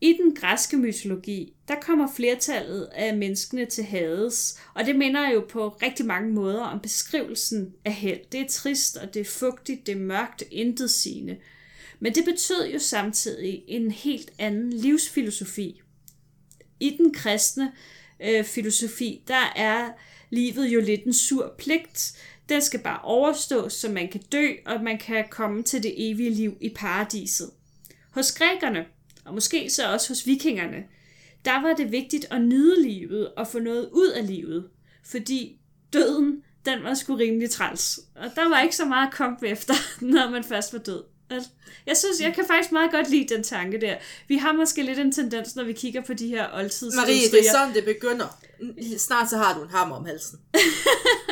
I 0.00 0.12
den 0.22 0.34
græske 0.34 0.76
mytologi, 0.76 1.54
der 1.68 1.74
kommer 1.80 2.08
flertallet 2.16 2.84
af 2.84 3.16
menneskene 3.16 3.66
til 3.66 3.84
Hades, 3.84 4.60
og 4.74 4.86
det 4.86 4.96
minder 4.96 5.30
jo 5.30 5.46
på 5.48 5.68
rigtig 5.68 6.06
mange 6.06 6.32
måder 6.32 6.62
om 6.62 6.80
beskrivelsen 6.80 7.74
af 7.84 7.92
held. 7.92 8.20
Det 8.32 8.40
er 8.40 8.48
trist, 8.48 8.96
og 8.96 9.14
det 9.14 9.20
er 9.20 9.24
fugtigt, 9.24 9.86
det 9.86 9.92
er 9.92 10.00
mørkt, 10.00 10.42
intetsigende. 10.50 11.36
Men 12.00 12.14
det 12.14 12.24
betød 12.24 12.68
jo 12.72 12.78
samtidig 12.78 13.64
en 13.68 13.90
helt 13.90 14.32
anden 14.38 14.72
livsfilosofi. 14.72 15.80
i 16.80 16.96
den 16.98 17.14
kristne 17.14 17.72
øh, 18.22 18.44
filosofi, 18.44 19.22
der 19.28 19.52
er 19.56 19.90
livet 20.30 20.66
jo 20.66 20.80
lidt 20.80 21.04
en 21.04 21.12
sur 21.12 21.54
pligt. 21.58 22.12
Den 22.48 22.62
skal 22.62 22.80
bare 22.80 23.00
overstås, 23.00 23.72
så 23.72 23.88
man 23.88 24.08
kan 24.08 24.22
dø, 24.32 24.48
og 24.66 24.82
man 24.82 24.98
kan 24.98 25.24
komme 25.30 25.62
til 25.62 25.82
det 25.82 26.10
evige 26.10 26.30
liv 26.30 26.56
i 26.60 26.68
paradiset. 26.68 27.50
Hos 28.10 28.32
grækerne, 28.32 28.84
og 29.26 29.34
måske 29.34 29.70
så 29.70 29.92
også 29.92 30.08
hos 30.08 30.26
vikingerne, 30.26 30.84
der 31.44 31.62
var 31.62 31.74
det 31.74 31.92
vigtigt 31.92 32.26
at 32.30 32.42
nyde 32.42 32.82
livet 32.82 33.34
og 33.36 33.48
få 33.48 33.58
noget 33.58 33.88
ud 33.92 34.08
af 34.08 34.26
livet, 34.26 34.68
fordi 35.04 35.58
døden, 35.92 36.42
den 36.66 36.82
var 36.82 36.94
sgu 36.94 37.14
rimelig 37.14 37.50
træls. 37.50 38.00
Og 38.16 38.30
der 38.34 38.48
var 38.48 38.60
ikke 38.60 38.76
så 38.76 38.84
meget 38.84 39.14
komme 39.14 39.36
efter, 39.42 39.74
når 40.14 40.30
man 40.30 40.44
først 40.44 40.72
var 40.72 40.78
død. 40.78 41.02
Jeg 41.86 41.96
synes, 41.96 42.20
jeg 42.20 42.34
kan 42.34 42.44
faktisk 42.46 42.72
meget 42.72 42.90
godt 42.90 43.10
lide 43.10 43.34
den 43.34 43.42
tanke 43.42 43.80
der. 43.80 43.96
Vi 44.28 44.36
har 44.36 44.52
måske 44.52 44.82
lidt 44.82 44.98
en 44.98 45.12
tendens, 45.12 45.56
når 45.56 45.64
vi 45.64 45.72
kigger 45.72 46.00
på 46.00 46.14
de 46.14 46.28
her 46.28 46.46
oldtids 46.54 46.96
Marie, 46.96 47.30
det 47.30 47.46
er 47.46 47.52
sådan, 47.52 47.74
det 47.74 47.84
begynder. 47.84 48.38
Snart 48.98 49.30
så 49.30 49.36
har 49.36 49.58
du 49.58 49.62
en 49.62 49.70
hammer 49.70 49.96
om 49.96 50.04
halsen. 50.04 50.38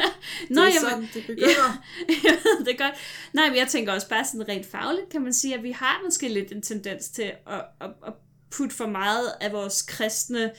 Nå, 0.50 0.60
det 0.60 0.68
er 0.68 0.74
jamen, 0.74 0.90
sådan, 0.90 1.08
det 1.14 1.26
begynder. 1.26 1.84
jeg 2.24 2.36
ved 2.44 2.64
det 2.64 2.78
godt. 2.78 2.94
Nej, 3.32 3.48
men 3.48 3.56
jeg 3.56 3.68
tænker 3.68 3.92
også 3.92 4.08
bare 4.08 4.24
sådan 4.24 4.48
rent 4.48 4.66
fagligt, 4.66 5.08
kan 5.10 5.22
man 5.22 5.32
sige, 5.32 5.54
at 5.54 5.62
vi 5.62 5.70
har 5.70 6.00
måske 6.04 6.28
lidt 6.28 6.52
en 6.52 6.62
tendens 6.62 7.08
til 7.08 7.22
at, 7.22 7.64
at, 7.80 7.90
at 8.06 8.12
putte 8.50 8.76
for 8.76 8.86
meget 8.86 9.32
af 9.40 9.52
vores 9.52 9.82
kristne 9.82 10.52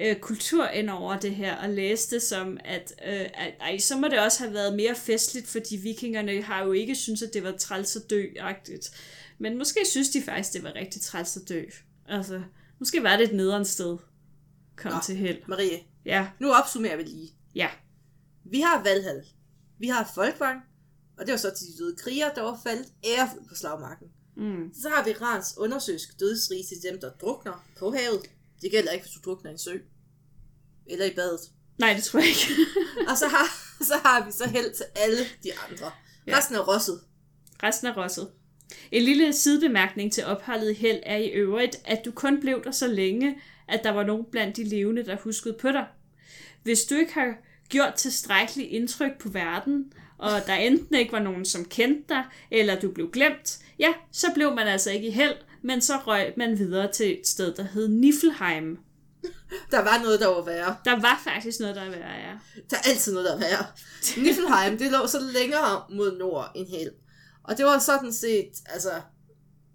øh, 0.00 0.16
kultur 0.16 0.68
ind 0.68 0.90
over 0.90 1.18
det 1.18 1.34
her, 1.34 1.56
og 1.56 1.68
læse 1.68 2.10
det 2.14 2.22
som, 2.22 2.58
at, 2.64 2.92
øh, 3.06 3.26
at 3.34 3.54
ej, 3.60 3.78
så 3.78 3.96
må 3.96 4.08
det 4.08 4.18
også 4.18 4.42
have 4.42 4.54
været 4.54 4.76
mere 4.76 4.94
festligt, 4.94 5.48
fordi 5.48 5.76
vikingerne 5.76 6.42
har 6.42 6.64
jo 6.64 6.72
ikke 6.72 6.94
synes 6.94 7.22
at 7.22 7.30
det 7.34 7.42
var 7.42 7.52
træls 7.52 7.96
at 7.96 8.10
dø-agtigt. 8.10 8.90
Men 9.38 9.58
måske 9.58 9.80
synes 9.86 10.08
de 10.08 10.22
faktisk, 10.22 10.52
det 10.52 10.62
var 10.62 10.74
rigtig 10.74 11.02
træls 11.02 11.36
at 11.36 11.48
dø. 11.48 11.62
Altså, 12.08 12.42
måske 12.78 13.02
var 13.02 13.16
det 13.16 13.24
et 13.28 13.34
nederen 13.34 13.64
sted. 13.64 13.96
Kom 14.76 14.92
Nå. 14.92 14.98
til 15.04 15.16
held. 15.16 15.38
Marie, 15.46 15.80
Ja, 16.04 16.26
nu 16.38 16.52
opsummerer 16.52 16.96
vi 16.96 17.02
lige. 17.02 17.30
ja. 17.54 17.68
Vi 18.50 18.60
har 18.60 18.82
Valhall. 18.82 19.22
Vi 19.78 19.88
har 19.88 20.10
Folkvang. 20.14 20.60
Og 21.18 21.26
det 21.26 21.32
var 21.32 21.38
så 21.38 21.54
til 21.58 21.66
de 21.66 21.78
døde 21.78 21.96
krigere, 21.96 22.32
der 22.34 22.42
var 22.42 22.60
faldet 22.62 22.86
ærefuldt 23.04 23.48
på 23.48 23.54
slagmarken. 23.54 24.08
Mm. 24.36 24.74
Så 24.82 24.88
har 24.88 25.04
vi 25.04 25.12
Rans 25.12 25.54
undersøgsk 25.56 26.20
dødsrig 26.20 26.64
til 26.68 26.90
dem, 26.90 27.00
der 27.00 27.10
drukner 27.10 27.64
på 27.78 27.90
havet. 27.90 28.22
Det 28.62 28.70
gælder 28.70 28.92
ikke, 28.92 29.04
hvis 29.04 29.12
du 29.12 29.30
drukner 29.30 29.50
i 29.50 29.52
en 29.52 29.58
sø. 29.58 29.78
Eller 30.86 31.04
i 31.04 31.14
badet. 31.14 31.40
Nej, 31.78 31.92
det 31.92 32.04
tror 32.04 32.20
jeg 32.20 32.28
ikke. 32.28 32.70
Og 33.10 33.18
så 33.18 33.28
har, 33.28 33.46
så 33.84 33.94
har 34.04 34.26
vi 34.26 34.32
så 34.32 34.48
held 34.48 34.74
til 34.74 34.84
alle 34.96 35.24
de 35.42 35.50
andre. 35.68 35.90
Ja. 36.26 36.36
Resten 36.36 36.56
er 36.56 36.74
rosset. 36.74 37.00
Resten 37.62 37.86
er 37.86 38.02
rosset. 38.02 38.30
En 38.92 39.02
lille 39.02 39.32
sidebemærkning 39.32 40.12
til 40.12 40.24
opholdet 40.24 40.76
held 40.76 41.00
er 41.02 41.16
i 41.16 41.28
øvrigt, 41.28 41.76
at 41.84 42.04
du 42.04 42.10
kun 42.10 42.40
blev 42.40 42.64
der 42.64 42.70
så 42.70 42.86
længe, 42.86 43.40
at 43.68 43.80
der 43.84 43.90
var 43.90 44.02
nogen 44.02 44.24
blandt 44.30 44.56
de 44.56 44.64
levende, 44.64 45.04
der 45.04 45.16
huskede 45.16 45.56
på 45.60 45.68
dig. 45.68 45.86
Hvis 46.62 46.84
du 46.84 46.94
ikke 46.94 47.14
har 47.14 47.34
gjort 47.68 47.94
tilstrækkeligt 47.94 48.68
indtryk 48.68 49.18
på 49.20 49.28
verden, 49.28 49.92
og 50.18 50.30
der 50.46 50.54
enten 50.54 50.94
ikke 50.94 51.12
var 51.12 51.18
nogen, 51.18 51.44
som 51.44 51.64
kendte 51.64 52.04
dig, 52.08 52.24
eller 52.50 52.80
du 52.80 52.90
blev 52.90 53.10
glemt, 53.10 53.58
ja, 53.78 53.92
så 54.12 54.26
blev 54.34 54.54
man 54.54 54.66
altså 54.66 54.90
ikke 54.90 55.06
i 55.06 55.10
held, 55.10 55.36
men 55.62 55.80
så 55.80 55.96
røg 55.96 56.32
man 56.36 56.58
videre 56.58 56.92
til 56.92 57.20
et 57.20 57.26
sted, 57.26 57.54
der 57.54 57.62
hed 57.62 57.88
Niflheim. 57.88 58.78
Der 59.70 59.78
var 59.78 60.02
noget, 60.02 60.20
der 60.20 60.26
var 60.26 60.44
værre. 60.44 60.76
Der 60.84 61.00
var 61.00 61.20
faktisk 61.24 61.60
noget, 61.60 61.76
der 61.76 61.82
er 61.82 61.90
værre, 61.90 62.14
ja. 62.28 62.32
Der 62.70 62.76
er 62.76 62.88
altid 62.88 63.12
noget, 63.12 63.28
der 63.28 63.34
er 63.34 63.38
værre. 63.38 63.66
Niflheim, 64.16 64.78
det 64.78 64.92
lå 64.92 65.06
så 65.06 65.20
længere 65.20 65.82
mod 65.90 66.18
nord 66.18 66.52
end 66.54 66.68
held. 66.68 66.90
Og 67.44 67.58
det 67.58 67.64
var 67.64 67.78
sådan 67.78 68.12
set, 68.12 68.50
altså, 68.66 68.90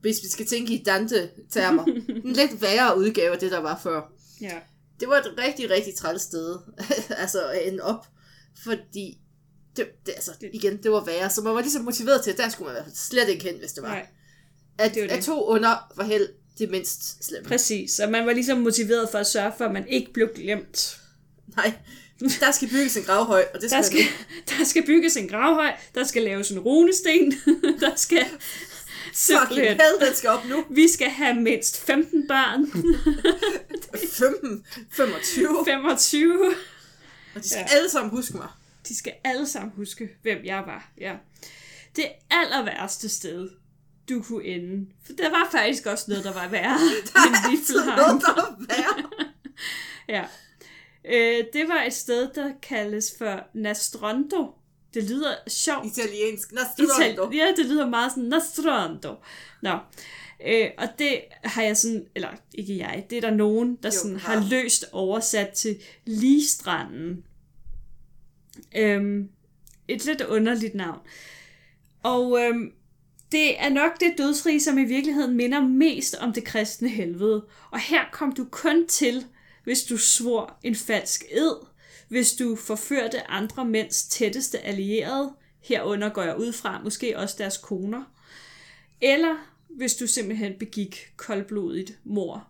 hvis 0.01 0.17
vi 0.23 0.29
skal 0.29 0.45
tænke 0.45 0.73
i 0.73 0.83
Dante-termer, 0.83 1.83
en 2.25 2.33
lidt 2.33 2.61
værre 2.61 2.97
udgave 2.97 3.33
af 3.33 3.39
det, 3.39 3.51
der 3.51 3.59
var 3.59 3.79
før. 3.83 4.01
Ja. 4.41 4.59
Det 5.03 5.09
var 5.09 5.17
et 5.17 5.33
rigtig, 5.37 5.69
rigtig 5.69 5.95
træls 5.95 6.21
sted, 6.21 6.57
altså 7.23 7.47
at 7.47 7.67
ende 7.67 7.83
op, 7.83 8.07
fordi 8.63 9.17
det, 9.75 9.87
det, 10.05 10.11
altså, 10.11 10.31
igen, 10.53 10.83
det 10.83 10.91
var 10.91 11.05
værre, 11.05 11.29
så 11.29 11.41
man 11.41 11.55
var 11.55 11.61
ligesom 11.61 11.83
motiveret 11.83 12.23
til, 12.23 12.31
at 12.31 12.37
der 12.37 12.49
skulle 12.49 12.65
man 12.65 12.73
i 12.73 12.75
hvert 12.75 12.85
fald 12.85 12.95
slet 12.95 13.29
ikke 13.29 13.43
hen, 13.43 13.55
hvis 13.59 13.73
det 13.73 13.83
var. 13.83 13.89
Nej, 13.89 14.07
at, 14.77 14.93
det 14.93 15.01
var 15.01 15.07
det. 15.07 15.15
at 15.15 15.23
to 15.23 15.45
under 15.45 15.93
var 15.95 16.03
held 16.03 16.27
det 16.59 16.69
mindst 16.69 17.25
slemme. 17.25 17.47
præcis. 17.47 17.99
Og 17.99 18.11
man 18.11 18.25
var 18.25 18.33
ligesom 18.33 18.57
motiveret 18.57 19.09
for 19.09 19.17
at 19.17 19.27
sørge 19.27 19.51
for, 19.57 19.65
at 19.65 19.71
man 19.71 19.87
ikke 19.87 20.13
blev 20.13 20.29
glemt. 20.35 20.99
Nej, 21.55 21.73
der 22.39 22.51
skal 22.51 22.69
bygges 22.69 22.97
en 22.97 23.03
gravhøj, 23.03 23.45
og 23.53 23.61
det 23.61 23.69
skal, 23.69 23.77
Der 23.77 23.87
skal, 23.87 24.01
der 24.57 24.65
skal 24.65 24.85
bygges 24.85 25.17
en 25.17 25.27
gravhøj, 25.27 25.71
der 25.95 26.03
skal 26.03 26.23
laves 26.23 26.51
en 26.51 26.59
runesten, 26.59 27.33
der 27.81 27.95
skal 27.95 28.25
fucking 29.15 29.79
den 29.79 30.15
skal 30.15 30.29
op 30.29 30.45
nu. 30.45 30.65
Vi 30.75 30.87
skal 30.87 31.09
have 31.09 31.35
mindst 31.35 31.85
15 31.85 32.27
børn, 32.27 32.67
15, 34.17 34.65
25, 34.91 35.65
25. 35.65 36.55
og 37.35 37.43
de 37.43 37.49
skal 37.49 37.65
Ja. 37.71 37.75
alle 37.75 37.89
sammen 37.89 38.09
huske 38.11 38.37
mig. 38.37 38.47
De 38.87 38.97
skal 38.97 39.13
alle 39.23 39.47
sammen 39.47 39.71
huske, 39.75 40.09
hvem 40.21 40.37
jeg 40.45 40.63
var. 40.65 40.91
Ja. 40.99 41.15
Det 41.95 42.05
aller 42.31 42.63
værste 42.65 43.09
sted, 43.09 43.49
du 44.09 44.21
kunne 44.23 44.43
ende. 44.45 44.87
For 45.05 45.13
der 45.13 45.29
var 45.29 45.47
faktisk 45.51 45.85
også 45.85 46.05
noget, 46.07 46.23
der 46.23 46.33
var 46.33 46.47
værre 46.47 46.73
end 46.91 47.07
Så 47.07 47.49
Niflheim. 47.51 47.97
noget, 47.97 48.21
der 48.21 48.33
var 48.35 48.55
værre. 48.69 49.09
Ja. 50.09 50.23
Øh, 51.05 51.45
det 51.53 51.67
var 51.67 51.83
et 51.83 51.93
sted, 51.93 52.29
der 52.35 52.51
kaldes 52.61 53.13
for 53.17 53.39
Nastrondo. 53.53 54.51
Det 54.93 55.03
lyder 55.03 55.35
sjovt. 55.47 55.85
Italiensk. 55.85 56.51
Ital- 56.51 56.55
Nastrondo. 56.55 57.31
ja, 57.31 57.47
det 57.57 57.65
lyder 57.65 57.89
meget 57.89 58.11
sådan 58.11 58.23
Nastrondo. 58.23 59.15
Nå. 59.61 59.77
Øh, 60.47 60.69
og 60.77 60.87
det 60.99 61.21
har 61.43 61.63
jeg 61.63 61.77
sådan, 61.77 62.05
eller 62.15 62.29
ikke 62.53 62.77
jeg, 62.77 63.05
det 63.09 63.17
er 63.17 63.21
der 63.21 63.31
nogen, 63.35 63.75
der 63.83 63.89
Jo, 63.89 63.99
sådan 64.01 64.17
har. 64.17 64.39
har 64.39 64.49
løst 64.49 64.85
oversat 64.91 65.49
til 65.49 65.77
Ligestranden. 66.05 67.23
Øhm, 68.75 69.29
et 69.87 70.05
lidt 70.05 70.21
underligt 70.21 70.75
navn. 70.75 70.99
Og 72.03 72.39
øhm, 72.41 72.71
det 73.31 73.61
er 73.61 73.69
nok 73.69 73.99
det 73.99 74.13
dødsrige, 74.17 74.59
som 74.61 74.77
i 74.77 74.83
virkeligheden 74.83 75.37
minder 75.37 75.61
mest 75.61 76.15
om 76.15 76.33
det 76.33 76.43
kristne 76.43 76.89
helvede. 76.89 77.45
Og 77.71 77.79
her 77.79 78.01
kom 78.11 78.31
du 78.31 78.45
kun 78.51 78.87
til, 78.87 79.25
hvis 79.63 79.83
du 79.83 79.97
svor 79.97 80.57
en 80.63 80.75
falsk 80.75 81.23
ed, 81.31 81.55
hvis 82.07 82.33
du 82.33 82.55
forførte 82.55 83.31
andre 83.31 83.65
mænds 83.65 84.03
tætteste 84.03 84.59
allierede, 84.59 85.31
herunder 85.61 86.09
går 86.09 86.23
jeg 86.23 86.37
ud 86.37 86.53
fra, 86.53 86.81
måske 86.83 87.17
også 87.17 87.35
deres 87.37 87.57
koner, 87.57 88.03
eller 89.01 89.35
hvis 89.69 89.95
du 89.95 90.07
simpelthen 90.07 90.53
begik 90.59 91.13
koldblodigt 91.17 91.99
mor. 92.03 92.47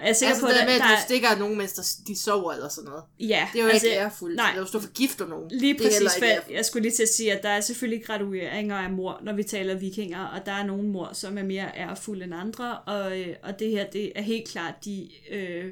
Jeg 0.00 0.08
er 0.08 0.12
sikker 0.12 0.34
Altså 0.34 0.46
på, 0.46 0.52
det 0.52 0.56
der 0.60 0.64
med, 0.64 0.72
at 0.74 0.80
du 0.80 1.02
stikker 1.04 1.38
nogen, 1.38 1.58
mens 1.58 1.72
de 2.06 2.18
sover 2.18 2.52
eller 2.52 2.68
sådan 2.68 2.88
noget. 2.90 3.04
ja, 3.20 3.48
Det 3.52 3.58
er 3.60 3.64
jo 3.64 3.70
altså, 3.70 3.86
ikke 3.86 3.98
ærefuldt. 3.98 4.36
nej. 4.36 4.50
Eller 4.50 4.62
hvis 4.62 4.70
du 4.70 4.80
forgifter 4.80 5.26
nogen. 5.26 5.48
Lige 5.50 5.74
præcis, 5.78 6.22
ærefuldt. 6.22 6.56
jeg 6.56 6.64
skulle 6.64 6.82
lige 6.82 6.92
til 6.92 7.02
at 7.02 7.08
sige, 7.08 7.32
at 7.32 7.42
der 7.42 7.48
er 7.48 7.60
selvfølgelig 7.60 8.04
gradueringer 8.06 8.76
af 8.76 8.90
mor, 8.90 9.20
når 9.22 9.32
vi 9.32 9.42
taler 9.42 9.74
vikinger, 9.74 10.24
og 10.24 10.46
der 10.46 10.52
er 10.52 10.66
nogle 10.66 10.82
mor, 10.88 11.10
som 11.12 11.38
er 11.38 11.42
mere 11.42 11.70
ærefulde 11.76 12.24
end 12.24 12.34
andre, 12.34 12.78
og, 12.78 13.20
øh, 13.20 13.36
og 13.42 13.58
det 13.58 13.70
her, 13.70 13.86
det 13.90 14.12
er 14.14 14.22
helt 14.22 14.48
klart 14.48 14.74
de 14.84 15.08
øh, 15.30 15.64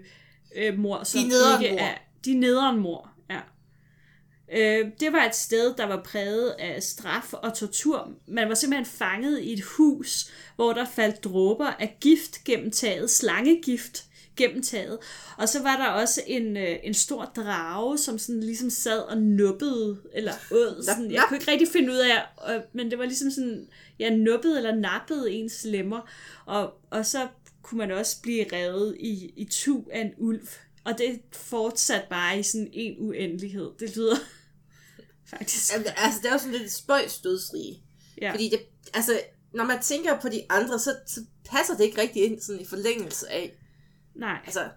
øh, 0.56 0.78
mor, 0.78 1.04
som 1.04 1.20
nederen 1.20 1.62
ikke 1.62 1.76
er... 1.76 1.94
De 2.24 2.34
nederen 2.34 2.80
mor, 2.80 3.10
ja. 3.30 3.40
Øh, 4.52 4.90
det 5.00 5.12
var 5.12 5.24
et 5.24 5.34
sted, 5.34 5.74
der 5.74 5.86
var 5.86 6.02
præget 6.02 6.50
af 6.58 6.82
straf 6.82 7.32
og 7.32 7.54
tortur. 7.54 8.10
Man 8.26 8.48
var 8.48 8.54
simpelthen 8.54 8.86
fanget 8.86 9.40
i 9.40 9.52
et 9.52 9.62
hus, 9.62 10.32
hvor 10.56 10.72
der 10.72 10.84
faldt 10.84 11.24
dråber 11.24 11.66
af 11.66 11.96
gift 12.00 12.44
gennem 12.44 12.70
taget, 12.70 13.10
slangegift 13.10 14.04
gennem 14.36 14.62
taget. 14.62 14.98
Og 15.38 15.48
så 15.48 15.62
var 15.62 15.76
der 15.76 15.86
også 15.86 16.22
en, 16.26 16.56
øh, 16.56 16.76
en 16.82 16.94
stor 16.94 17.24
drage, 17.36 17.98
som 17.98 18.18
sådan 18.18 18.42
ligesom 18.42 18.70
sad 18.70 18.98
og 18.98 19.18
nuppede, 19.18 19.98
eller 20.12 20.32
åd. 20.52 20.82
Sådan, 20.84 21.10
jeg 21.10 21.24
kunne 21.28 21.38
ikke 21.38 21.50
rigtig 21.50 21.68
finde 21.68 21.92
ud 21.92 21.98
af, 21.98 22.22
øh, 22.54 22.62
men 22.72 22.90
det 22.90 22.98
var 22.98 23.04
ligesom 23.04 23.30
sådan, 23.30 23.68
ja, 23.98 24.10
nuppede 24.10 24.56
eller 24.56 24.74
nappede 24.74 25.30
ens 25.30 25.64
lemmer. 25.64 26.10
Og, 26.46 26.72
og 26.90 27.06
så 27.06 27.28
kunne 27.62 27.78
man 27.78 27.90
også 27.90 28.22
blive 28.22 28.46
revet 28.52 28.96
i, 29.00 29.32
i 29.36 29.44
tu 29.44 29.84
af 29.92 30.00
en 30.00 30.10
ulv. 30.18 30.48
Og 30.84 30.98
det 30.98 31.20
fortsatte 31.32 32.06
bare 32.10 32.38
i 32.38 32.42
sådan 32.42 32.68
en 32.72 32.96
uendelighed. 32.98 33.70
Det 33.80 33.96
lyder 33.96 34.16
faktisk. 35.30 35.72
Altså, 35.74 36.18
det 36.22 36.28
er 36.28 36.32
jo 36.32 36.38
sådan 36.38 36.52
lidt 36.52 36.72
spøjs 36.72 37.18
dødsrige. 37.18 37.82
Ja. 38.20 38.30
Fordi 38.32 38.48
det, 38.48 38.60
altså, 38.94 39.20
når 39.54 39.64
man 39.64 39.82
tænker 39.82 40.20
på 40.20 40.28
de 40.28 40.42
andre, 40.50 40.78
så, 40.78 40.96
så 41.06 41.20
passer 41.44 41.76
det 41.76 41.84
ikke 41.84 42.00
rigtig 42.00 42.24
ind 42.24 42.40
sådan 42.40 42.60
i 42.62 42.64
forlængelse 42.66 43.28
af. 43.30 43.58
Nej, 44.16 44.38
Altså, 44.44 44.68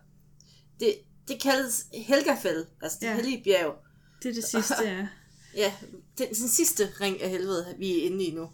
det, 0.79 0.95
det 1.27 1.41
kaldes 1.41 1.85
Helgafell, 1.93 2.65
altså 2.81 2.97
det 3.01 3.07
Ja. 3.07 3.15
hellige 3.15 3.43
bjerg. 3.43 3.75
det 4.23 4.29
er 4.29 4.33
det 4.33 4.43
sidste, 4.43 4.75
ja. 4.83 5.07
Ja, 5.55 5.73
den, 6.17 6.27
den 6.27 6.49
sidste 6.49 6.91
ring 7.01 7.21
af 7.21 7.29
helvede, 7.29 7.75
vi 7.79 7.97
er 7.99 8.05
inde 8.05 8.25
i 8.25 8.31
nu. 8.31 8.49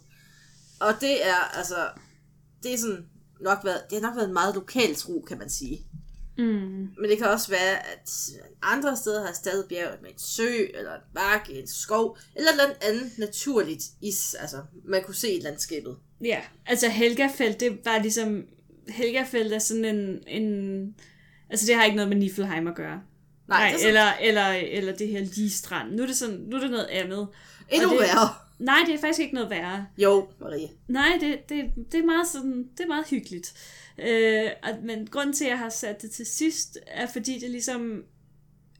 Og 0.80 0.94
det 1.00 1.26
er, 1.26 1.34
altså, 1.34 1.88
det 2.62 2.74
er 2.74 2.78
sådan 2.78 3.06
nok 3.40 3.58
været, 3.64 3.82
det 3.90 4.00
har 4.00 4.08
nok 4.08 4.16
været 4.16 4.26
en 4.26 4.32
meget 4.32 4.54
lokal 4.54 4.94
tro, 4.94 5.24
kan 5.28 5.38
man 5.38 5.50
sige. 5.50 5.86
Mm. 6.38 6.88
Men 6.98 7.10
det 7.10 7.18
kan 7.18 7.26
også 7.26 7.48
være, 7.50 7.78
at 7.92 8.10
andre 8.62 8.96
steder 8.96 9.26
har 9.26 9.32
stadig 9.32 9.68
bjerget 9.68 10.02
med 10.02 10.10
en 10.10 10.18
sø, 10.18 10.48
eller 10.74 10.94
en 10.94 11.00
bakke, 11.14 11.52
en 11.60 11.66
skov, 11.68 12.18
eller 12.36 12.50
noget 12.56 12.76
andet 12.82 13.18
naturligt 13.18 13.82
is, 14.02 14.34
altså 14.34 14.56
man 14.84 15.02
kunne 15.02 15.14
se 15.14 15.32
i 15.32 15.40
landskabet. 15.40 15.96
Ja, 16.24 16.40
altså 16.66 16.88
Helgafeld, 16.88 17.54
det 17.54 17.78
var 17.84 17.98
ligesom... 17.98 18.44
Helgafeld 18.88 19.52
er 19.52 19.58
sådan 19.58 19.84
en... 19.84 20.18
en 20.26 20.94
Altså, 21.50 21.66
det 21.66 21.74
har 21.74 21.84
ikke 21.84 21.96
noget 21.96 22.08
med 22.08 22.16
Niflheim 22.16 22.66
at 22.66 22.74
gøre. 22.74 23.00
Nej, 23.48 23.58
Nej, 23.70 23.72
sådan, 23.72 23.88
eller, 23.88 24.12
eller, 24.20 24.46
eller 24.46 24.96
det 24.96 25.08
her 25.08 25.20
lige 25.20 25.50
strand. 25.50 25.92
Nu 25.92 26.02
er 26.02 26.06
det, 26.06 26.16
sådan, 26.16 26.36
nu 26.36 26.56
er 26.56 26.60
det 26.60 26.70
noget 26.70 26.86
andet. 26.86 27.28
endnu 27.70 27.90
det- 27.90 27.98
værre. 28.00 28.28
Nej, 28.58 28.78
det 28.86 28.94
er 28.94 28.98
faktisk 28.98 29.20
ikke 29.20 29.34
noget 29.34 29.50
værre. 29.50 29.86
Jo, 29.98 30.28
Marie. 30.40 30.68
Nej, 30.88 31.18
det, 31.20 31.48
det, 31.48 31.64
det 31.92 32.00
er 32.00 32.04
meget 32.04 32.28
sådan, 32.28 32.68
det 32.78 32.84
er 32.84 32.88
meget 32.88 33.06
hyggeligt. 33.10 33.54
Øh, 33.98 34.50
at, 34.62 34.82
men 34.82 35.06
grunden 35.06 35.34
til, 35.34 35.44
at 35.44 35.50
jeg 35.50 35.58
har 35.58 35.68
sat 35.68 36.02
det 36.02 36.10
til 36.10 36.26
sidst, 36.26 36.78
er 36.86 37.06
fordi 37.06 37.38
det 37.38 37.50
ligesom 37.50 38.04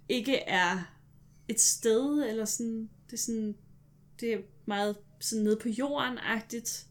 ikke 0.09 0.37
er 0.37 0.95
et 1.49 1.61
sted, 1.61 2.29
eller 2.29 2.45
sådan, 2.45 2.89
det 3.07 3.13
er 3.13 3.21
sådan, 3.21 3.55
det 4.21 4.33
er 4.33 4.39
meget 4.67 4.97
sådan 5.21 5.45
nede 5.45 5.57
på 5.57 5.69
jorden-agtigt. 5.69 6.87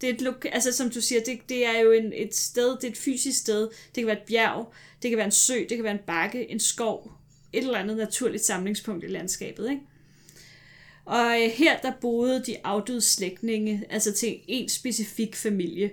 Det 0.00 0.08
er 0.08 0.14
et 0.14 0.22
loka- 0.22 0.50
altså 0.52 0.72
som 0.72 0.90
du 0.90 1.00
siger, 1.00 1.20
det, 1.24 1.40
det 1.48 1.66
er 1.66 1.80
jo 1.80 1.92
en, 1.92 2.12
et 2.12 2.34
sted, 2.34 2.76
det 2.76 2.84
er 2.84 2.90
et 2.90 2.96
fysisk 2.96 3.40
sted. 3.40 3.60
Det 3.62 3.94
kan 3.94 4.06
være 4.06 4.20
et 4.20 4.26
bjerg, 4.26 4.72
det 5.02 5.10
kan 5.10 5.16
være 5.16 5.26
en 5.26 5.32
sø, 5.32 5.54
det 5.54 5.76
kan 5.76 5.84
være 5.84 5.92
en 5.92 6.06
bakke, 6.06 6.50
en 6.50 6.60
skov, 6.60 7.12
et 7.52 7.64
eller 7.64 7.78
andet 7.78 7.96
naturligt 7.96 8.44
samlingspunkt 8.44 9.04
i 9.04 9.06
landskabet, 9.06 9.70
ikke? 9.70 9.82
Og 11.04 11.42
øh, 11.42 11.50
her 11.50 11.78
der 11.80 11.92
boede 12.00 12.42
de 12.46 12.66
afdøde 12.66 13.00
slægtninge, 13.00 13.84
altså 13.90 14.12
til 14.12 14.40
en 14.48 14.68
specifik 14.68 15.36
familie. 15.36 15.90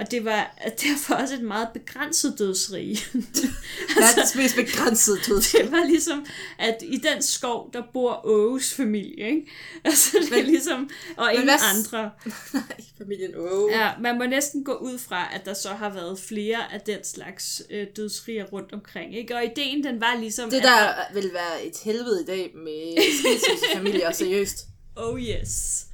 Og 0.00 0.10
det 0.10 0.24
var 0.24 0.56
derfor 0.80 1.14
også 1.14 1.34
et 1.34 1.42
meget 1.42 1.68
begrænset 1.74 2.34
dødsrige. 2.38 2.98
Verdens 4.00 4.34
mest 4.36 4.56
begrænsede 4.56 5.18
død. 5.28 5.40
det 5.62 5.72
var 5.72 5.84
ligesom, 5.86 6.26
at 6.58 6.76
i 6.82 6.96
den 6.96 7.22
skov, 7.22 7.70
der 7.72 7.82
bor 7.92 8.20
Åges 8.26 8.74
familie, 8.74 9.26
ikke? 9.30 9.46
Altså 9.84 10.18
det 10.20 10.32
er 10.32 10.36
Men- 10.36 10.44
ligesom, 10.46 10.90
og 11.16 11.32
ingen 11.32 11.46
hvad 11.48 11.54
andre. 11.76 12.10
Nej, 12.52 12.62
familien 12.98 13.30
Åge. 13.36 13.78
Ja, 13.78 13.90
man 14.00 14.18
må 14.18 14.24
næsten 14.26 14.64
gå 14.64 14.72
ud 14.72 14.98
fra, 14.98 15.28
at 15.34 15.44
der 15.44 15.54
så 15.54 15.68
har 15.68 15.90
været 15.90 16.18
flere 16.20 16.72
af 16.72 16.80
den 16.80 17.04
slags 17.04 17.62
øh, 17.70 17.86
dødsriger 17.96 18.44
rundt 18.44 18.72
omkring, 18.72 19.16
ikke? 19.16 19.36
Og 19.36 19.44
ideen, 19.44 19.84
den 19.84 20.00
var 20.00 20.16
ligesom, 20.20 20.50
Det 20.50 20.56
at 20.56 20.62
der 20.62 20.94
vil 21.14 21.30
være 21.32 21.64
et 21.66 21.74
helvede 21.84 22.22
i 22.22 22.26
dag 22.26 22.50
med 22.54 22.94
skilsmissefamilier, 23.20 24.12
seriøst. 24.12 24.66
Oh 24.96 25.20
yes. 25.20 25.84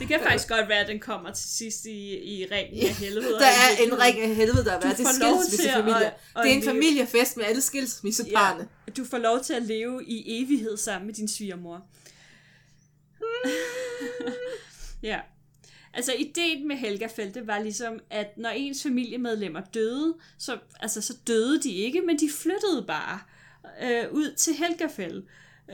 Det 0.00 0.08
kan 0.08 0.20
faktisk 0.22 0.48
godt 0.48 0.68
være, 0.68 0.78
at 0.80 0.88
den 0.88 1.00
kommer 1.00 1.32
til 1.32 1.48
sidst 1.50 1.84
i, 1.86 2.18
i 2.18 2.46
ringen 2.50 2.86
af 2.88 2.94
helvede. 2.94 3.32
Der 3.32 3.46
er 3.46 3.84
en 3.86 3.98
ring 4.00 4.20
af 4.20 4.34
helvede, 4.34 4.64
der 4.64 4.72
er 4.72 4.80
været. 4.80 4.92
Er 4.92 4.96
til 4.96 5.06
skilsmissefamilier. 5.06 5.96
at- 5.96 6.04
at 6.36 6.42
Det 6.44 6.50
er 6.50 6.54
en 6.54 6.60
leve- 6.60 6.70
familiefest 6.70 7.36
med 7.36 7.44
alle 7.44 7.60
skilsmisseparne. 7.60 8.68
Ja, 8.86 8.92
du 8.92 9.04
får 9.04 9.18
lov 9.18 9.40
til 9.40 9.52
at 9.54 9.62
leve 9.62 10.04
i 10.04 10.42
evighed 10.42 10.76
sammen 10.76 11.06
med 11.06 11.14
din 11.14 11.28
svigermor. 11.28 11.82
ja. 15.02 15.20
Altså, 15.94 16.12
ideen 16.18 16.68
med 16.68 16.76
Helgafeldt, 16.76 17.46
var 17.46 17.58
ligesom, 17.58 17.98
at 18.10 18.26
når 18.38 18.48
ens 18.50 18.82
familiemedlemmer 18.82 19.60
døde, 19.74 20.14
så, 20.38 20.58
altså, 20.80 21.00
så 21.00 21.14
døde 21.26 21.62
de 21.62 21.70
ikke, 21.72 22.00
men 22.00 22.18
de 22.18 22.30
flyttede 22.38 22.84
bare 22.86 23.20
øh, 23.82 24.04
ud 24.12 24.34
til 24.36 24.54
Helgafeld, 24.54 25.22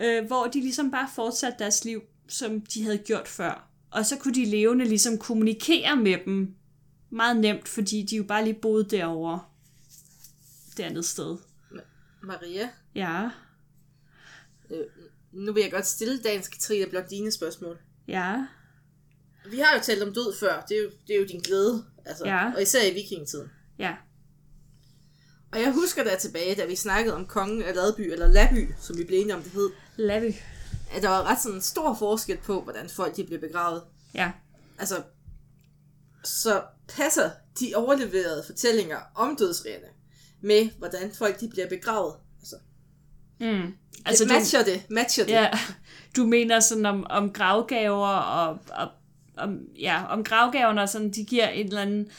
øh, 0.03 0.25
hvor 0.27 0.45
de 0.47 0.61
ligesom 0.61 0.91
bare 0.91 1.09
fortsatte 1.15 1.59
deres 1.59 1.85
liv, 1.85 2.03
som 2.29 2.61
de 2.61 2.85
havde 2.85 2.99
gjort 2.99 3.29
før. 3.29 3.69
Og 3.97 4.07
så 4.07 4.17
kunne 4.17 4.35
de 4.35 4.45
levende 4.45 4.85
ligesom 4.85 5.19
kommunikere 5.19 5.97
med 5.97 6.17
dem 6.25 6.55
meget 7.11 7.37
nemt, 7.37 7.69
fordi 7.69 8.03
de 8.03 8.17
jo 8.17 8.25
bare 8.25 8.45
lige 8.45 8.59
boede 8.63 8.85
derovre. 8.91 9.41
Det 10.77 10.83
andet 10.83 11.05
sted. 11.05 11.37
Maria, 12.23 12.69
Ja, 12.95 13.31
øh, 14.71 14.85
nu 15.33 15.53
vil 15.53 15.63
jeg 15.63 15.73
godt 15.73 15.87
stille 15.87 16.19
dagens 16.23 16.49
Katrine 16.49 16.87
Blondine 16.91 17.33
spørgsmål. 17.33 17.79
ja. 18.09 18.47
Vi 19.51 19.59
har 19.59 19.77
jo 19.77 19.83
talt 19.83 20.03
om 20.03 20.15
død 20.15 20.37
før. 20.41 20.65
Det 20.69 20.77
er 20.79 20.83
jo, 20.83 20.91
det 21.07 21.17
er 21.17 21.21
jo 21.21 21.27
din 21.27 21.41
glæde. 21.41 21.85
Altså, 22.05 22.25
Ja. 22.27 22.53
Og 22.55 22.63
især 22.63 22.91
i 22.91 22.95
vikingetiden. 22.95 23.51
Ja, 23.79 23.95
Og 25.53 25.61
jeg 25.61 25.73
husker 25.73 26.05
der 26.05 26.17
tilbage, 26.19 26.55
da 26.55 26.67
vi 26.67 26.77
snakkede 26.77 27.15
om 27.15 27.27
kongen 27.27 27.63
af 27.63 27.75
Ladby, 27.75 28.01
eller 28.13 28.27
Laby, 28.29 28.69
som 28.81 28.99
vi 28.99 29.05
blev 29.05 29.19
enige 29.21 29.35
om 29.37 29.43
det 29.43 29.53
hed, 29.53 29.71
Lavy. 29.97 30.33
At 30.95 31.03
der 31.03 31.09
var 31.09 31.23
ret 31.31 31.43
sådan 31.43 31.61
stor 31.61 31.95
forskel 31.95 32.37
på, 32.37 32.61
hvordan 32.61 32.89
folk 32.89 33.17
de 33.17 33.25
blev 33.25 33.41
begravet. 33.41 33.83
Ja. 34.15 34.31
Altså, 34.79 35.03
så 36.25 36.63
passer 36.89 37.31
de 37.61 37.73
overleverede 37.75 38.43
fortællinger 38.47 38.99
om 39.15 39.37
dødsrigerne 39.37 39.87
med, 40.41 40.71
hvordan 40.79 41.13
folk 41.19 41.41
de 41.41 41.49
bliver 41.49 41.69
begravet. 41.69 42.15
Altså, 42.41 42.57
Mm. 43.41 43.75
altså 44.07 44.25
det 44.25 44.31
du, 44.31 44.35
matcher 44.39 44.65
det, 44.65 44.83
matcher 44.91 45.25
det. 45.25 45.33
ja, 45.33 45.51
du 46.17 46.27
mener 46.27 46.61
sådan 46.61 46.87
om, 46.87 47.07
om 47.11 47.33
gravgaver 47.33 48.07
og, 48.09 48.59
og 48.71 48.89
om, 49.37 49.59
ja, 49.81 50.05
om 50.09 50.25
gravgaverne 50.25 50.83
og 50.83 50.89
sådan, 50.89 51.11
de 51.11 51.25
giver 51.25 51.49
en 51.49 51.67
eller 51.67 51.83
anden 51.83 52.11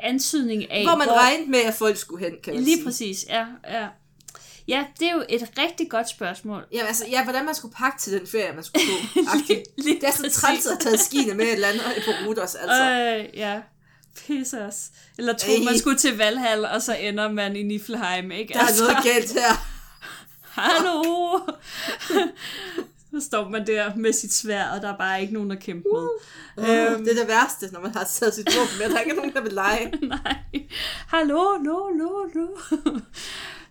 antydning 0.00 0.70
af, 0.70 0.84
Hvor 0.84 0.96
man 0.96 1.08
regnede 1.10 1.50
med, 1.50 1.58
at 1.58 1.74
folk 1.74 1.96
skulle 1.96 2.24
hen, 2.24 2.34
kan 2.44 2.54
man 2.54 2.62
Lige 2.62 2.76
sige. 2.76 2.84
præcis, 2.84 3.26
ja, 3.28 3.46
ja. 3.68 3.88
Ja, 4.68 4.84
det 5.00 5.08
er 5.08 5.12
jo 5.12 5.24
et 5.28 5.52
rigtig 5.58 5.90
godt 5.90 6.08
spørgsmål. 6.08 6.64
Ja, 6.72 6.86
altså, 6.86 7.04
ja, 7.10 7.24
hvordan 7.24 7.44
man 7.44 7.54
skulle 7.54 7.74
pakke 7.74 7.98
til 7.98 8.12
den 8.12 8.26
ferie, 8.26 8.54
man 8.54 8.64
skulle 8.64 8.84
på. 8.84 9.20
Lige, 9.48 9.64
lige 9.78 10.00
det 10.00 10.08
er 10.08 10.12
sådan 10.12 10.30
træls 10.30 10.66
at 10.66 10.78
tage 10.80 10.98
skiene 10.98 11.34
med 11.34 11.44
et 11.44 11.52
eller 11.52 11.68
andet 11.68 11.82
på 12.04 12.10
Ruders, 12.26 12.54
altså. 12.54 12.90
Øh, 12.90 13.38
ja. 13.38 13.60
Pisse 14.16 14.64
os. 14.64 14.86
Eller 15.18 15.32
tro, 15.32 15.52
Ej. 15.52 15.64
man 15.64 15.78
skulle 15.78 15.98
til 15.98 16.16
Valhall, 16.16 16.64
og 16.64 16.82
så 16.82 16.94
ender 16.94 17.32
man 17.32 17.56
i 17.56 17.62
Niflheim, 17.62 18.30
ikke? 18.30 18.54
der 18.54 18.60
er 18.60 18.80
noget 18.80 19.04
galt 19.04 19.32
her. 19.32 19.52
Hallo! 20.42 21.40
så 23.10 23.26
står 23.26 23.48
man 23.48 23.66
der 23.66 23.94
med 23.96 24.12
sit 24.12 24.34
svær, 24.34 24.68
og 24.68 24.82
der 24.82 24.92
er 24.92 24.96
bare 24.96 25.20
ikke 25.20 25.34
nogen 25.34 25.50
at 25.50 25.60
kæmpe 25.60 25.88
med. 25.92 26.08
Øhm. 26.58 27.04
Det 27.04 27.12
er 27.12 27.20
det 27.20 27.28
værste, 27.28 27.68
når 27.72 27.80
man 27.80 27.94
har 27.94 28.04
taget 28.04 28.34
sit 28.34 28.46
våben 28.46 28.78
med. 28.78 28.90
Der 28.90 28.96
er 28.96 29.00
ikke 29.00 29.16
nogen, 29.16 29.32
der 29.32 29.40
vil 29.40 29.52
lege. 29.52 29.92
Nej. 30.02 30.36
Hallo, 31.06 31.58
no, 31.58 31.88
no, 31.88 32.08
no. 32.34 32.46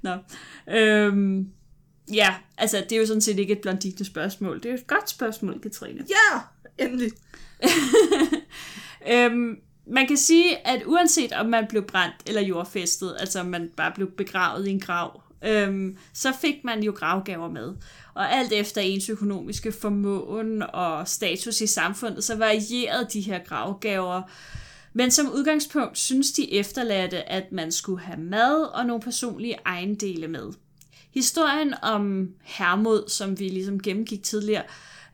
Nå. 0.05 0.17
Øhm, 0.73 1.49
ja, 2.13 2.35
altså, 2.57 2.77
det 2.89 2.91
er 2.91 2.99
jo 2.99 3.05
sådan 3.05 3.21
set 3.21 3.39
ikke 3.39 3.53
et 3.53 3.61
blondine 3.61 4.05
spørgsmål. 4.05 4.55
Det 4.57 4.65
er 4.65 4.69
jo 4.69 4.75
et 4.75 4.87
godt 4.87 5.09
spørgsmål, 5.09 5.61
Katrine. 5.61 6.05
Ja, 6.09 6.39
endelig. 6.85 7.11
Øhm, 9.11 9.57
man 9.87 10.07
kan 10.07 10.17
sige, 10.17 10.67
at 10.67 10.83
uanset 10.85 11.31
om 11.31 11.45
man 11.45 11.65
blev 11.69 11.83
brændt 11.83 12.15
eller 12.27 12.41
jordfæstet, 12.41 13.15
altså 13.19 13.39
om 13.39 13.45
man 13.45 13.71
bare 13.77 13.91
blev 13.95 14.11
begravet 14.11 14.67
i 14.67 14.71
en 14.71 14.79
grav, 14.79 15.21
øhm, 15.43 15.97
så 16.13 16.33
fik 16.41 16.55
man 16.63 16.83
jo 16.83 16.91
gravgaver 16.91 17.49
med. 17.49 17.73
Og 18.13 18.33
alt 18.33 18.51
efter 18.53 18.81
ens 18.81 19.09
økonomiske 19.09 19.71
formåen 19.71 20.63
og 20.73 21.07
status 21.07 21.61
i 21.61 21.67
samfundet, 21.67 22.23
så 22.23 22.35
varierede 22.35 23.07
de 23.13 23.21
her 23.21 23.39
gravgaver. 23.39 24.21
Men 24.97 25.11
som 25.11 25.31
udgangspunkt 25.33 25.97
synes 25.97 26.31
de 26.31 26.53
efterladte, 26.53 27.29
at 27.29 27.51
man 27.51 27.71
skulle 27.71 28.01
have 28.01 28.19
mad 28.19 28.63
og 28.63 28.85
nogle 28.85 29.01
personlige 29.01 29.57
ejendele 29.65 30.27
med. 30.27 30.53
Historien 31.13 31.73
om 31.81 32.29
Hermod, 32.43 33.09
som 33.09 33.39
vi 33.39 33.49
ligesom 33.49 33.81
gennemgik 33.81 34.23
tidligere, 34.23 34.63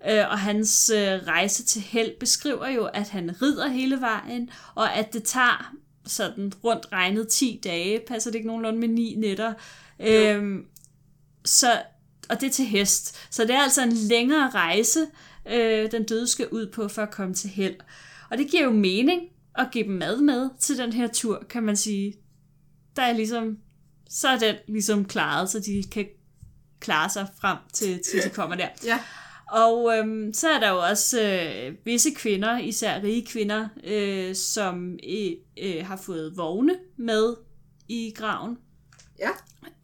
øh, 0.10 0.30
og 0.30 0.40
hans 0.40 0.90
øh, 0.90 1.28
rejse 1.28 1.64
til 1.64 1.82
held 1.82 2.20
beskriver 2.20 2.68
jo, 2.68 2.86
at 2.86 3.10
han 3.10 3.42
rider 3.42 3.68
hele 3.68 4.02
vejen, 4.02 4.50
og 4.76 4.96
at 4.96 5.14
det 5.14 5.24
tager 5.24 5.74
sådan 6.06 6.54
rundt 6.64 6.92
regnet 6.92 7.28
10 7.28 7.62
dage, 7.64 8.00
passer 8.08 8.32
det 8.32 8.36
ikke 8.36 8.48
nogenlunde 8.48 8.80
med 8.80 8.88
9 8.88 9.16
nætter. 9.18 9.54
Øhm, 10.00 10.66
så, 11.46 11.82
og 12.30 12.42
det 12.42 12.48
er 12.48 12.52
til 12.52 12.66
hest. 12.66 13.18
Så 13.30 13.44
det 13.44 13.56
er 13.56 13.62
altså 13.62 13.84
en 13.84 13.94
længere 13.94 14.50
rejse, 14.50 15.08
øh, 15.52 15.92
den 15.92 16.04
døde 16.04 16.28
skal 16.28 16.48
ud 16.48 16.68
på 16.68 16.88
for 16.88 17.02
at 17.02 17.12
komme 17.12 17.34
til 17.34 17.50
held. 17.50 17.76
Og 18.30 18.38
det 18.38 18.52
giver 18.52 18.64
jo 18.64 18.72
mening 18.72 19.31
at 19.56 19.68
give 19.72 19.84
dem 19.84 19.94
mad 19.94 20.22
med 20.22 20.50
til 20.60 20.78
den 20.78 20.94
her 20.94 21.08
tur, 21.08 21.44
kan 21.50 21.64
man 21.64 21.78
sige. 21.78 22.14
Der 22.96 23.02
er 23.02 23.14
ligesom, 23.14 23.58
så 24.10 24.28
er 24.28 24.38
den 24.40 24.56
ligesom 24.68 25.06
klaret, 25.06 25.50
så 25.50 25.60
de 25.60 25.84
kan 25.92 26.06
klare 26.80 27.10
sig 27.10 27.28
frem 27.42 27.58
til, 27.74 28.00
til 28.12 28.24
de 28.24 28.30
kommer 28.30 28.56
der. 28.56 28.68
Ja. 28.86 29.00
Og 29.52 29.98
øhm, 29.98 30.34
så 30.34 30.50
er 30.50 30.60
der 30.60 30.70
jo 30.70 30.78
også 30.90 31.22
øh, 31.22 31.76
visse 31.86 32.12
kvinder, 32.12 32.58
især 32.58 33.04
rige 33.04 33.26
kvinder, 33.26 33.68
øh, 33.84 34.36
som 34.36 35.00
øh, 35.58 35.86
har 35.86 35.96
fået 35.98 36.38
vogne 36.38 36.76
med 36.98 37.36
i 37.88 38.14
graven, 38.16 38.58
Ja. 39.20 39.30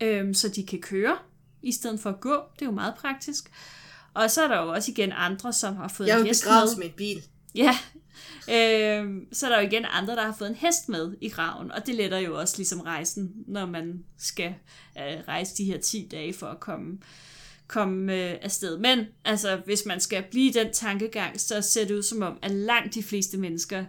øh, 0.02 0.36
så 0.36 0.48
de 0.50 0.66
kan 0.66 0.82
køre 0.82 1.18
i 1.62 1.72
stedet 1.72 2.00
for 2.00 2.10
at 2.10 2.20
gå. 2.20 2.36
Det 2.56 2.62
er 2.62 2.66
jo 2.66 2.72
meget 2.72 2.94
praktisk. 2.96 3.52
Og 4.14 4.32
så 4.32 4.44
er 4.44 4.48
der 4.48 4.62
jo 4.62 4.72
også 4.72 4.92
igen 4.92 5.12
andre, 5.16 5.54
som 5.54 5.76
har 5.76 5.88
fået 5.88 6.08
Jeg 6.08 6.24
hest 6.24 6.44
begravet 6.44 6.70
med. 6.70 6.78
med 6.78 6.86
en 6.86 6.94
bil. 6.98 7.24
Ja. 7.56 7.78
Øh, 8.50 9.22
så 9.32 9.46
er 9.46 9.50
der 9.50 9.62
jo 9.62 9.68
igen 9.68 9.86
andre, 9.90 10.16
der 10.16 10.22
har 10.22 10.36
fået 10.38 10.50
en 10.50 10.56
hest 10.56 10.90
med 10.90 11.16
i 11.22 11.30
graven, 11.30 11.72
og 11.72 11.86
det 11.86 11.96
letter 11.96 12.18
jo 12.18 12.40
også 12.40 12.58
ligesom 12.58 12.82
rejsen, 12.82 13.32
når 13.48 13.66
man 13.66 14.04
skal 14.18 14.54
øh, 14.98 15.20
rejse 15.28 15.58
de 15.58 15.64
her 15.64 15.78
10 15.78 16.08
dage 16.12 16.34
for 16.34 16.48
at 16.48 16.60
komme, 16.60 16.98
komme 17.68 18.14
øh, 18.14 18.38
afsted. 18.42 18.78
Men 18.78 19.06
altså, 19.26 19.62
hvis 19.66 19.86
man 19.86 20.00
skal 20.00 20.24
blive 20.32 20.50
i 20.50 20.54
den 20.54 20.74
tankegang, 20.74 21.42
så 21.42 21.62
ser 21.62 21.86
det 21.86 21.96
ud 21.96 22.04
som 22.04 22.22
om, 22.22 22.38
at 22.42 22.52
langt 22.52 22.96
de 22.96 23.04
fleste 23.04 23.38
mennesker, 23.38 23.86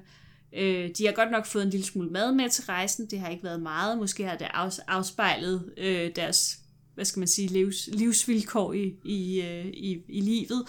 øh, 0.52 0.90
de 0.98 1.06
har 1.06 1.12
godt 1.12 1.30
nok 1.30 1.46
fået 1.46 1.62
en 1.62 1.70
lille 1.70 1.86
smule 1.86 2.10
mad 2.10 2.32
med 2.32 2.50
til 2.50 2.64
rejsen, 2.64 3.06
det 3.06 3.20
har 3.20 3.28
ikke 3.28 3.44
været 3.44 3.62
meget, 3.62 3.98
måske 3.98 4.24
har 4.24 4.36
det 4.36 4.48
afspejlet 4.88 5.72
øh, 5.76 6.10
deres 6.16 6.58
hvad 6.98 7.04
skal 7.04 7.20
man 7.20 7.28
sige, 7.28 7.48
livs, 7.48 7.88
livsvilkår 7.92 8.72
i, 8.72 8.94
i, 9.04 9.42
øh, 9.42 9.66
i, 9.66 10.02
i 10.08 10.20
livet. 10.20 10.64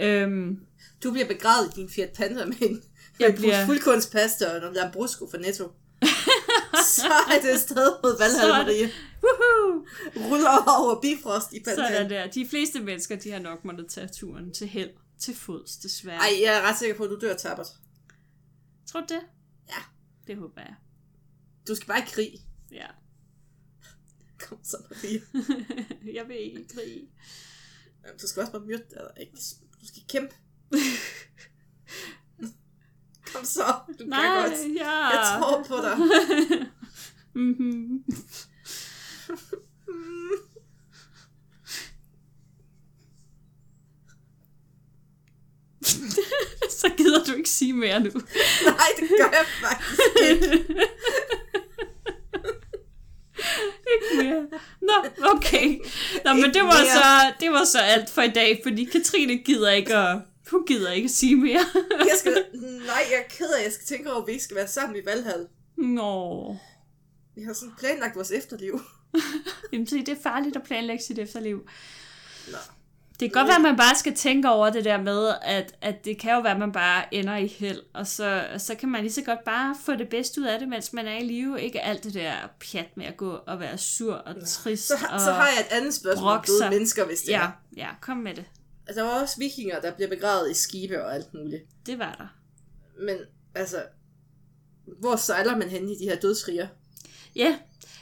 Øhm, 0.00 0.60
du 1.02 1.10
bliver 1.12 1.28
begravet 1.28 1.72
i 1.76 1.80
din 1.80 1.90
Fiat 1.90 2.10
Panda 2.16 2.44
med 2.44 2.56
en, 2.60 2.82
Jeg 3.20 3.28
en 3.30 3.34
bliver- 3.36 3.66
fuldkornspasta 3.66 4.54
og 4.54 4.60
nogle 4.60 4.76
lambrusco 4.76 5.30
fra 5.30 5.38
Netto. 5.38 5.64
Så 6.96 7.06
er 7.30 7.40
det 7.42 7.48
afsted 7.48 7.90
mod 8.02 8.18
Valhall, 8.18 8.48
Marie. 8.66 8.90
Woohoo! 9.22 9.86
Ruller 10.16 10.64
over 10.78 11.00
Bifrost 11.00 11.52
i 11.52 11.62
Sådan 11.64 11.78
Valhall. 11.78 12.10
der. 12.10 12.30
De 12.30 12.48
fleste 12.48 12.80
mennesker, 12.80 13.16
de 13.16 13.30
har 13.30 13.38
nok 13.38 13.64
måttet 13.64 13.86
tage 13.90 14.08
turen 14.08 14.52
til 14.54 14.66
held. 14.68 14.90
Til 15.20 15.34
fods, 15.36 15.76
desværre. 15.76 16.16
Ej, 16.18 16.32
jeg 16.42 16.54
er 16.58 16.62
ret 16.62 16.78
sikker 16.78 16.96
på, 16.96 17.04
at 17.04 17.10
du 17.10 17.18
dør 17.20 17.34
tabert. 17.36 17.66
Tror 18.86 19.00
du 19.00 19.06
det? 19.08 19.20
Ja. 19.68 19.82
Det 20.26 20.36
håber 20.36 20.60
jeg. 20.60 20.74
Du 21.68 21.74
skal 21.74 21.86
bare 21.86 21.98
i 21.98 22.04
krig. 22.06 22.32
Ja. 22.72 22.86
Kom 24.48 24.58
så, 24.64 24.76
Marie. 24.90 25.22
jeg 26.14 26.28
vil 26.28 26.36
ikke 26.36 26.60
i 26.60 26.66
krig. 26.74 27.08
Du 28.22 28.26
skal 28.28 28.40
også 28.40 28.52
bare 28.52 28.62
myrde 28.66 28.84
dig. 28.90 29.10
Ikke? 29.20 29.32
Du 29.80 29.86
skal 29.86 30.02
kæmpe. 30.08 30.34
Kom 33.32 33.44
så, 33.44 33.74
du 33.98 34.04
Nej, 34.04 34.20
kan 34.20 34.50
godt. 34.50 34.76
ja. 34.76 35.06
Jeg 35.06 35.38
tror 35.40 35.62
på 35.62 35.76
dig. 35.82 35.98
Mhm. 37.34 38.04
Så 46.70 46.88
gider 46.96 47.24
du 47.24 47.32
ikke 47.34 47.48
sige 47.50 47.72
mere 47.72 48.00
nu. 48.00 48.10
Nej, 48.64 48.88
det 49.00 49.08
gør 49.18 49.30
jeg 49.32 49.46
faktisk 49.60 50.00
ikke. 50.30 50.64
ikke 53.92 54.22
mere. 54.22 54.46
Nå, 54.82 54.92
okay. 55.36 55.78
Nå, 56.24 56.32
men 56.34 56.54
det 56.54 56.62
var, 56.62 56.84
så, 56.84 57.32
det 57.40 57.50
var 57.50 57.64
så 57.64 57.78
alt 57.78 58.10
for 58.10 58.22
i 58.22 58.28
dag, 58.30 58.60
fordi 58.62 58.84
Katrine 58.84 59.36
gider 59.38 59.70
ikke 59.70 59.96
at, 59.96 60.18
hun 60.52 60.66
gider 60.66 60.90
ikke 60.92 61.08
sige 61.08 61.36
mere. 61.36 61.64
Jeg 61.98 62.16
skal, 62.18 62.32
nej, 62.86 63.02
jeg 63.10 63.18
er 63.18 63.28
ked 63.28 63.48
af, 63.54 63.58
at 63.58 63.64
jeg 63.64 63.72
skal 63.72 63.86
tænke 63.86 64.10
over, 64.12 64.20
at 64.20 64.26
vi 64.26 64.32
ikke 64.32 64.44
skal 64.44 64.56
være 64.56 64.68
sammen 64.68 64.96
i 65.02 65.06
Valhall. 65.06 65.46
Nå. 65.76 66.56
Vi 67.36 67.42
har 67.42 67.52
sådan 67.52 67.74
planlagt 67.78 68.16
vores 68.16 68.30
efterliv. 68.30 68.80
Jamen, 69.72 69.86
se, 69.86 69.98
det 69.98 70.08
er 70.08 70.22
farligt 70.22 70.56
at 70.56 70.62
planlægge 70.62 71.04
sit 71.04 71.18
efterliv. 71.18 71.68
Nå. 72.52 72.58
Det 73.20 73.32
kan 73.32 73.40
godt 73.40 73.48
være, 73.48 73.56
at 73.56 73.62
man 73.62 73.76
bare 73.76 73.94
skal 73.96 74.14
tænke 74.14 74.50
over 74.50 74.70
det 74.70 74.84
der 74.84 75.02
med, 75.02 75.34
at, 75.42 75.74
at 75.80 76.04
det 76.04 76.18
kan 76.18 76.32
jo 76.34 76.40
være, 76.40 76.52
at 76.52 76.58
man 76.58 76.72
bare 76.72 77.14
ender 77.14 77.36
i 77.36 77.46
held, 77.46 77.82
og 77.94 78.06
så, 78.06 78.46
så 78.58 78.74
kan 78.74 78.88
man 78.88 79.00
lige 79.02 79.12
så 79.12 79.22
godt 79.22 79.44
bare 79.44 79.76
få 79.84 79.96
det 79.96 80.08
bedste 80.08 80.40
ud 80.40 80.46
af 80.46 80.58
det, 80.58 80.68
mens 80.68 80.92
man 80.92 81.06
er 81.06 81.18
i 81.18 81.24
live. 81.24 81.60
Ikke 81.62 81.80
alt 81.80 82.04
det 82.04 82.14
der 82.14 82.32
pjat 82.72 82.96
med 82.96 83.06
at 83.06 83.16
gå 83.16 83.30
og 83.46 83.60
være 83.60 83.78
sur 83.78 84.14
og 84.14 84.34
trist. 84.46 84.86
Så, 84.88 84.94
og... 85.10 85.20
så 85.20 85.32
har 85.32 85.46
jeg 85.46 85.60
et 85.60 85.76
andet 85.76 85.94
spørgsmål 85.94 86.30
om 86.62 86.70
mennesker, 86.70 87.04
hvis 87.06 87.20
det 87.20 87.28
Ja, 87.28 87.42
er. 87.42 87.50
ja, 87.76 87.88
kom 88.00 88.16
med 88.16 88.34
det. 88.34 88.44
Altså, 88.88 89.00
der 89.00 89.06
var 89.06 89.22
også 89.22 89.38
vikinger, 89.38 89.80
der 89.80 89.94
bliver 89.94 90.08
begravet 90.08 90.50
i 90.50 90.54
skibe 90.54 91.04
og 91.04 91.14
alt 91.14 91.34
muligt. 91.34 91.62
Det 91.86 91.98
var 91.98 92.14
der. 92.14 92.26
Men 93.04 93.16
altså, 93.54 93.82
hvor 95.00 95.16
sejler 95.16 95.56
man 95.56 95.68
hen 95.68 95.88
i 95.88 95.98
de 95.98 96.04
her 96.04 96.16
dødsriger? 96.16 96.68
Ja, 97.36 97.58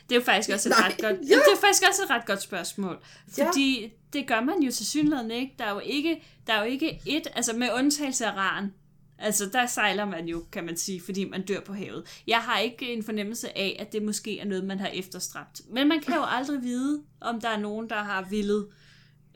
det 0.08 0.14
er 0.14 0.20
jo 0.20 0.24
faktisk 0.24 0.50
også 0.50 0.68
et 0.68 0.74
Nej, 0.78 0.88
ret 0.88 1.00
godt, 1.00 1.12
ja. 1.12 1.34
ja. 1.34 1.34
det 1.34 1.52
er 1.56 1.60
faktisk 1.60 1.82
også 1.88 2.02
et 2.02 2.10
ret 2.10 2.26
godt 2.26 2.42
spørgsmål. 2.42 2.98
Ja. 3.38 3.48
Fordi 3.48 3.92
det 4.12 4.26
gør 4.26 4.40
man 4.40 4.62
jo 4.62 4.72
til 4.72 4.86
synligheden 4.86 5.30
ikke. 5.30 5.54
Der 5.58 5.64
er 5.64 5.72
jo 5.72 5.78
ikke, 5.78 6.22
der 6.46 6.52
er 6.52 6.58
jo 6.58 6.70
ikke 6.70 7.00
et, 7.06 7.26
altså 7.34 7.52
med 7.52 7.68
undtagelse 7.72 8.26
af 8.26 8.32
ran, 8.36 8.72
altså 9.18 9.46
der 9.46 9.66
sejler 9.66 10.04
man 10.04 10.28
jo, 10.28 10.44
kan 10.52 10.64
man 10.64 10.76
sige, 10.76 11.00
fordi 11.00 11.24
man 11.24 11.44
dør 11.44 11.60
på 11.60 11.72
havet. 11.72 12.22
Jeg 12.26 12.38
har 12.38 12.58
ikke 12.58 12.92
en 12.92 13.02
fornemmelse 13.02 13.58
af, 13.58 13.76
at 13.78 13.92
det 13.92 14.02
måske 14.02 14.38
er 14.38 14.44
noget, 14.44 14.64
man 14.64 14.80
har 14.80 14.88
efterstræbt. 14.88 15.60
Men 15.70 15.88
man 15.88 16.00
kan 16.00 16.14
jo 16.14 16.24
aldrig 16.26 16.62
vide, 16.62 17.02
om 17.20 17.40
der 17.40 17.48
er 17.48 17.58
nogen, 17.58 17.90
der 17.90 18.02
har 18.02 18.26
villet 18.30 18.68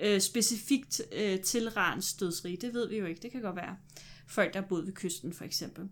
øh, 0.02 0.20
specifikt 0.20 1.00
øh, 1.12 1.40
til 1.40 1.70
rans 1.70 2.12
dødsrige. 2.12 2.56
Det 2.56 2.74
ved 2.74 2.88
vi 2.88 2.98
jo 2.98 3.06
ikke. 3.06 3.22
Det 3.22 3.32
kan 3.32 3.42
godt 3.42 3.56
være 3.56 3.76
folk, 4.30 4.54
der 4.54 4.60
har 4.60 4.66
boet 4.66 4.86
ved 4.86 4.92
kysten, 4.92 5.32
for 5.32 5.44
eksempel. 5.44 5.84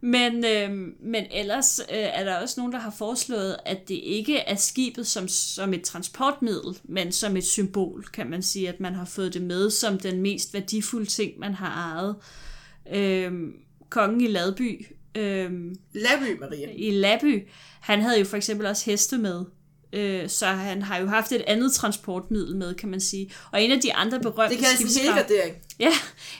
Men, 0.00 0.44
øh, 0.44 0.70
men 1.00 1.24
ellers 1.30 1.78
øh, 1.78 1.84
er 1.90 2.24
der 2.24 2.36
også 2.36 2.60
nogen, 2.60 2.72
der 2.72 2.78
har 2.78 2.90
foreslået, 2.90 3.56
at 3.66 3.88
det 3.88 3.94
ikke 3.94 4.38
er 4.38 4.54
skibet 4.54 5.06
som, 5.06 5.28
som 5.28 5.74
et 5.74 5.82
transportmiddel, 5.82 6.78
men 6.84 7.12
som 7.12 7.36
et 7.36 7.44
symbol, 7.44 8.04
kan 8.12 8.30
man 8.30 8.42
sige, 8.42 8.68
at 8.68 8.80
man 8.80 8.94
har 8.94 9.04
fået 9.04 9.34
det 9.34 9.42
med 9.42 9.70
som 9.70 9.98
den 9.98 10.22
mest 10.22 10.54
værdifulde 10.54 11.06
ting, 11.06 11.38
man 11.38 11.54
har 11.54 11.92
ejet. 11.92 12.16
Øh, 12.92 13.32
kongen 13.88 14.20
i 14.20 14.26
Ladby, 14.26 14.86
øh, 15.14 15.52
Laby, 15.92 16.38
Maria. 16.40 16.70
i 16.72 16.90
Laby, 16.90 17.48
han 17.80 18.00
havde 18.00 18.18
jo 18.18 18.24
for 18.24 18.36
eksempel 18.36 18.66
også 18.66 18.90
heste 18.90 19.18
med. 19.18 19.44
Øh, 19.94 20.28
så 20.28 20.46
han 20.46 20.82
har 20.82 20.98
jo 20.98 21.06
haft 21.06 21.32
et 21.32 21.42
andet 21.46 21.72
transportmiddel 21.72 22.56
med, 22.56 22.74
kan 22.74 22.88
man 22.88 23.00
sige. 23.00 23.30
Og 23.52 23.62
en 23.62 23.72
af 23.72 23.80
de 23.80 23.94
andre 23.94 24.20
berømte 24.20 24.56
Det 24.56 24.64
skibsgrave- 24.66 25.02
helgardering. 25.02 25.56
Ja, 25.80 25.90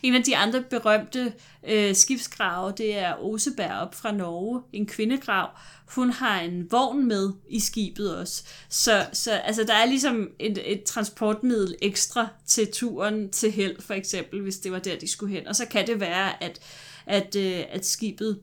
en 0.02 0.14
af 0.14 0.22
de 0.22 0.36
andre 0.36 0.62
berømte 0.70 1.32
øh, 1.68 1.94
skibsgrave, 1.94 2.72
det 2.76 2.98
er 2.98 3.14
Oseberg 3.24 3.80
op 3.80 3.94
fra 3.94 4.12
Norge, 4.12 4.62
en 4.72 4.86
kvindegrav. 4.86 5.48
Hun 5.94 6.10
har 6.10 6.40
en 6.40 6.66
vogn 6.70 7.08
med 7.08 7.32
i 7.48 7.60
skibet 7.60 8.16
også. 8.16 8.42
Så, 8.68 9.06
så 9.12 9.32
altså, 9.32 9.64
der 9.64 9.74
er 9.74 9.86
ligesom 9.86 10.28
et, 10.38 10.72
et 10.72 10.82
transportmiddel 10.82 11.74
ekstra 11.82 12.26
til 12.46 12.68
turen 12.72 13.30
til 13.30 13.52
held, 13.52 13.76
for 13.82 13.94
eksempel, 13.94 14.40
hvis 14.40 14.56
det 14.58 14.72
var 14.72 14.78
der, 14.78 14.98
de 14.98 15.08
skulle 15.10 15.34
hen. 15.34 15.46
Og 15.46 15.56
så 15.56 15.66
kan 15.66 15.86
det 15.86 16.00
være, 16.00 16.42
at, 16.44 16.60
at, 17.06 17.36
øh, 17.36 17.62
at 17.70 17.86
skibet 17.86 18.38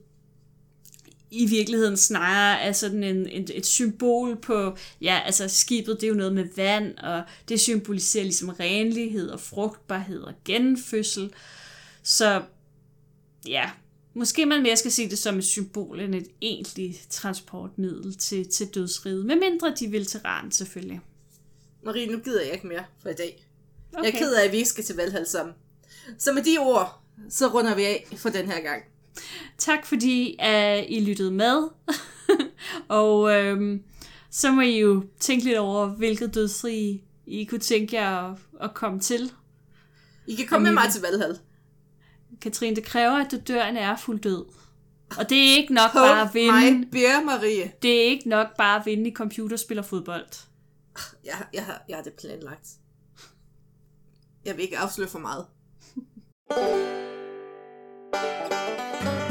i 1.32 1.46
virkeligheden 1.46 1.96
snarere 1.96 2.60
er 2.60 2.72
sådan 2.72 3.04
en, 3.04 3.28
et, 3.30 3.50
et 3.54 3.66
symbol 3.66 4.36
på, 4.36 4.76
ja, 5.00 5.20
altså 5.24 5.48
skibet, 5.48 5.96
det 6.00 6.06
er 6.06 6.08
jo 6.08 6.14
noget 6.14 6.32
med 6.32 6.48
vand, 6.56 6.98
og 6.98 7.22
det 7.48 7.60
symboliserer 7.60 8.24
ligesom 8.24 8.48
renlighed 8.48 9.28
og 9.28 9.40
frugtbarhed 9.40 10.20
og 10.20 10.34
genfødsel. 10.44 11.32
Så 12.02 12.42
ja, 13.46 13.70
måske 14.14 14.46
man 14.46 14.62
mere 14.62 14.76
skal 14.76 14.92
se 14.92 15.10
det 15.10 15.18
som 15.18 15.38
et 15.38 15.44
symbol 15.44 16.00
end 16.00 16.14
et 16.14 16.28
egentligt 16.40 17.06
transportmiddel 17.10 18.14
til, 18.14 18.48
til 18.48 18.66
dødsriget. 18.66 19.26
Med 19.26 19.36
mindre 19.36 19.74
de 19.78 19.86
vil 19.86 20.06
til 20.06 20.20
selvfølgelig. 20.50 21.00
Marie, 21.82 22.06
nu 22.06 22.18
gider 22.18 22.42
jeg 22.42 22.52
ikke 22.52 22.66
mere 22.66 22.84
for 23.02 23.08
i 23.08 23.14
dag. 23.14 23.46
Okay. 23.92 24.04
Jeg 24.04 24.14
er 24.14 24.18
ked 24.18 24.34
af, 24.34 24.44
at 24.44 24.52
vi 24.52 24.56
ikke 24.56 24.68
skal 24.68 24.84
til 24.84 24.96
Valhall 24.96 25.26
sammen. 25.26 25.54
Så 26.18 26.32
med 26.32 26.42
de 26.42 26.58
ord, 26.58 27.02
så 27.30 27.46
runder 27.46 27.74
vi 27.74 27.84
af 27.84 28.06
for 28.16 28.28
den 28.28 28.46
her 28.46 28.60
gang. 28.60 28.82
Tak 29.58 29.86
fordi 29.86 30.36
uh, 30.42 30.90
I 30.90 31.04
lyttede 31.04 31.30
med. 31.30 31.68
og 32.88 33.32
øhm, 33.32 33.82
så 34.30 34.52
må 34.52 34.60
I 34.60 34.80
jo 34.80 35.04
tænke 35.20 35.44
lidt 35.44 35.58
over, 35.58 35.86
hvilket 35.86 36.34
dødsrige 36.34 37.04
I 37.26 37.44
kunne 37.44 37.60
tænke 37.60 37.96
jer 37.96 38.30
at, 38.30 38.38
at 38.60 38.74
komme 38.74 39.00
til. 39.00 39.32
I 40.26 40.34
kan 40.34 40.46
komme 40.46 40.64
med 40.64 40.72
mig 40.72 40.92
til 40.92 41.02
Valhall. 41.02 41.38
Katrine, 42.40 42.76
det 42.76 42.84
kræver, 42.84 43.24
at 43.24 43.30
du 43.30 43.38
dør 43.48 43.64
en 43.64 43.76
ærefuld 43.76 44.20
død. 44.20 44.44
Og 45.18 45.28
det 45.28 45.38
er 45.38 45.56
ikke 45.56 45.74
nok 45.74 45.92
bare 45.92 46.10
at 46.10 46.16
Hold 46.16 46.32
vinde. 46.32 46.88
mig 46.92 47.24
Marie. 47.24 47.72
Det 47.82 48.00
er 48.00 48.04
ikke 48.04 48.28
nok 48.28 48.56
bare 48.58 48.80
at 48.80 48.86
vinde 48.86 49.10
i 49.10 49.14
computerspil 49.14 49.78
og 49.78 49.84
fodbold. 49.84 50.26
Jeg, 51.24 51.46
jeg, 51.52 51.64
har, 51.64 51.82
jeg 51.88 51.96
har 51.96 52.02
det 52.02 52.12
planlagt. 52.12 52.68
Jeg 54.44 54.56
vil 54.56 54.62
ikke 54.62 54.78
afsløre 54.78 55.08
for 55.08 55.18
meget. 55.18 55.46
Thank 58.12 59.06
you. 59.06 59.21